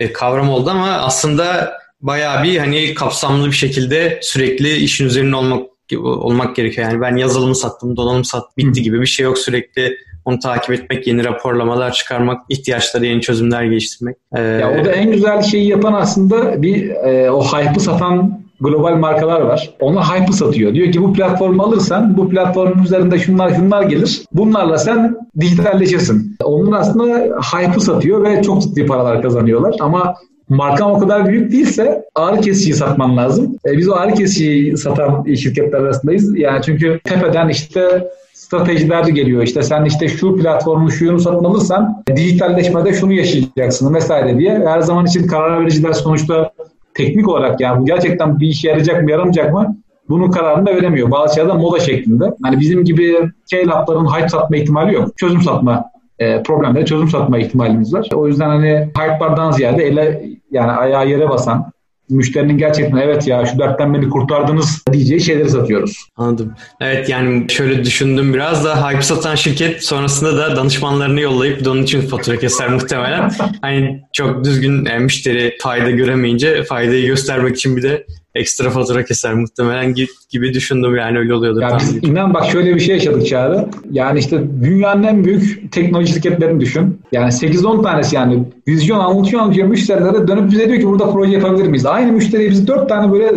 e, 0.00 0.12
kavram 0.12 0.50
oldu 0.50 0.70
ama 0.70 0.90
aslında 0.90 1.72
bayağı 2.00 2.42
bir 2.42 2.58
hani 2.58 2.94
kapsamlı 2.94 3.46
bir 3.46 3.52
şekilde 3.52 4.18
sürekli 4.22 4.76
işin 4.76 5.06
üzerinde 5.06 5.36
olmak 5.36 5.70
olmak 5.98 6.56
gerekiyor. 6.56 6.90
Yani 6.90 7.00
ben 7.00 7.16
yazılımı 7.16 7.54
sattım, 7.54 7.96
donanım 7.96 8.24
sattım, 8.24 8.52
bitti 8.56 8.82
gibi 8.82 9.00
bir 9.00 9.06
şey 9.06 9.24
yok. 9.24 9.38
Sürekli 9.38 9.96
onu 10.24 10.38
takip 10.38 10.70
etmek, 10.70 11.06
yeni 11.06 11.24
raporlamalar 11.24 11.92
çıkarmak, 11.92 12.42
ihtiyaçları 12.48 13.06
yeni 13.06 13.20
çözümler 13.20 13.64
geliştirmek. 13.64 14.16
Ee, 14.36 14.40
ya 14.40 14.80
o 14.80 14.84
da 14.84 14.92
en 14.92 15.12
güzel 15.12 15.42
şeyi 15.42 15.68
yapan 15.68 15.92
aslında 15.92 16.62
bir 16.62 16.90
e, 16.90 17.30
o 17.30 17.44
hype'ı 17.44 17.80
satan 17.80 18.40
global 18.60 18.96
markalar 18.96 19.40
var. 19.40 19.70
Onlar 19.80 20.04
hype 20.04 20.32
satıyor. 20.32 20.74
Diyor 20.74 20.92
ki 20.92 21.02
bu 21.02 21.12
platformu 21.12 21.62
alırsan 21.62 22.16
bu 22.16 22.28
platformun 22.28 22.84
üzerinde 22.84 23.18
şunlar 23.18 23.54
şunlar 23.54 23.82
gelir. 23.82 24.22
Bunlarla 24.32 24.78
sen 24.78 25.16
dijitalleşirsin. 25.40 26.36
Onlar 26.44 26.80
aslında 26.80 27.38
hype'ı 27.40 27.80
satıyor 27.80 28.24
ve 28.24 28.42
çok 28.42 28.62
ciddi 28.62 28.86
paralar 28.86 29.22
kazanıyorlar. 29.22 29.76
Ama 29.80 30.14
markan 30.50 30.90
o 30.90 30.98
kadar 30.98 31.28
büyük 31.28 31.52
değilse 31.52 32.04
ağrı 32.14 32.40
kesiciyi 32.40 32.74
satman 32.74 33.16
lazım. 33.16 33.56
E, 33.66 33.76
biz 33.76 33.88
o 33.88 33.92
ağrı 33.92 34.14
kesiciyi 34.14 34.76
satan 34.76 35.34
şirketler 35.34 35.78
arasındayız. 35.78 36.38
Yani 36.38 36.62
çünkü 36.62 37.00
tepeden 37.04 37.48
işte 37.48 38.10
stratejiler 38.32 39.04
geliyor. 39.04 39.42
İşte 39.42 39.62
sen 39.62 39.84
işte 39.84 40.08
şu 40.08 40.36
platformu 40.36 40.90
şunu 40.90 41.20
satın 41.20 41.44
alırsan 41.44 42.02
dijitalleşmede 42.16 42.92
şunu 42.92 43.12
yaşayacaksın 43.12 43.94
vesaire 43.94 44.38
diye. 44.38 44.62
Her 44.66 44.80
zaman 44.80 45.06
için 45.06 45.26
karar 45.26 45.60
vericiler 45.60 45.92
sonuçta 45.92 46.52
teknik 46.94 47.28
olarak 47.28 47.60
yani 47.60 47.80
bu 47.80 47.86
gerçekten 47.86 48.40
bir 48.40 48.46
işe 48.46 48.68
yarayacak 48.68 49.02
mı 49.02 49.10
yaramayacak 49.10 49.52
mı 49.52 49.76
bunun 50.08 50.30
kararını 50.30 50.66
da 50.66 50.76
veremiyor. 50.76 51.10
Bazı 51.10 51.34
şeyler 51.34 51.56
moda 51.56 51.80
şeklinde. 51.80 52.24
Hani 52.42 52.60
bizim 52.60 52.84
gibi 52.84 53.16
K-Lab'ların 53.50 54.06
hype 54.06 54.28
satma 54.28 54.56
ihtimali 54.56 54.94
yok. 54.94 55.18
Çözüm 55.18 55.42
satma 55.42 55.90
e, 56.18 56.42
problemlere 56.42 56.84
çözüm 56.84 57.08
satma 57.08 57.38
ihtimalimiz 57.38 57.94
var. 57.94 58.08
O 58.14 58.26
yüzden 58.26 58.48
hani 58.48 58.88
hype'lardan 58.98 59.50
ziyade 59.50 59.84
ele 59.84 60.22
yani 60.50 60.72
ayağa 60.72 61.04
yere 61.04 61.28
basan 61.28 61.72
müşterinin 62.10 62.58
gerçekten 62.58 62.96
evet 62.96 63.28
ya 63.28 63.46
şu 63.46 63.58
dertten 63.58 63.94
beni 63.94 64.08
kurtardınız 64.08 64.82
diyeceği 64.92 65.20
şeyleri 65.20 65.50
satıyoruz. 65.50 66.08
Anladım. 66.16 66.54
Evet 66.80 67.08
yani 67.08 67.50
şöyle 67.50 67.84
düşündüm 67.84 68.34
biraz 68.34 68.64
da 68.64 68.90
hype 68.90 69.02
satan 69.02 69.34
şirket 69.34 69.84
sonrasında 69.84 70.36
da 70.36 70.56
danışmanlarını 70.56 71.20
yollayıp 71.20 71.66
onun 71.66 71.82
için 71.82 72.00
fatura 72.00 72.38
keser 72.38 72.68
muhtemelen. 72.68 73.30
hani 73.62 74.02
çok 74.12 74.44
düzgün 74.44 74.84
yani 74.84 75.04
müşteri 75.04 75.56
fayda 75.62 75.90
göremeyince 75.90 76.64
faydayı 76.64 77.06
göstermek 77.06 77.56
için 77.56 77.76
bir 77.76 77.82
de 77.82 78.06
ekstra 78.34 78.70
fatura 78.70 79.04
keser 79.04 79.34
muhtemelen 79.34 79.94
gibi 80.30 80.54
düşündüm 80.54 80.96
yani 80.96 81.18
öyle 81.18 81.34
oluyordu. 81.34 81.60
Ya 81.60 81.78
biz, 81.80 81.96
inan 81.96 82.34
bak 82.34 82.44
şöyle 82.44 82.74
bir 82.74 82.80
şey 82.80 82.94
yaşadık 82.94 83.26
Çağrı. 83.26 83.68
Yani 83.90 84.18
işte 84.18 84.42
dünyanın 84.62 85.02
en 85.02 85.24
büyük 85.24 85.72
teknoloji 85.72 86.12
şirketlerini 86.12 86.60
düşün. 86.60 87.00
Yani 87.12 87.28
8-10 87.28 87.82
tanesi 87.82 88.16
yani 88.16 88.44
vizyon 88.68 88.98
anlatıyor 88.98 89.42
anlatıyor 89.42 89.68
müşterilere 89.68 90.28
dönüp 90.28 90.50
bize 90.50 90.68
diyor 90.68 90.80
ki 90.80 90.86
burada 90.86 91.10
proje 91.12 91.32
yapabilir 91.32 91.66
miyiz? 91.66 91.86
Aynı 91.86 92.12
müşteriye 92.12 92.50
bizi 92.50 92.66
4 92.66 92.88
tane 92.88 93.12
böyle 93.12 93.32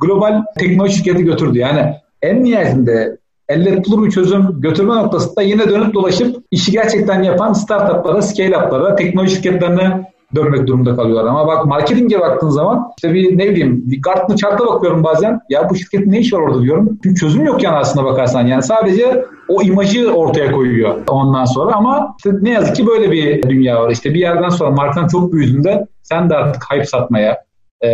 global 0.00 0.42
teknoloji 0.58 0.96
şirketi 0.96 1.24
götürdü. 1.24 1.58
Yani 1.58 1.94
en 2.22 2.44
nihayetinde 2.44 3.18
elle 3.48 3.82
tutulur 3.82 4.06
bir 4.06 4.10
çözüm 4.10 4.60
götürme 4.60 4.94
noktasında 4.94 5.42
yine 5.42 5.68
dönüp 5.68 5.94
dolaşıp 5.94 6.36
işi 6.50 6.72
gerçekten 6.72 7.22
yapan 7.22 7.52
startuplara, 7.52 8.18
scale-up'lara, 8.18 8.96
teknoloji 8.96 9.34
şirketlerine 9.34 10.12
dönmek 10.34 10.66
durumunda 10.66 10.96
kalıyorlar. 10.96 11.26
Ama 11.26 11.46
bak 11.46 11.66
marketinge 11.66 12.20
baktığın 12.20 12.50
zaman 12.50 12.92
işte 12.96 13.14
bir 13.14 13.38
ne 13.38 13.50
bileyim 13.50 13.82
bir 13.86 14.02
Gartner 14.02 14.36
chart'a 14.36 14.66
bakıyorum 14.66 15.04
bazen. 15.04 15.40
Ya 15.48 15.70
bu 15.70 15.74
şirketin 15.74 16.12
ne 16.12 16.18
iş 16.18 16.32
var 16.32 16.38
orada 16.38 16.62
diyorum. 16.62 16.98
Çünkü 17.02 17.20
çözüm 17.20 17.44
yok 17.44 17.62
yani 17.62 17.76
aslında 17.76 18.06
bakarsan. 18.06 18.46
Yani 18.46 18.62
sadece 18.62 19.24
o 19.48 19.62
imajı 19.62 20.12
ortaya 20.12 20.52
koyuyor 20.52 20.94
ondan 21.08 21.44
sonra 21.44 21.72
ama 21.72 22.14
işte 22.18 22.30
ne 22.42 22.50
yazık 22.50 22.76
ki 22.76 22.86
böyle 22.86 23.10
bir 23.10 23.42
dünya 23.42 23.82
var. 23.82 23.90
İşte 23.90 24.14
bir 24.14 24.20
yerden 24.20 24.48
sonra 24.48 24.70
markan 24.70 25.08
çok 25.08 25.32
büyüdüğünde 25.32 25.86
sen 26.02 26.30
de 26.30 26.34
artık 26.34 26.72
hype 26.72 26.84
satmaya, 26.84 27.48
e, 27.80 27.90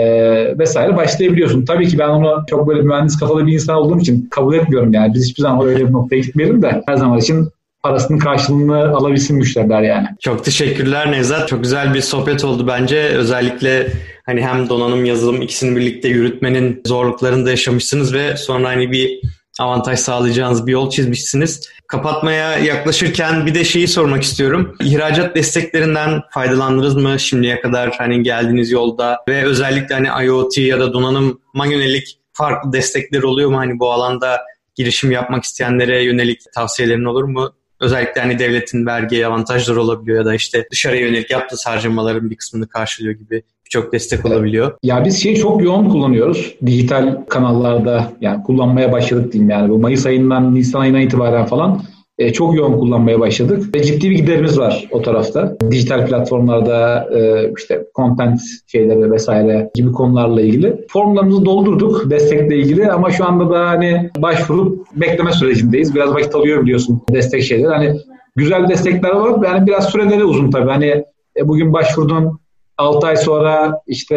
vesaire 0.58 0.96
başlayabiliyorsun. 0.96 1.64
Tabii 1.64 1.88
ki 1.88 1.98
ben 1.98 2.08
onu 2.08 2.44
çok 2.50 2.68
böyle 2.68 2.82
mühendis 2.82 3.18
kafalı 3.18 3.46
bir 3.46 3.52
insan 3.52 3.76
olduğum 3.76 3.98
için 3.98 4.28
kabul 4.30 4.54
etmiyorum 4.54 4.92
yani. 4.92 5.14
Biz 5.14 5.28
hiçbir 5.28 5.42
zaman 5.42 5.66
öyle 5.66 5.88
bir 5.88 5.92
noktaya 5.92 6.20
gitmeyelim 6.20 6.62
de 6.62 6.82
her 6.86 6.96
zaman 6.96 7.18
için 7.18 7.48
parasının 7.84 8.18
karşılığını 8.18 8.96
alabilsin 8.96 9.36
müşteriler 9.36 9.82
yani. 9.82 10.08
Çok 10.20 10.44
teşekkürler 10.44 11.12
Nevzat. 11.12 11.48
Çok 11.48 11.62
güzel 11.62 11.94
bir 11.94 12.00
sohbet 12.00 12.44
oldu 12.44 12.66
bence. 12.66 12.98
Özellikle 12.98 13.92
hani 14.26 14.42
hem 14.46 14.68
donanım 14.68 15.04
yazılım 15.04 15.42
ikisini 15.42 15.76
birlikte 15.76 16.08
yürütmenin 16.08 16.82
zorluklarını 16.86 17.46
da 17.46 17.50
yaşamışsınız 17.50 18.14
ve 18.14 18.36
sonra 18.36 18.68
hani 18.68 18.92
bir 18.92 19.20
avantaj 19.60 19.98
sağlayacağınız 19.98 20.66
bir 20.66 20.72
yol 20.72 20.90
çizmişsiniz. 20.90 21.68
Kapatmaya 21.86 22.58
yaklaşırken 22.58 23.46
bir 23.46 23.54
de 23.54 23.64
şeyi 23.64 23.88
sormak 23.88 24.22
istiyorum. 24.22 24.76
İhracat 24.80 25.36
desteklerinden 25.36 26.22
faydalandınız 26.30 26.96
mı 26.96 27.18
şimdiye 27.18 27.60
kadar 27.60 27.94
hani 27.98 28.22
geldiğiniz 28.22 28.70
yolda 28.70 29.18
ve 29.28 29.44
özellikle 29.44 29.94
hani 29.94 30.26
IoT 30.26 30.58
ya 30.58 30.80
da 30.80 30.92
donanıma 30.92 31.66
yönelik 31.66 32.18
farklı 32.32 32.72
destekler 32.72 33.22
oluyor 33.22 33.50
mu 33.50 33.56
hani 33.56 33.78
bu 33.78 33.92
alanda 33.92 34.40
girişim 34.74 35.10
yapmak 35.10 35.44
isteyenlere 35.44 36.04
yönelik 36.04 36.40
tavsiyelerin 36.54 37.04
olur 37.04 37.24
mu? 37.24 37.52
Özellikle 37.84 38.20
hani 38.20 38.38
devletin 38.38 38.86
vergi 38.86 39.26
avantajları 39.26 39.80
olabiliyor 39.80 40.18
ya 40.18 40.24
da 40.24 40.34
işte 40.34 40.66
dışarıya 40.72 41.06
yönelik 41.06 41.30
yaptığı 41.30 41.56
harcamaların 41.64 42.30
bir 42.30 42.36
kısmını 42.36 42.68
karşılıyor 42.68 43.14
gibi 43.14 43.42
birçok 43.64 43.92
destek 43.92 44.26
olabiliyor. 44.26 44.72
Ya 44.82 45.04
biz 45.04 45.22
şeyi 45.22 45.36
çok 45.36 45.62
yoğun 45.62 45.88
kullanıyoruz. 45.88 46.54
Dijital 46.66 47.24
kanallarda 47.28 48.12
yani 48.20 48.42
kullanmaya 48.42 48.92
başladık 48.92 49.32
diyeyim 49.32 49.50
yani. 49.50 49.70
Bu 49.70 49.78
Mayıs 49.78 50.06
ayından 50.06 50.54
Nisan 50.54 50.80
ayına 50.80 51.00
itibaren 51.00 51.46
falan 51.46 51.82
e, 52.18 52.32
çok 52.32 52.54
yoğun 52.54 52.78
kullanmaya 52.78 53.20
başladık 53.20 53.74
ve 53.74 53.82
ciddi 53.82 54.10
bir 54.10 54.16
giderimiz 54.16 54.58
var 54.58 54.88
o 54.90 55.02
tarafta. 55.02 55.56
Dijital 55.70 56.06
platformlarda 56.06 57.08
e, 57.18 57.50
işte 57.58 57.86
content 57.94 58.40
şeyleri 58.66 59.10
vesaire 59.10 59.70
gibi 59.74 59.92
konularla 59.92 60.40
ilgili. 60.40 60.86
Formlarımızı 60.88 61.44
doldurduk 61.44 62.10
destekle 62.10 62.56
ilgili 62.56 62.90
ama 62.92 63.10
şu 63.10 63.26
anda 63.26 63.50
da 63.50 63.68
hani 63.68 64.10
başvurup 64.18 64.86
bekleme 64.96 65.32
sürecindeyiz. 65.32 65.94
Biraz 65.94 66.14
vakit 66.14 66.34
alıyor 66.34 66.62
biliyorsun 66.62 67.02
destek 67.10 67.42
şeyler. 67.42 67.72
Hani 67.72 68.00
güzel 68.36 68.68
destekler 68.68 69.10
var. 69.10 69.46
Yani 69.46 69.66
biraz 69.66 69.88
süreleri 69.88 70.24
uzun 70.24 70.50
tabii. 70.50 70.70
Hani 70.70 71.04
e, 71.36 71.48
bugün 71.48 71.72
başvurdun 71.72 72.38
6 72.78 73.06
ay 73.06 73.16
sonra 73.16 73.80
işte 73.86 74.16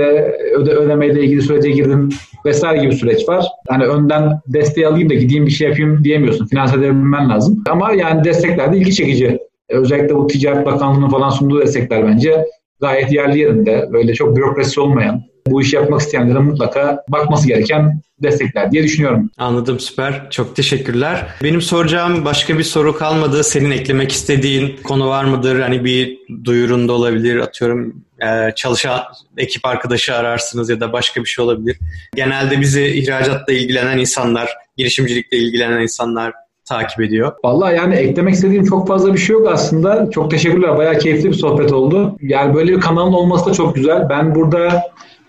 öde 0.56 0.72
ödemeyle 0.72 1.24
ilgili 1.24 1.42
sürece 1.42 1.70
girdim 1.70 2.10
vesaire 2.46 2.82
gibi 2.82 2.96
süreç 2.96 3.30
var. 3.30 3.46
Hani 3.68 3.86
önden 3.86 4.40
desteği 4.48 4.88
alayım 4.88 5.10
da 5.10 5.14
gideyim 5.14 5.46
bir 5.46 5.52
şey 5.52 5.70
yapayım 5.70 6.04
diyemiyorsun. 6.04 6.48
Finanse 6.48 6.78
edebilmen 6.78 7.30
lazım. 7.30 7.64
Ama 7.70 7.94
yani 7.94 8.24
destekler 8.24 8.74
de 8.74 8.78
ilgi 8.78 8.94
çekici. 8.94 9.40
Özellikle 9.70 10.16
bu 10.16 10.28
Ticaret 10.28 10.66
Bakanlığı'nın 10.66 11.10
falan 11.10 11.30
sunduğu 11.30 11.62
destekler 11.62 12.08
bence 12.08 12.46
gayet 12.82 13.12
yerli 13.12 13.40
yerinde. 13.40 13.90
Böyle 13.94 14.14
çok 14.14 14.36
bürokrasi 14.36 14.82
olmayan, 14.82 15.22
bu 15.48 15.62
işi 15.62 15.76
yapmak 15.76 16.02
isteyenlere 16.02 16.40
mutlaka 16.40 17.04
bakması 17.10 17.48
gereken 17.48 18.02
destekler 18.24 18.72
diye 18.72 18.84
düşünüyorum. 18.84 19.30
Anladım 19.38 19.80
süper. 19.80 20.30
Çok 20.32 20.56
teşekkürler. 20.56 21.28
Benim 21.44 21.62
soracağım 21.62 22.26
başka 22.26 22.58
bir 22.58 22.64
soru 22.64 22.98
kalmadı. 22.98 23.44
Senin 23.44 23.72
eklemek 23.72 24.12
istediğin 24.12 24.78
konu 24.84 25.10
var 25.10 25.24
mıdır? 25.26 25.60
Hani 25.60 25.86
bir 25.86 26.18
duyurun 26.44 26.88
da 26.88 26.94
olabilir. 26.94 27.38
Atıyorum 27.38 28.04
e, 28.22 28.56
çalışan 28.56 29.00
ekip 29.38 29.66
arkadaşı 29.66 30.16
ararsınız 30.16 30.70
ya 30.70 30.80
da 30.80 30.94
başka 30.94 31.22
bir 31.22 31.30
şey 31.30 31.46
olabilir. 31.46 31.78
Genelde 32.16 32.62
bizi 32.62 32.86
ihracatla 32.88 33.54
ilgilenen 33.54 33.98
insanlar, 33.98 34.50
girişimcilikle 34.78 35.38
ilgilenen 35.38 35.82
insanlar 35.82 36.34
takip 36.66 37.02
ediyor. 37.02 37.32
Vallahi 37.44 37.76
yani 37.76 37.96
eklemek 37.96 38.34
istediğim 38.34 38.66
çok 38.66 38.88
fazla 38.88 39.14
bir 39.14 39.20
şey 39.20 39.34
yok 39.34 39.48
aslında. 39.52 40.10
Çok 40.12 40.32
teşekkürler. 40.32 40.78
Bayağı 40.78 40.98
keyifli 41.00 41.30
bir 41.30 41.34
sohbet 41.34 41.74
oldu. 41.74 42.18
Yani 42.22 42.54
böyle 42.54 42.74
bir 42.76 42.82
kanalın 42.82 43.14
olması 43.14 43.46
da 43.46 43.54
çok 43.54 43.76
güzel. 43.76 44.10
Ben 44.10 44.36
burada 44.36 44.84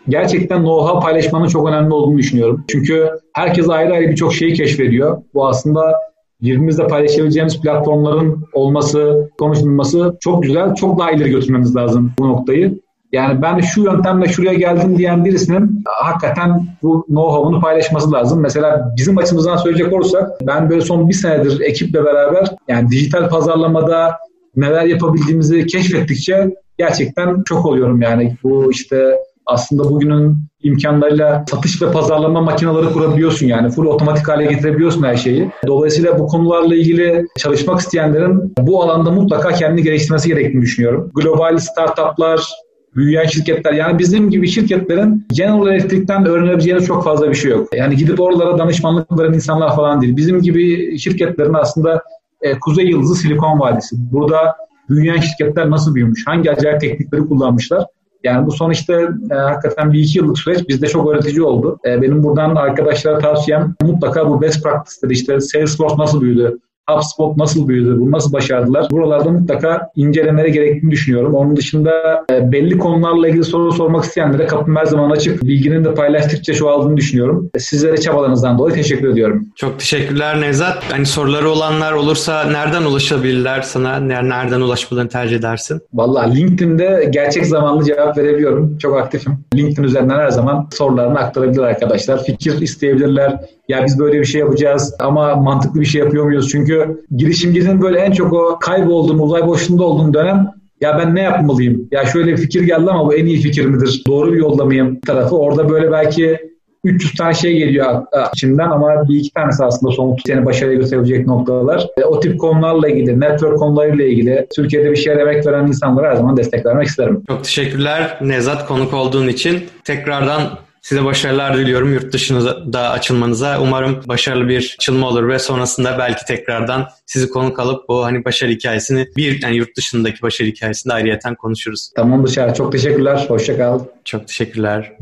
gerçekten 0.08 0.58
know-how 0.58 1.02
paylaşmanın 1.02 1.46
çok 1.46 1.68
önemli 1.68 1.94
olduğunu 1.94 2.18
düşünüyorum. 2.18 2.64
Çünkü 2.68 3.11
herkes 3.34 3.68
ayrı 3.68 3.92
ayrı 3.92 4.11
birçok 4.11 4.34
şeyi 4.34 4.52
keşfediyor. 4.52 5.22
Bu 5.34 5.46
aslında 5.46 5.94
birbirimizle 6.42 6.87
paylaşabileceğimiz 6.87 7.61
platformların 7.61 8.44
olması, 8.52 9.30
konuşulması 9.38 10.16
çok 10.20 10.42
güzel. 10.42 10.74
Çok 10.74 10.98
daha 10.98 11.11
ileri 11.11 11.30
götürmemiz 11.30 11.76
lazım 11.76 12.12
bu 12.18 12.28
noktayı. 12.28 12.80
Yani 13.12 13.42
ben 13.42 13.61
şu 13.61 13.82
yöntemle 13.82 14.28
şuraya 14.28 14.54
geldim 14.54 14.98
diyen 14.98 15.24
birisinin 15.24 15.84
hakikaten 15.84 16.66
bu 16.82 17.06
know-how'unu 17.08 17.61
paylaşması 17.61 18.12
lazım. 18.12 18.40
Mesela 18.40 18.94
bizim 18.96 19.18
açımızdan 19.18 19.56
söyleyecek 19.56 19.92
olursak 19.92 20.30
ben 20.46 20.70
böyle 20.70 20.80
son 20.80 21.08
bir 21.08 21.14
senedir 21.14 21.61
ekiple 21.61 22.04
beraber 22.04 22.48
yani 22.68 22.90
dijital 22.90 23.28
pazarlamada 23.28 24.16
neler 24.56 24.84
yapabildiğimizi 24.84 25.66
keşfettikçe 25.66 26.54
gerçekten 26.78 27.42
çok 27.42 27.66
oluyorum 27.66 28.02
yani. 28.02 28.37
Bu 28.42 28.72
işte 28.72 29.18
aslında 29.48 29.90
bugünün 29.90 30.37
imkanlarıyla 30.62 31.44
satış 31.50 31.82
ve 31.82 31.92
pazarlama 31.92 32.40
makineleri 32.40 32.92
kurabiliyorsun 32.92 33.46
yani. 33.46 33.70
Full 33.70 33.87
otomatik 33.87 34.28
hale 34.28 34.46
getirebiliyorsun 34.46 35.02
her 35.02 35.16
şeyi. 35.16 35.50
Dolayısıyla 35.66 36.18
bu 36.18 36.26
konularla 36.26 36.74
ilgili 36.74 37.26
çalışmak 37.38 37.80
isteyenlerin 37.80 38.54
bu 38.58 38.82
alanda 38.82 39.11
mutlaka 39.11 39.52
kendini 39.52 39.82
geliştirmesi 39.82 40.28
gerektiğini 40.28 40.62
düşünüyorum. 40.62 41.11
Global 41.14 41.58
startuplar, 41.58 42.48
büyüyen 42.96 43.26
şirketler 43.26 43.72
yani 43.72 43.98
bizim 43.98 44.30
gibi 44.30 44.48
şirketlerin 44.48 45.26
General 45.32 45.66
Electric'ten 45.66 46.26
öğrenebileceğiniz 46.26 46.87
çok 46.87 47.04
fazla 47.04 47.30
bir 47.30 47.34
şey 47.34 47.50
yok. 47.50 47.68
Yani 47.74 47.96
gidip 47.96 48.20
oralara 48.20 48.58
danışmanlık 48.58 49.18
veren 49.18 49.32
insanlar 49.32 49.76
falan 49.76 50.00
değil. 50.00 50.16
Bizim 50.16 50.42
gibi 50.42 50.98
şirketlerin 50.98 51.54
aslında 51.54 52.02
e, 52.42 52.58
Kuzey 52.58 52.87
Yıldızı 52.87 53.14
Silikon 53.14 53.61
Vadisi. 53.61 53.96
Burada 53.98 54.56
büyüyen 54.88 55.20
şirketler 55.20 55.70
nasıl 55.70 55.94
büyümüş? 55.94 56.26
Hangi 56.26 56.50
acayip 56.50 56.80
teknikleri 56.80 57.20
kullanmışlar? 57.20 57.84
Yani 58.24 58.46
bu 58.46 58.52
son 58.52 58.70
işte 58.70 59.09
e, 59.31 59.35
hakikaten 59.35 59.92
bir 59.92 60.00
iki 60.00 60.18
yıllık 60.18 60.38
süreç 60.38 60.68
bizde 60.68 60.87
çok 60.87 61.11
öğretici 61.11 61.42
oldu. 61.42 61.78
E, 61.85 62.03
benim 62.03 62.22
buradan 62.22 62.55
arkadaşlara 62.55 63.18
tavsiyem 63.18 63.74
mutlaka 63.82 64.30
bu 64.30 64.40
best 64.40 64.62
practice'leri 64.62 65.12
işte 65.12 65.40
Salesforce 65.40 65.97
nasıl 65.99 66.20
büyüdü, 66.20 66.59
HubSpot 66.89 67.36
nasıl 67.36 67.68
büyüdü, 67.68 67.97
bunu 68.01 68.11
nasıl 68.11 68.32
başardılar? 68.32 68.86
Buralarda 68.91 69.30
mutlaka 69.30 69.91
incelemeleri 69.97 70.53
gerektiğini 70.53 70.91
düşünüyorum. 70.91 71.34
Onun 71.34 71.57
dışında 71.57 72.24
e, 72.32 72.53
belli 72.53 72.78
konularla 72.78 73.28
ilgili 73.28 73.45
soru 73.45 73.72
sormak 73.72 74.05
isteyenlere 74.05 74.47
kapım 74.47 74.76
her 74.76 74.84
zaman 74.84 75.11
açık. 75.11 75.43
Bilginin 75.43 75.84
de 75.84 75.95
paylaştıkça 75.95 76.55
çoğaldığını 76.55 76.97
düşünüyorum. 76.97 77.51
Sizlere 77.59 77.97
çabalarınızdan 77.97 78.59
dolayı 78.59 78.74
teşekkür 78.74 79.09
ediyorum. 79.09 79.47
Çok 79.57 79.78
teşekkürler 79.78 80.41
Nevzat. 80.41 80.93
Hani 80.93 81.07
soruları 81.07 81.51
olanlar 81.51 81.93
olursa 81.93 82.45
nereden 82.45 82.82
ulaşabilirler 82.82 83.62
sana? 83.62 84.01
Nereden 84.01 84.61
ulaşmalarını 84.61 85.09
tercih 85.11 85.36
edersin? 85.36 85.80
Valla 85.95 86.20
LinkedIn'de 86.22 87.09
gerçek 87.11 87.47
zamanlı 87.47 87.84
cevap 87.84 88.18
verebiliyorum. 88.18 88.78
Çok 88.78 88.97
aktifim. 88.99 89.39
LinkedIn 89.55 89.82
üzerinden 89.82 90.18
her 90.18 90.30
zaman 90.30 90.68
sorularını 90.72 91.18
aktarabilir 91.18 91.62
arkadaşlar. 91.62 92.24
Fikir 92.24 92.61
isteyebilirler. 92.61 93.39
Ya 93.68 93.84
biz 93.84 93.98
böyle 93.98 94.20
bir 94.20 94.24
şey 94.24 94.40
yapacağız 94.40 94.94
ama 94.98 95.36
mantıklı 95.36 95.80
bir 95.80 95.86
şey 95.86 96.00
yapıyor 96.00 96.24
muyuz? 96.24 96.48
Çünkü 96.50 97.04
girişimcinin 97.16 97.82
böyle 97.82 97.98
en 97.98 98.12
çok 98.12 98.32
o 98.32 98.58
kaybolduğum, 98.60 99.22
uzay 99.22 99.46
boşluğunda 99.46 99.84
olduğum 99.84 100.14
dönem 100.14 100.50
ya 100.80 100.98
ben 100.98 101.14
ne 101.14 101.22
yapmalıyım? 101.22 101.88
Ya 101.90 102.06
şöyle 102.06 102.32
bir 102.32 102.36
fikir 102.36 102.62
geldi 102.62 102.90
ama 102.90 103.06
bu 103.06 103.14
en 103.14 103.26
iyi 103.26 103.40
fikir 103.40 103.66
midir? 103.66 104.02
Doğru 104.06 104.32
bir 104.32 104.38
yolda 104.38 104.64
mıyım? 104.64 105.00
tarafı. 105.00 105.36
Orada 105.36 105.68
böyle 105.68 105.92
belki 105.92 106.38
300 106.84 107.14
tane 107.14 107.34
şey 107.34 107.58
geliyor 107.58 108.02
içinden 108.34 108.70
ama 108.70 109.08
bir 109.08 109.16
iki 109.16 109.32
tanesi 109.32 109.64
aslında 109.64 109.92
somut 109.92 110.20
seni 110.26 110.46
başarıya 110.46 110.78
götürebilecek 110.78 111.26
noktalar. 111.26 111.86
E, 111.96 112.04
o 112.04 112.20
tip 112.20 112.40
konularla 112.40 112.88
ilgili, 112.88 113.20
network 113.20 113.58
konularıyla 113.58 114.04
ilgili 114.04 114.46
Türkiye'de 114.56 114.90
bir 114.90 114.96
şey 114.96 115.12
emek 115.12 115.46
veren 115.46 115.66
insanlara 115.66 116.10
her 116.10 116.16
zaman 116.16 116.36
destek 116.36 116.66
vermek 116.66 116.86
isterim. 116.86 117.22
Çok 117.28 117.44
teşekkürler 117.44 118.18
Nezat 118.20 118.68
konuk 118.68 118.94
olduğun 118.94 119.28
için. 119.28 119.62
Tekrardan 119.84 120.42
Size 120.83 121.05
başarılar 121.05 121.57
diliyorum 121.57 121.93
yurt 121.93 122.12
dışına 122.12 122.72
da 122.72 122.91
açılmanıza. 122.91 123.61
Umarım 123.61 124.03
başarılı 124.07 124.49
bir 124.49 124.74
açılma 124.79 125.09
olur 125.09 125.29
ve 125.29 125.39
sonrasında 125.39 125.99
belki 125.99 126.24
tekrardan 126.24 126.89
sizi 127.07 127.31
konuk 127.31 127.59
alıp 127.59 127.89
bu 127.89 128.05
hani 128.05 128.24
başarı 128.24 128.51
hikayesini 128.51 129.09
bir 129.16 129.43
yani 129.43 129.57
yurt 129.57 129.76
dışındaki 129.76 130.22
başarı 130.22 130.49
hikayesini 130.49 130.93
ayrıyeten 130.93 131.35
konuşuruz. 131.35 131.91
Tamamdır 131.97 132.33
Şahar. 132.33 132.55
Çok 132.55 132.72
teşekkürler. 132.72 133.24
Hoşçakal. 133.29 133.81
Çok 134.05 134.29
teşekkürler. 134.29 134.93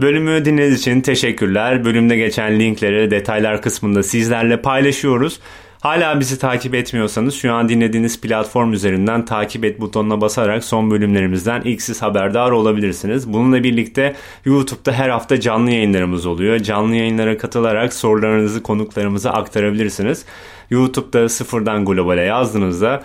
Bölümü 0.00 0.44
dinlediğiniz 0.44 0.80
için 0.80 1.00
teşekkürler. 1.00 1.84
Bölümde 1.84 2.16
geçen 2.16 2.60
linkleri 2.60 3.10
detaylar 3.10 3.62
kısmında 3.62 4.02
sizlerle 4.02 4.62
paylaşıyoruz. 4.62 5.40
Hala 5.84 6.20
bizi 6.20 6.38
takip 6.38 6.74
etmiyorsanız 6.74 7.34
şu 7.34 7.52
an 7.52 7.68
dinlediğiniz 7.68 8.20
platform 8.20 8.72
üzerinden 8.72 9.24
takip 9.24 9.64
et 9.64 9.80
butonuna 9.80 10.20
basarak 10.20 10.64
son 10.64 10.90
bölümlerimizden 10.90 11.62
ilk 11.64 11.82
siz 11.82 12.02
haberdar 12.02 12.50
olabilirsiniz. 12.50 13.32
Bununla 13.32 13.62
birlikte 13.62 14.14
YouTube'da 14.44 14.92
her 14.92 15.08
hafta 15.08 15.40
canlı 15.40 15.70
yayınlarımız 15.70 16.26
oluyor. 16.26 16.58
Canlı 16.58 16.96
yayınlara 16.96 17.38
katılarak 17.38 17.92
sorularınızı 17.92 18.62
konuklarımıza 18.62 19.30
aktarabilirsiniz. 19.30 20.24
YouTube'da 20.70 21.28
sıfırdan 21.28 21.84
globale 21.84 22.22
yazdığınızda 22.22 23.02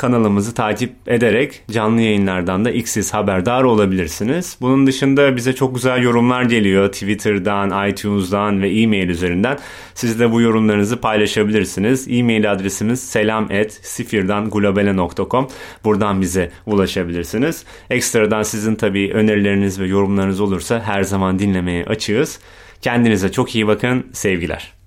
kanalımızı 0.00 0.54
takip 0.54 0.92
ederek 1.06 1.62
canlı 1.70 2.00
yayınlardan 2.00 2.64
da 2.64 2.70
ilk 2.70 3.12
haberdar 3.12 3.62
olabilirsiniz. 3.62 4.56
Bunun 4.60 4.86
dışında 4.86 5.36
bize 5.36 5.54
çok 5.54 5.74
güzel 5.74 6.02
yorumlar 6.02 6.42
geliyor 6.42 6.92
Twitter'dan, 6.92 7.88
iTunes'dan 7.88 8.62
ve 8.62 8.70
e-mail 8.70 9.08
üzerinden. 9.08 9.58
Siz 9.94 10.20
de 10.20 10.32
bu 10.32 10.40
yorumlarınızı 10.40 11.00
paylaşabilirsiniz. 11.00 12.06
E-mail 12.10 12.52
adresimiz 12.52 13.00
selam@sifirdanglobale.com. 13.00 15.48
Buradan 15.84 16.20
bize 16.20 16.50
ulaşabilirsiniz. 16.66 17.64
Ekstradan 17.90 18.42
sizin 18.42 18.74
tabii 18.74 19.10
önerileriniz 19.14 19.80
ve 19.80 19.86
yorumlarınız 19.86 20.40
olursa 20.40 20.80
her 20.80 21.02
zaman 21.02 21.38
dinlemeye 21.38 21.84
açığız. 21.84 22.40
Kendinize 22.82 23.32
çok 23.32 23.54
iyi 23.54 23.66
bakın. 23.66 24.06
Sevgiler. 24.12 24.79